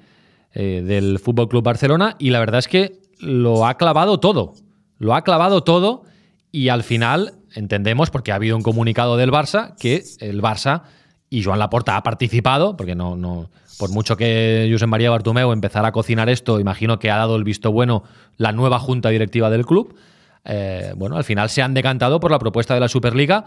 eh, 0.53 0.81
del 0.85 1.19
Fútbol 1.19 1.47
Club 1.47 1.63
Barcelona, 1.63 2.15
y 2.19 2.29
la 2.31 2.39
verdad 2.39 2.59
es 2.59 2.67
que 2.67 2.99
lo 3.19 3.65
ha 3.65 3.77
clavado 3.77 4.19
todo. 4.19 4.53
Lo 4.97 5.15
ha 5.15 5.23
clavado 5.23 5.63
todo, 5.63 6.03
y 6.51 6.69
al 6.69 6.83
final 6.83 7.33
entendemos, 7.55 8.09
porque 8.09 8.31
ha 8.31 8.35
habido 8.35 8.57
un 8.57 8.63
comunicado 8.63 9.17
del 9.17 9.31
Barça, 9.31 9.75
que 9.79 10.03
el 10.19 10.41
Barça 10.41 10.83
y 11.33 11.43
Joan 11.43 11.59
Laporta 11.59 11.95
ha 11.95 12.03
participado, 12.03 12.75
porque 12.75 12.93
no, 12.93 13.15
no, 13.15 13.49
por 13.79 13.89
mucho 13.89 14.17
que 14.17 14.69
José 14.69 14.85
María 14.85 15.09
Bartomeu 15.09 15.53
empezara 15.53 15.87
a 15.87 15.91
cocinar 15.93 16.29
esto, 16.29 16.59
imagino 16.59 16.99
que 16.99 17.09
ha 17.09 17.15
dado 17.15 17.37
el 17.37 17.45
visto 17.45 17.71
bueno 17.71 18.03
la 18.35 18.51
nueva 18.51 18.79
junta 18.79 19.09
directiva 19.09 19.49
del 19.49 19.65
club. 19.65 19.95
Eh, 20.43 20.91
bueno, 20.97 21.15
al 21.15 21.23
final 21.23 21.49
se 21.49 21.61
han 21.61 21.73
decantado 21.73 22.19
por 22.19 22.31
la 22.31 22.37
propuesta 22.37 22.73
de 22.73 22.81
la 22.81 22.89
Superliga. 22.89 23.45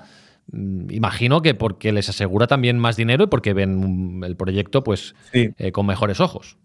Mm, 0.50 0.92
imagino 0.92 1.42
que 1.42 1.54
porque 1.54 1.92
les 1.92 2.08
asegura 2.08 2.46
también 2.46 2.78
más 2.78 2.96
dinero 2.96 3.24
y 3.24 3.26
porque 3.26 3.52
ven 3.52 4.22
el 4.24 4.34
proyecto 4.34 4.82
pues 4.82 5.14
eh, 5.34 5.70
con 5.70 5.84
mejores 5.84 6.20
ojos. 6.20 6.56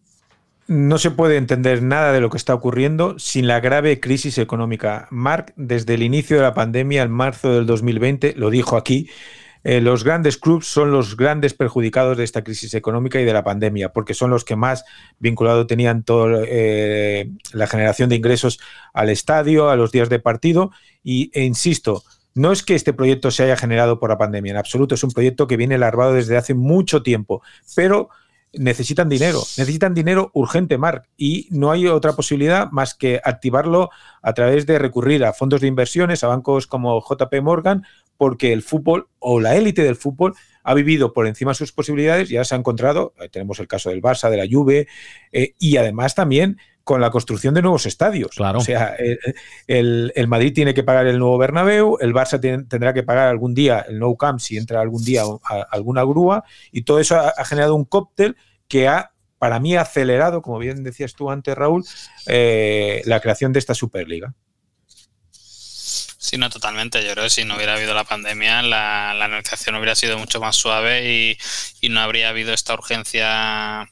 No 0.67 0.99
se 0.99 1.11
puede 1.11 1.35
entender 1.35 1.83
nada 1.83 2.13
de 2.13 2.21
lo 2.21 2.29
que 2.29 2.37
está 2.37 2.53
ocurriendo 2.53 3.19
sin 3.19 3.45
la 3.45 3.59
grave 3.59 3.99
crisis 3.99 4.37
económica. 4.37 5.09
Mark, 5.11 5.51
desde 5.57 5.95
el 5.95 6.03
inicio 6.03 6.37
de 6.37 6.43
la 6.43 6.53
pandemia, 6.53 7.03
en 7.03 7.11
marzo 7.11 7.51
del 7.55 7.65
2020, 7.65 8.35
lo 8.37 8.49
dijo 8.49 8.77
aquí, 8.77 9.09
eh, 9.63 9.81
los 9.81 10.03
grandes 10.03 10.37
clubs 10.37 10.67
son 10.67 10.91
los 10.91 11.17
grandes 11.17 11.53
perjudicados 11.53 12.17
de 12.17 12.23
esta 12.23 12.43
crisis 12.43 12.73
económica 12.73 13.19
y 13.19 13.25
de 13.25 13.33
la 13.33 13.43
pandemia, 13.43 13.91
porque 13.91 14.13
son 14.13 14.29
los 14.29 14.45
que 14.45 14.55
más 14.55 14.85
vinculado 15.19 15.67
tenían 15.67 16.03
toda 16.03 16.43
eh, 16.47 17.29
la 17.51 17.67
generación 17.67 18.09
de 18.09 18.15
ingresos 18.15 18.59
al 18.93 19.09
estadio, 19.09 19.69
a 19.69 19.75
los 19.75 19.91
días 19.91 20.09
de 20.09 20.19
partido. 20.19 20.71
Y, 21.03 21.29
e 21.33 21.43
insisto, 21.43 22.03
no 22.35 22.51
es 22.51 22.63
que 22.63 22.75
este 22.75 22.93
proyecto 22.93 23.31
se 23.31 23.43
haya 23.43 23.57
generado 23.57 23.99
por 23.99 24.09
la 24.09 24.17
pandemia, 24.17 24.51
en 24.51 24.57
absoluto, 24.57 24.95
es 24.95 25.03
un 25.03 25.11
proyecto 25.11 25.47
que 25.47 25.57
viene 25.57 25.77
larvado 25.77 26.13
desde 26.13 26.37
hace 26.37 26.53
mucho 26.53 27.03
tiempo, 27.03 27.41
pero 27.75 28.09
necesitan 28.53 29.09
dinero, 29.09 29.39
necesitan 29.57 29.93
dinero 29.93 30.31
urgente, 30.33 30.77
Marc, 30.77 31.07
y 31.17 31.47
no 31.51 31.71
hay 31.71 31.87
otra 31.87 32.13
posibilidad 32.13 32.71
más 32.71 32.95
que 32.95 33.21
activarlo 33.23 33.89
a 34.21 34.33
través 34.33 34.65
de 34.65 34.79
recurrir 34.79 35.23
a 35.23 35.33
fondos 35.33 35.61
de 35.61 35.67
inversiones, 35.67 36.23
a 36.23 36.27
bancos 36.27 36.65
como 36.65 36.99
JP 37.01 37.41
Morgan 37.43 37.83
porque 38.19 38.51
el 38.51 38.63
fútbol 38.63 39.07
o 39.19 39.39
la 39.39 39.55
élite 39.55 39.81
del 39.81 39.95
fútbol 39.95 40.35
ha 40.63 40.73
vivido 40.73 41.13
por 41.13 41.25
encima 41.25 41.51
de 41.51 41.55
sus 41.55 41.71
posibilidades 41.71 42.29
y 42.29 42.33
ya 42.33 42.43
se 42.43 42.53
ha 42.53 42.57
encontrado, 42.57 43.13
eh, 43.17 43.29
tenemos 43.29 43.61
el 43.61 43.67
caso 43.69 43.91
del 43.91 44.01
Barça, 44.01 44.29
de 44.29 44.35
la 44.35 44.45
Juve, 44.45 44.89
eh, 45.31 45.53
y 45.57 45.77
además 45.77 46.15
también 46.15 46.57
con 46.83 46.99
la 46.99 47.11
construcción 47.11 47.53
de 47.53 47.61
nuevos 47.61 47.85
estadios. 47.85 48.31
Claro. 48.35 48.59
O 48.59 48.61
sea, 48.61 48.93
el, 49.67 50.11
el, 50.13 50.27
Madrid 50.27 50.51
tiene 50.53 50.73
que 50.73 50.83
pagar 50.83 51.07
el 51.07 51.17
nuevo 51.17 51.37
Bernabéu, 51.37 51.97
el 52.01 52.13
Barça 52.13 52.41
tendrá 52.41 52.93
que 52.93 53.03
pagar 53.03 53.29
algún 53.29 53.53
día 53.53 53.85
el 53.87 53.99
Nou 53.99 54.17
Camp 54.17 54.41
si 54.41 54.57
entra 54.57 54.81
algún 54.81 55.05
día 55.05 55.23
alguna 55.71 56.03
grúa, 56.03 56.43
y 56.73 56.81
todo 56.81 56.99
eso 56.99 57.15
ha, 57.15 57.45
generado 57.45 57.73
un 57.75 57.85
cóctel 57.85 58.35
que 58.67 58.89
ha, 58.89 59.13
para 59.37 59.61
mí, 59.61 59.77
acelerado, 59.77 60.41
como 60.41 60.59
bien 60.59 60.83
decías 60.83 61.13
tú 61.13 61.31
antes, 61.31 61.55
Raúl, 61.55 61.85
eh, 62.27 63.01
la 63.05 63.21
creación 63.21 63.53
de 63.53 63.59
esta 63.59 63.73
Superliga. 63.73 64.35
Sí, 66.29 66.37
no, 66.37 66.47
totalmente. 66.51 67.03
Yo 67.03 67.11
creo 67.13 67.23
que 67.23 67.29
si 67.31 67.43
no 67.43 67.55
hubiera 67.55 67.73
habido 67.73 67.95
la 67.95 68.03
pandemia, 68.03 68.61
la, 68.61 69.15
la 69.15 69.27
negociación 69.27 69.73
hubiera 69.75 69.95
sido 69.95 70.19
mucho 70.19 70.39
más 70.39 70.55
suave 70.55 71.11
y, 71.11 71.37
y 71.81 71.89
no 71.89 72.01
habría 72.01 72.29
habido 72.29 72.53
esta 72.53 72.75
urgencia 72.75 73.89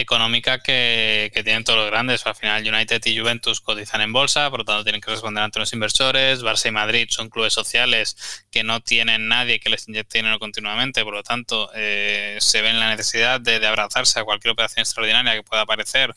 económica 0.00 0.60
que, 0.60 1.30
tienen 1.44 1.64
todos 1.64 1.78
los 1.78 1.90
grandes. 1.90 2.26
Al 2.26 2.34
final, 2.34 2.66
United 2.66 3.04
y 3.06 3.18
Juventus 3.18 3.60
cotizan 3.60 4.00
en 4.00 4.12
bolsa, 4.12 4.50
por 4.50 4.60
lo 4.60 4.64
tanto, 4.64 4.84
tienen 4.84 5.00
que 5.00 5.10
responder 5.10 5.42
ante 5.42 5.58
los 5.58 5.72
inversores. 5.72 6.42
Barça 6.42 6.68
y 6.68 6.70
Madrid 6.70 7.08
son 7.10 7.28
clubes 7.28 7.52
sociales 7.52 8.44
que 8.50 8.62
no 8.62 8.80
tienen 8.80 9.28
nadie 9.28 9.60
que 9.60 9.70
les 9.70 9.88
inyecte 9.88 10.18
dinero 10.18 10.38
continuamente, 10.38 11.04
por 11.04 11.14
lo 11.14 11.22
tanto, 11.22 11.70
eh, 11.74 12.36
se 12.40 12.62
ven 12.62 12.80
la 12.80 12.90
necesidad 12.90 13.40
de, 13.40 13.66
abrazarse 13.66 14.20
a 14.20 14.24
cualquier 14.24 14.52
operación 14.52 14.82
extraordinaria 14.82 15.34
que 15.34 15.42
pueda 15.42 15.62
aparecer 15.62 16.14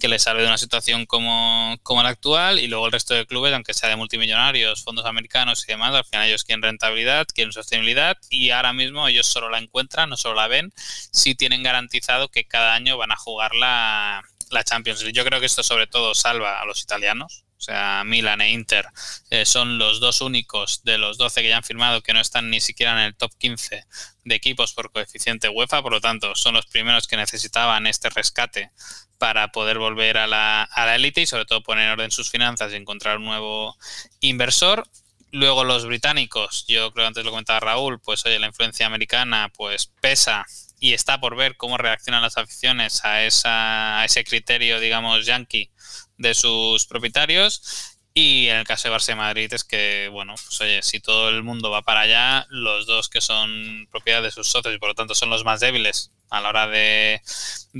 que 0.00 0.08
les 0.08 0.22
salve 0.22 0.42
de 0.42 0.48
una 0.48 0.58
situación 0.58 1.06
como, 1.06 1.76
como 1.82 2.02
la 2.02 2.10
actual. 2.10 2.58
Y 2.58 2.68
luego 2.68 2.86
el 2.86 2.92
resto 2.92 3.14
de 3.14 3.26
clubes, 3.26 3.52
aunque 3.52 3.74
sea 3.74 3.88
de 3.88 3.96
multimillonarios, 3.96 4.84
fondos 4.84 5.06
americanos 5.06 5.64
y 5.66 5.72
demás, 5.72 5.94
al 5.94 6.04
final 6.04 6.28
ellos 6.28 6.44
quieren 6.44 6.62
rentabilidad, 6.62 7.26
quieren 7.34 7.52
sostenibilidad 7.52 8.16
y 8.30 8.50
ahora 8.50 8.72
mismo 8.72 9.08
ellos 9.08 9.26
solo 9.26 9.48
la 9.48 9.58
encuentran, 9.58 10.10
no 10.10 10.16
solo 10.16 10.34
la 10.34 10.48
ven, 10.48 10.72
si 10.76 11.34
tienen 11.34 11.62
garantizado 11.62 12.28
que 12.28 12.44
cada 12.44 12.74
año 12.74 12.96
van 12.96 13.12
a 13.12 13.13
jugar 13.16 13.54
la, 13.54 14.22
la 14.50 14.64
Champions 14.64 15.02
League. 15.02 15.16
Yo 15.16 15.24
creo 15.24 15.40
que 15.40 15.46
esto 15.46 15.62
sobre 15.62 15.86
todo 15.86 16.14
salva 16.14 16.60
a 16.60 16.64
los 16.64 16.82
italianos. 16.82 17.44
O 17.56 17.60
sea, 17.64 18.02
Milan 18.04 18.42
e 18.42 18.50
Inter 18.50 18.86
eh, 19.30 19.46
son 19.46 19.78
los 19.78 19.98
dos 19.98 20.20
únicos 20.20 20.82
de 20.84 20.98
los 20.98 21.16
12 21.16 21.40
que 21.40 21.48
ya 21.48 21.56
han 21.56 21.64
firmado 21.64 22.02
que 22.02 22.12
no 22.12 22.20
están 22.20 22.50
ni 22.50 22.60
siquiera 22.60 22.92
en 22.92 22.98
el 22.98 23.16
top 23.16 23.32
15 23.38 23.86
de 24.24 24.34
equipos 24.34 24.74
por 24.74 24.92
coeficiente 24.92 25.48
UEFA. 25.48 25.82
Por 25.82 25.92
lo 25.92 26.00
tanto, 26.00 26.34
son 26.34 26.54
los 26.54 26.66
primeros 26.66 27.06
que 27.06 27.16
necesitaban 27.16 27.86
este 27.86 28.10
rescate 28.10 28.70
para 29.18 29.50
poder 29.50 29.78
volver 29.78 30.18
a 30.18 30.26
la, 30.26 30.64
a 30.64 30.84
la 30.84 30.96
élite 30.96 31.22
y 31.22 31.26
sobre 31.26 31.46
todo 31.46 31.62
poner 31.62 31.86
en 31.86 31.92
orden 31.92 32.10
sus 32.10 32.30
finanzas 32.30 32.72
y 32.72 32.76
encontrar 32.76 33.16
un 33.16 33.24
nuevo 33.24 33.78
inversor. 34.20 34.86
Luego 35.30 35.64
los 35.64 35.86
británicos, 35.86 36.66
yo 36.68 36.92
creo 36.92 37.04
que 37.04 37.08
antes 37.08 37.24
lo 37.24 37.30
comentaba 37.30 37.60
Raúl, 37.60 37.98
pues 37.98 38.24
oye, 38.26 38.38
la 38.38 38.46
influencia 38.46 38.86
americana 38.86 39.50
pues 39.56 39.90
pesa 40.00 40.44
y 40.84 40.92
está 40.92 41.18
por 41.18 41.34
ver 41.34 41.56
cómo 41.56 41.78
reaccionan 41.78 42.20
las 42.20 42.36
aficiones 42.36 43.06
a, 43.06 43.24
esa, 43.24 44.00
a 44.00 44.04
ese 44.04 44.22
criterio, 44.22 44.80
digamos, 44.80 45.24
yankee 45.24 45.70
de 46.18 46.34
sus 46.34 46.84
propietarios. 46.84 48.02
Y 48.12 48.48
en 48.48 48.56
el 48.56 48.66
caso 48.66 48.90
de 48.90 48.94
Barça 48.94 49.16
Madrid 49.16 49.50
es 49.54 49.64
que, 49.64 50.10
bueno, 50.12 50.34
pues 50.34 50.60
oye, 50.60 50.82
si 50.82 51.00
todo 51.00 51.30
el 51.30 51.42
mundo 51.42 51.70
va 51.70 51.80
para 51.80 52.00
allá, 52.00 52.46
los 52.50 52.84
dos 52.84 53.08
que 53.08 53.22
son 53.22 53.88
propiedad 53.90 54.22
de 54.22 54.30
sus 54.30 54.46
socios 54.46 54.74
y 54.74 54.78
por 54.78 54.90
lo 54.90 54.94
tanto 54.94 55.14
son 55.14 55.30
los 55.30 55.42
más 55.42 55.60
débiles 55.60 56.12
a 56.28 56.42
la 56.42 56.50
hora 56.50 56.68
de, 56.68 57.22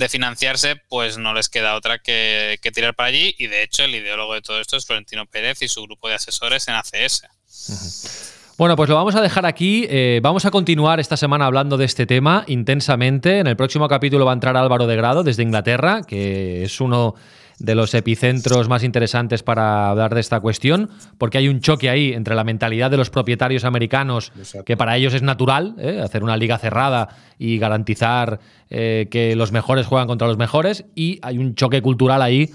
financiarse, 0.09 0.75
pues 0.75 1.19
no 1.19 1.35
les 1.35 1.47
queda 1.47 1.75
otra 1.75 1.99
que, 1.99 2.57
que, 2.63 2.71
tirar 2.71 2.95
para 2.95 3.09
allí. 3.09 3.35
Y 3.37 3.45
de 3.45 3.61
hecho, 3.61 3.83
el 3.83 3.93
ideólogo 3.93 4.33
de 4.33 4.41
todo 4.41 4.59
esto 4.59 4.77
es 4.77 4.85
Florentino 4.87 5.27
Pérez 5.27 5.61
y 5.61 5.67
su 5.67 5.83
grupo 5.83 6.09
de 6.09 6.15
asesores 6.15 6.67
en 6.67 6.73
ACS. 6.73 7.21
Bueno, 8.57 8.77
pues 8.77 8.89
lo 8.89 8.95
vamos 8.95 9.15
a 9.15 9.21
dejar 9.21 9.45
aquí. 9.45 9.85
Eh, 9.89 10.21
vamos 10.23 10.45
a 10.45 10.51
continuar 10.51 11.01
esta 11.01 11.17
semana 11.17 11.45
hablando 11.45 11.75
de 11.75 11.83
este 11.83 12.05
tema 12.05 12.45
intensamente. 12.47 13.39
En 13.39 13.47
el 13.47 13.57
próximo 13.57 13.89
capítulo 13.89 14.23
va 14.23 14.31
a 14.31 14.33
entrar 14.33 14.55
Álvaro 14.55 14.87
de 14.87 14.95
Grado 14.95 15.23
desde 15.23 15.43
Inglaterra, 15.43 16.03
que 16.07 16.63
es 16.63 16.79
uno 16.79 17.15
de 17.59 17.75
los 17.75 17.93
epicentros 17.93 18.69
más 18.69 18.83
interesantes 18.83 19.43
para 19.43 19.89
hablar 19.89 20.15
de 20.15 20.21
esta 20.21 20.39
cuestión, 20.39 20.89
porque 21.17 21.37
hay 21.37 21.49
un 21.49 21.59
choque 21.59 21.89
ahí 21.89 22.13
entre 22.13 22.33
la 22.33 22.45
mentalidad 22.45 22.89
de 22.89 22.95
los 22.95 23.09
propietarios 23.09 23.65
americanos, 23.65 24.31
que 24.65 24.77
para 24.77 24.95
ellos 24.95 25.13
es 25.13 25.21
natural, 25.21 25.75
¿eh? 25.77 26.01
hacer 26.01 26.23
una 26.23 26.37
liga 26.37 26.57
cerrada 26.57 27.09
y 27.37 27.57
garantizar 27.57 28.39
eh, 28.69 29.07
que 29.11 29.35
los 29.35 29.51
mejores 29.51 29.85
juegan 29.85 30.07
contra 30.07 30.27
los 30.27 30.37
mejores, 30.37 30.85
y 30.95 31.19
hay 31.21 31.39
un 31.39 31.55
choque 31.55 31.81
cultural 31.81 32.21
ahí 32.21 32.51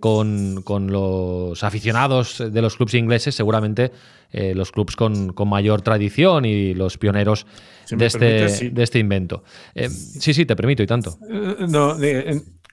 con, 0.00 0.62
con, 0.62 0.92
los 0.92 1.64
aficionados 1.64 2.42
de 2.52 2.62
los 2.62 2.76
clubes 2.76 2.94
ingleses, 2.94 3.34
seguramente 3.34 3.90
eh, 4.32 4.54
los 4.54 4.72
clubes 4.72 4.96
con, 4.96 5.34
mayor 5.46 5.82
tradición 5.82 6.44
y 6.44 6.74
los 6.74 6.98
pioneros 6.98 7.46
de, 7.90 8.06
este, 8.06 8.70
de 8.70 8.82
este 8.82 8.98
invento. 8.98 9.44
Eh, 9.74 9.88
sí, 9.88 10.34
sí, 10.34 10.44
te 10.44 10.56
permito 10.56 10.82
y 10.82 10.86
tanto. 10.86 11.16
Eh, 11.30 11.66
no, 11.68 11.96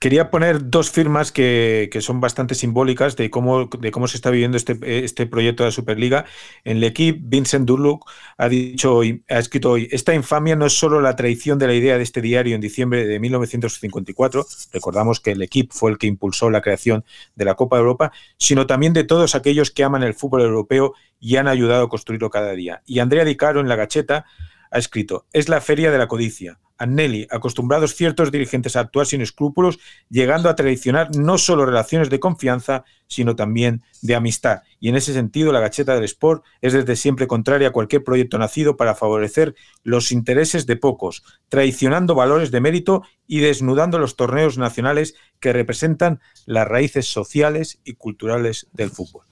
quería 0.00 0.30
poner 0.30 0.70
dos 0.70 0.90
firmas 0.90 1.32
que, 1.32 1.88
son 2.00 2.20
bastante 2.20 2.54
simbólicas 2.54 3.16
de 3.16 3.30
cómo, 3.30 3.66
de 3.66 3.90
cómo 3.90 4.08
se 4.08 4.16
está 4.16 4.30
viviendo 4.30 4.56
este, 4.56 5.04
este 5.04 5.26
proyecto 5.26 5.62
de 5.62 5.68
la 5.68 5.72
Superliga. 5.72 6.24
En 6.64 6.78
el 6.78 6.84
equipo, 6.84 7.18
Vincent 7.22 7.66
Durluck 7.66 8.10
ha 8.36 8.48
dicho 8.48 8.94
hoy, 8.94 9.24
ha 9.28 9.38
escrito 9.38 9.70
hoy, 9.70 9.88
esta 9.90 10.14
infamia 10.14 10.56
no 10.56 10.66
es 10.66 10.72
solo 10.72 11.00
la 11.00 11.16
traición 11.16 11.58
de 11.58 11.66
la 11.66 11.74
idea 11.74 11.96
de 11.96 12.02
este 12.02 12.20
diario 12.20 12.54
en 12.54 12.60
diciembre 12.60 13.06
de 13.06 13.18
1954, 13.18 14.46
recordamos 14.72 15.20
que 15.20 15.32
el 15.32 15.42
equipo 15.42 15.74
fue 15.74 15.90
el 15.90 15.98
que 15.98 16.06
impulsó 16.06 16.50
la 16.50 16.60
creación 16.60 17.04
de 17.34 17.44
la 17.44 17.54
Copa 17.54 17.76
de 17.76 17.80
Europa, 17.80 18.12
sino 18.36 18.66
también 18.66 18.92
de 18.92 19.04
todos 19.04 19.34
aquellos 19.34 19.70
que 19.70 19.84
aman 19.84 20.02
el 20.02 20.14
fútbol 20.14 20.42
europeo 20.42 20.94
y 21.20 21.36
han 21.36 21.48
ayudado 21.48 21.84
a 21.84 21.88
construirlo 21.88 22.30
cada 22.30 22.52
día. 22.52 22.82
Y 22.86 22.98
Andrea 22.98 23.24
Di 23.24 23.36
Caro 23.36 23.60
en 23.60 23.68
La 23.68 23.76
Gacheta 23.76 24.26
ha 24.74 24.78
escrito, 24.78 25.26
es 25.32 25.48
la 25.48 25.60
feria 25.60 25.92
de 25.92 25.98
la 25.98 26.08
codicia. 26.08 26.58
Anneli, 26.78 27.28
acostumbrados 27.30 27.94
ciertos 27.94 28.32
dirigentes 28.32 28.74
a 28.74 28.80
actuar 28.80 29.06
sin 29.06 29.20
escrúpulos, 29.20 29.78
llegando 30.10 30.48
a 30.48 30.56
traicionar 30.56 31.14
no 31.14 31.38
solo 31.38 31.64
relaciones 31.64 32.10
de 32.10 32.18
confianza, 32.18 32.84
sino 33.06 33.36
también 33.36 33.84
de 34.02 34.16
amistad. 34.16 34.62
Y 34.80 34.88
en 34.88 34.96
ese 34.96 35.12
sentido, 35.12 35.52
la 35.52 35.60
gacheta 35.60 35.94
del 35.94 36.02
Sport 36.02 36.44
es 36.60 36.72
desde 36.72 36.96
siempre 36.96 37.28
contraria 37.28 37.68
a 37.68 37.70
cualquier 37.72 38.02
proyecto 38.02 38.36
nacido 38.36 38.76
para 38.76 38.96
favorecer 38.96 39.54
los 39.84 40.10
intereses 40.10 40.66
de 40.66 40.74
pocos, 40.74 41.22
traicionando 41.48 42.16
valores 42.16 42.50
de 42.50 42.60
mérito 42.60 43.04
y 43.28 43.38
desnudando 43.38 44.00
los 44.00 44.16
torneos 44.16 44.58
nacionales 44.58 45.14
que 45.38 45.52
representan 45.52 46.20
las 46.46 46.66
raíces 46.66 47.06
sociales 47.06 47.78
y 47.84 47.94
culturales 47.94 48.66
del 48.72 48.90
fútbol. 48.90 49.24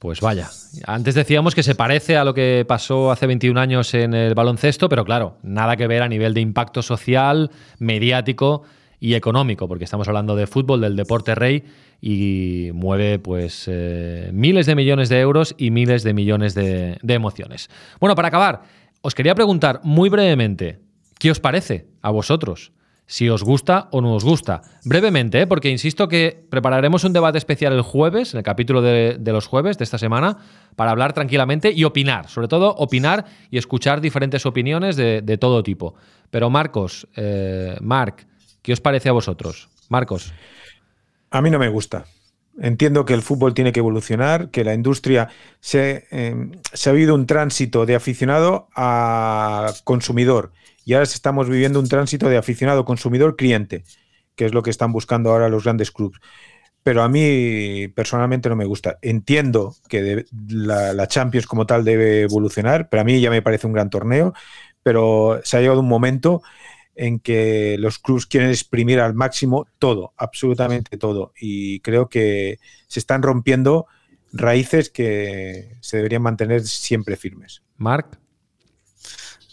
Pues 0.00 0.22
vaya, 0.22 0.48
antes 0.86 1.14
decíamos 1.14 1.54
que 1.54 1.62
se 1.62 1.74
parece 1.74 2.16
a 2.16 2.24
lo 2.24 2.32
que 2.32 2.64
pasó 2.66 3.10
hace 3.10 3.26
21 3.26 3.60
años 3.60 3.92
en 3.92 4.14
el 4.14 4.34
baloncesto, 4.34 4.88
pero 4.88 5.04
claro, 5.04 5.36
nada 5.42 5.76
que 5.76 5.86
ver 5.86 6.02
a 6.02 6.08
nivel 6.08 6.32
de 6.32 6.40
impacto 6.40 6.80
social, 6.80 7.50
mediático 7.78 8.62
y 8.98 9.12
económico, 9.12 9.68
porque 9.68 9.84
estamos 9.84 10.08
hablando 10.08 10.36
de 10.36 10.46
fútbol, 10.46 10.80
del 10.80 10.96
deporte 10.96 11.34
rey, 11.34 11.64
y 12.00 12.70
mueve 12.72 13.18
pues 13.18 13.66
eh, 13.66 14.30
miles 14.32 14.64
de 14.64 14.74
millones 14.74 15.10
de 15.10 15.20
euros 15.20 15.54
y 15.58 15.70
miles 15.70 16.02
de 16.02 16.14
millones 16.14 16.54
de 16.54 16.98
emociones. 17.02 17.68
Bueno, 18.00 18.14
para 18.14 18.28
acabar, 18.28 18.62
os 19.02 19.14
quería 19.14 19.34
preguntar 19.34 19.82
muy 19.84 20.08
brevemente, 20.08 20.78
¿qué 21.18 21.30
os 21.30 21.40
parece 21.40 21.88
a 22.00 22.08
vosotros? 22.08 22.72
Si 23.10 23.28
os 23.28 23.42
gusta 23.42 23.88
o 23.90 24.00
no 24.00 24.14
os 24.14 24.22
gusta. 24.22 24.62
Brevemente, 24.84 25.40
¿eh? 25.42 25.46
porque 25.48 25.68
insisto 25.68 26.06
que 26.06 26.46
prepararemos 26.48 27.02
un 27.02 27.12
debate 27.12 27.38
especial 27.38 27.72
el 27.72 27.82
jueves, 27.82 28.34
en 28.34 28.38
el 28.38 28.44
capítulo 28.44 28.82
de, 28.82 29.18
los 29.26 29.48
jueves 29.48 29.78
de 29.78 29.84
esta 29.84 29.98
semana, 29.98 30.38
para 30.76 30.92
hablar 30.92 31.12
tranquilamente 31.12 31.72
y 31.72 31.82
opinar, 31.82 32.28
sobre 32.28 32.46
todo 32.46 32.72
opinar 32.76 33.24
y 33.50 33.58
escuchar 33.58 34.00
diferentes 34.00 34.46
opiniones 34.46 34.94
de, 34.94 35.38
todo 35.40 35.64
tipo. 35.64 35.96
Pero 36.30 36.50
Marcos, 36.50 37.08
eh, 37.16 37.76
Marc, 37.80 38.26
¿qué 38.62 38.72
os 38.72 38.80
parece 38.80 39.08
a 39.08 39.12
vosotros? 39.12 39.68
Marcos. 39.88 40.32
A 41.32 41.42
mí 41.42 41.50
no 41.50 41.58
me 41.58 41.68
gusta. 41.68 42.04
Entiendo 42.60 43.04
que 43.04 43.14
el 43.14 43.22
fútbol 43.22 43.54
tiene 43.54 43.72
que 43.72 43.80
evolucionar, 43.80 44.50
que 44.50 44.62
la 44.62 44.74
industria 44.74 45.30
se, 45.58 46.06
eh, 46.12 46.36
se 46.72 46.90
ha 46.90 46.92
habido 46.92 47.16
un 47.16 47.26
tránsito 47.26 47.86
de 47.86 47.96
aficionado 47.96 48.68
a 48.76 49.72
consumidor 49.82 50.52
y 50.84 50.94
ahora 50.94 51.04
estamos 51.04 51.48
viviendo 51.48 51.80
un 51.80 51.88
tránsito 51.88 52.28
de 52.28 52.36
aficionado 52.36 52.84
consumidor-cliente, 52.84 53.84
que 54.34 54.46
es 54.46 54.54
lo 54.54 54.62
que 54.62 54.70
están 54.70 54.92
buscando 54.92 55.30
ahora 55.30 55.48
los 55.48 55.64
grandes 55.64 55.90
clubes. 55.90 56.20
Pero 56.82 57.02
a 57.02 57.08
mí 57.08 57.88
personalmente 57.88 58.48
no 58.48 58.56
me 58.56 58.64
gusta. 58.64 58.98
Entiendo 59.02 59.74
que 59.88 60.24
la, 60.48 61.06
Champions 61.06 61.46
como 61.46 61.66
tal 61.66 61.84
debe 61.84 62.22
evolucionar, 62.22 62.88
pero 62.88 63.02
a 63.02 63.04
mí 63.04 63.20
ya 63.20 63.30
me 63.30 63.42
parece 63.42 63.66
un 63.66 63.74
gran 63.74 63.90
torneo, 63.90 64.32
pero 64.82 65.40
se 65.44 65.56
ha 65.56 65.60
llegado 65.60 65.80
un 65.80 65.88
momento 65.88 66.42
en 66.94 67.20
que 67.20 67.76
los 67.78 67.98
clubes 67.98 68.26
quieren 68.26 68.48
exprimir 68.48 69.00
al 69.00 69.14
máximo 69.14 69.66
todo, 69.78 70.14
absolutamente 70.16 70.96
todo. 70.96 71.32
Y 71.38 71.80
creo 71.80 72.08
que 72.08 72.58
se 72.88 72.98
están 72.98 73.22
rompiendo 73.22 73.86
raíces 74.32 74.90
que 74.90 75.76
se 75.80 75.98
deberían 75.98 76.22
mantener 76.22 76.62
siempre 76.62 77.16
firmes. 77.16 77.62
Marc. 77.76 78.18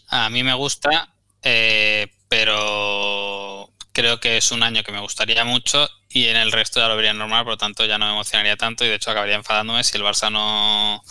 A 0.09 0.29
mí 0.29 0.43
me 0.43 0.53
gusta 0.53 1.13
eh, 1.49 2.11
pero 2.27 3.69
creo 3.93 4.19
que 4.19 4.35
es 4.35 4.51
un 4.51 4.63
año 4.63 4.83
que 4.83 4.91
me 4.91 4.99
gustaría 4.99 5.45
mucho 5.45 5.89
y 6.09 6.27
en 6.27 6.35
el 6.35 6.51
resto 6.51 6.81
ya 6.81 6.89
lo 6.89 6.97
vería 6.97 7.13
normal, 7.13 7.45
por 7.45 7.53
lo 7.53 7.57
tanto 7.57 7.85
ya 7.85 7.97
no 7.97 8.05
me 8.05 8.11
emocionaría 8.11 8.57
tanto 8.57 8.83
y 8.83 8.89
de 8.89 8.95
hecho 8.95 9.11
acabaría 9.11 9.35
enfadándome 9.35 9.85
si 9.85 9.95
el 9.95 10.03
Barça 10.03 10.29
no, 10.29 11.01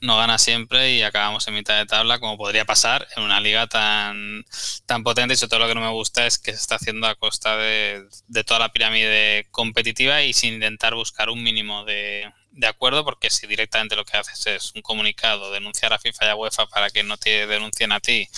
no 0.00 0.16
gana 0.16 0.38
siempre 0.38 0.92
y 0.92 1.02
acabamos 1.02 1.48
en 1.48 1.54
mitad 1.54 1.78
de 1.78 1.86
tabla, 1.86 2.20
como 2.20 2.36
podría 2.36 2.64
pasar 2.64 3.08
en 3.16 3.24
una 3.24 3.40
liga 3.40 3.66
tan, 3.66 4.44
tan 4.86 5.02
potente. 5.02 5.34
Y 5.34 5.36
sobre 5.36 5.50
todo 5.50 5.60
lo 5.60 5.68
que 5.68 5.74
no 5.74 5.80
me 5.80 5.90
gusta 5.90 6.26
es 6.26 6.38
que 6.38 6.52
se 6.52 6.58
está 6.58 6.76
haciendo 6.76 7.08
a 7.08 7.16
costa 7.16 7.56
de, 7.56 8.06
toda 8.46 8.60
la 8.60 8.72
pirámide 8.72 9.48
competitiva 9.50 10.22
y 10.22 10.32
sin 10.32 10.54
intentar 10.54 10.94
buscar 10.94 11.28
un 11.28 11.42
mínimo 11.42 11.84
de 11.84 12.32
acuerdo, 12.66 13.04
porque 13.04 13.30
si 13.30 13.46
directamente 13.46 13.96
lo 13.96 14.04
que 14.04 14.16
haces 14.16 14.46
es 14.46 14.72
un 14.74 14.82
comunicado, 14.82 15.50
denunciar 15.50 15.92
a 15.92 15.98
FIFA 15.98 16.26
y 16.26 16.28
a 16.28 16.36
UEFA 16.36 16.66
para 16.66 16.90
que 16.90 17.02
no 17.02 17.16
te 17.16 17.46
denuncien 17.46 17.92
a 17.92 18.00
ti 18.00 18.28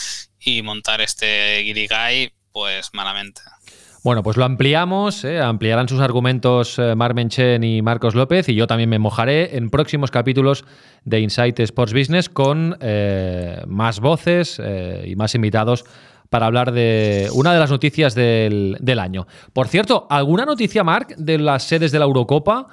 y 0.44 0.62
montar 0.62 1.00
este 1.00 1.60
guirigay, 1.62 2.32
pues 2.52 2.90
malamente. 2.92 3.40
Bueno, 4.04 4.22
pues 4.22 4.36
lo 4.36 4.44
ampliamos, 4.44 5.24
¿eh? 5.24 5.40
ampliarán 5.40 5.88
sus 5.88 6.00
argumentos 6.00 6.78
eh, 6.78 6.94
Mar 6.94 7.14
Menchen 7.14 7.64
y 7.64 7.80
Marcos 7.80 8.14
López 8.14 8.50
y 8.50 8.54
yo 8.54 8.66
también 8.66 8.90
me 8.90 8.98
mojaré 8.98 9.56
en 9.56 9.70
próximos 9.70 10.10
capítulos 10.10 10.66
de 11.06 11.20
Insight 11.20 11.58
Sports 11.60 11.94
Business 11.94 12.28
con 12.28 12.76
eh, 12.80 13.62
más 13.66 14.00
voces 14.00 14.60
eh, 14.62 15.06
y 15.06 15.16
más 15.16 15.34
invitados 15.34 15.86
para 16.28 16.44
hablar 16.44 16.72
de 16.72 17.30
una 17.32 17.54
de 17.54 17.60
las 17.60 17.70
noticias 17.70 18.14
del, 18.14 18.76
del 18.78 18.98
año. 18.98 19.26
Por 19.54 19.68
cierto, 19.68 20.06
¿alguna 20.10 20.44
noticia, 20.44 20.84
Marc, 20.84 21.16
de 21.16 21.38
las 21.38 21.62
sedes 21.62 21.90
de 21.90 21.98
la 21.98 22.04
Eurocopa? 22.04 22.66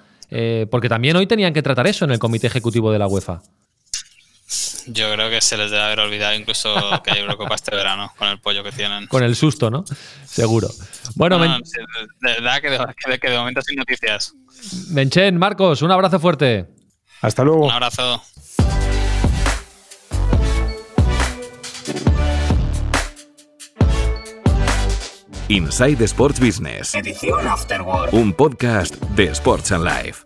Porque 0.69 0.89
también 0.89 1.17
hoy 1.17 1.27
tenían 1.27 1.53
que 1.53 1.61
tratar 1.61 1.87
eso 1.87 2.05
en 2.05 2.11
el 2.11 2.19
comité 2.19 2.47
ejecutivo 2.47 2.91
de 2.91 2.99
la 2.99 3.07
UEFA. 3.07 3.41
Yo 4.87 5.13
creo 5.13 5.29
que 5.29 5.39
se 5.41 5.55
les 5.57 5.71
debe 5.71 5.83
haber 5.83 5.99
olvidado 6.01 6.33
incluso 6.35 6.73
que 7.03 7.11
hay 7.11 7.19
Eurocopa 7.19 7.55
este 7.55 7.75
verano 7.75 8.11
con 8.17 8.27
el 8.29 8.39
pollo 8.39 8.63
que 8.63 8.71
tienen. 8.71 9.07
Con 9.07 9.23
el 9.23 9.35
susto, 9.35 9.69
¿no? 9.69 9.83
Seguro. 10.25 10.67
Bueno, 11.15 11.37
No, 11.37 11.45
Men- 11.47 11.61
de 12.21 12.31
verdad 12.33 12.61
que 12.61 12.69
de, 12.69 12.77
que 12.77 13.11
de- 13.11 13.19
que 13.19 13.29
de 13.29 13.37
momento 13.37 13.61
sin 13.61 13.77
noticias. 13.77 14.33
Menchen, 14.89 15.37
Marcos, 15.37 15.81
un 15.81 15.91
abrazo 15.91 16.19
fuerte. 16.19 16.67
Hasta 17.21 17.43
luego. 17.43 17.65
Un 17.65 17.71
abrazo. 17.71 18.21
Inside 25.49 26.01
Sports 26.05 26.39
Business. 26.39 26.95
Edición 26.95 27.45
Afterword. 27.47 28.13
Un 28.13 28.31
podcast 28.33 28.95
de 29.15 29.25
Sports 29.31 29.71
and 29.71 29.83
Life. 29.83 30.25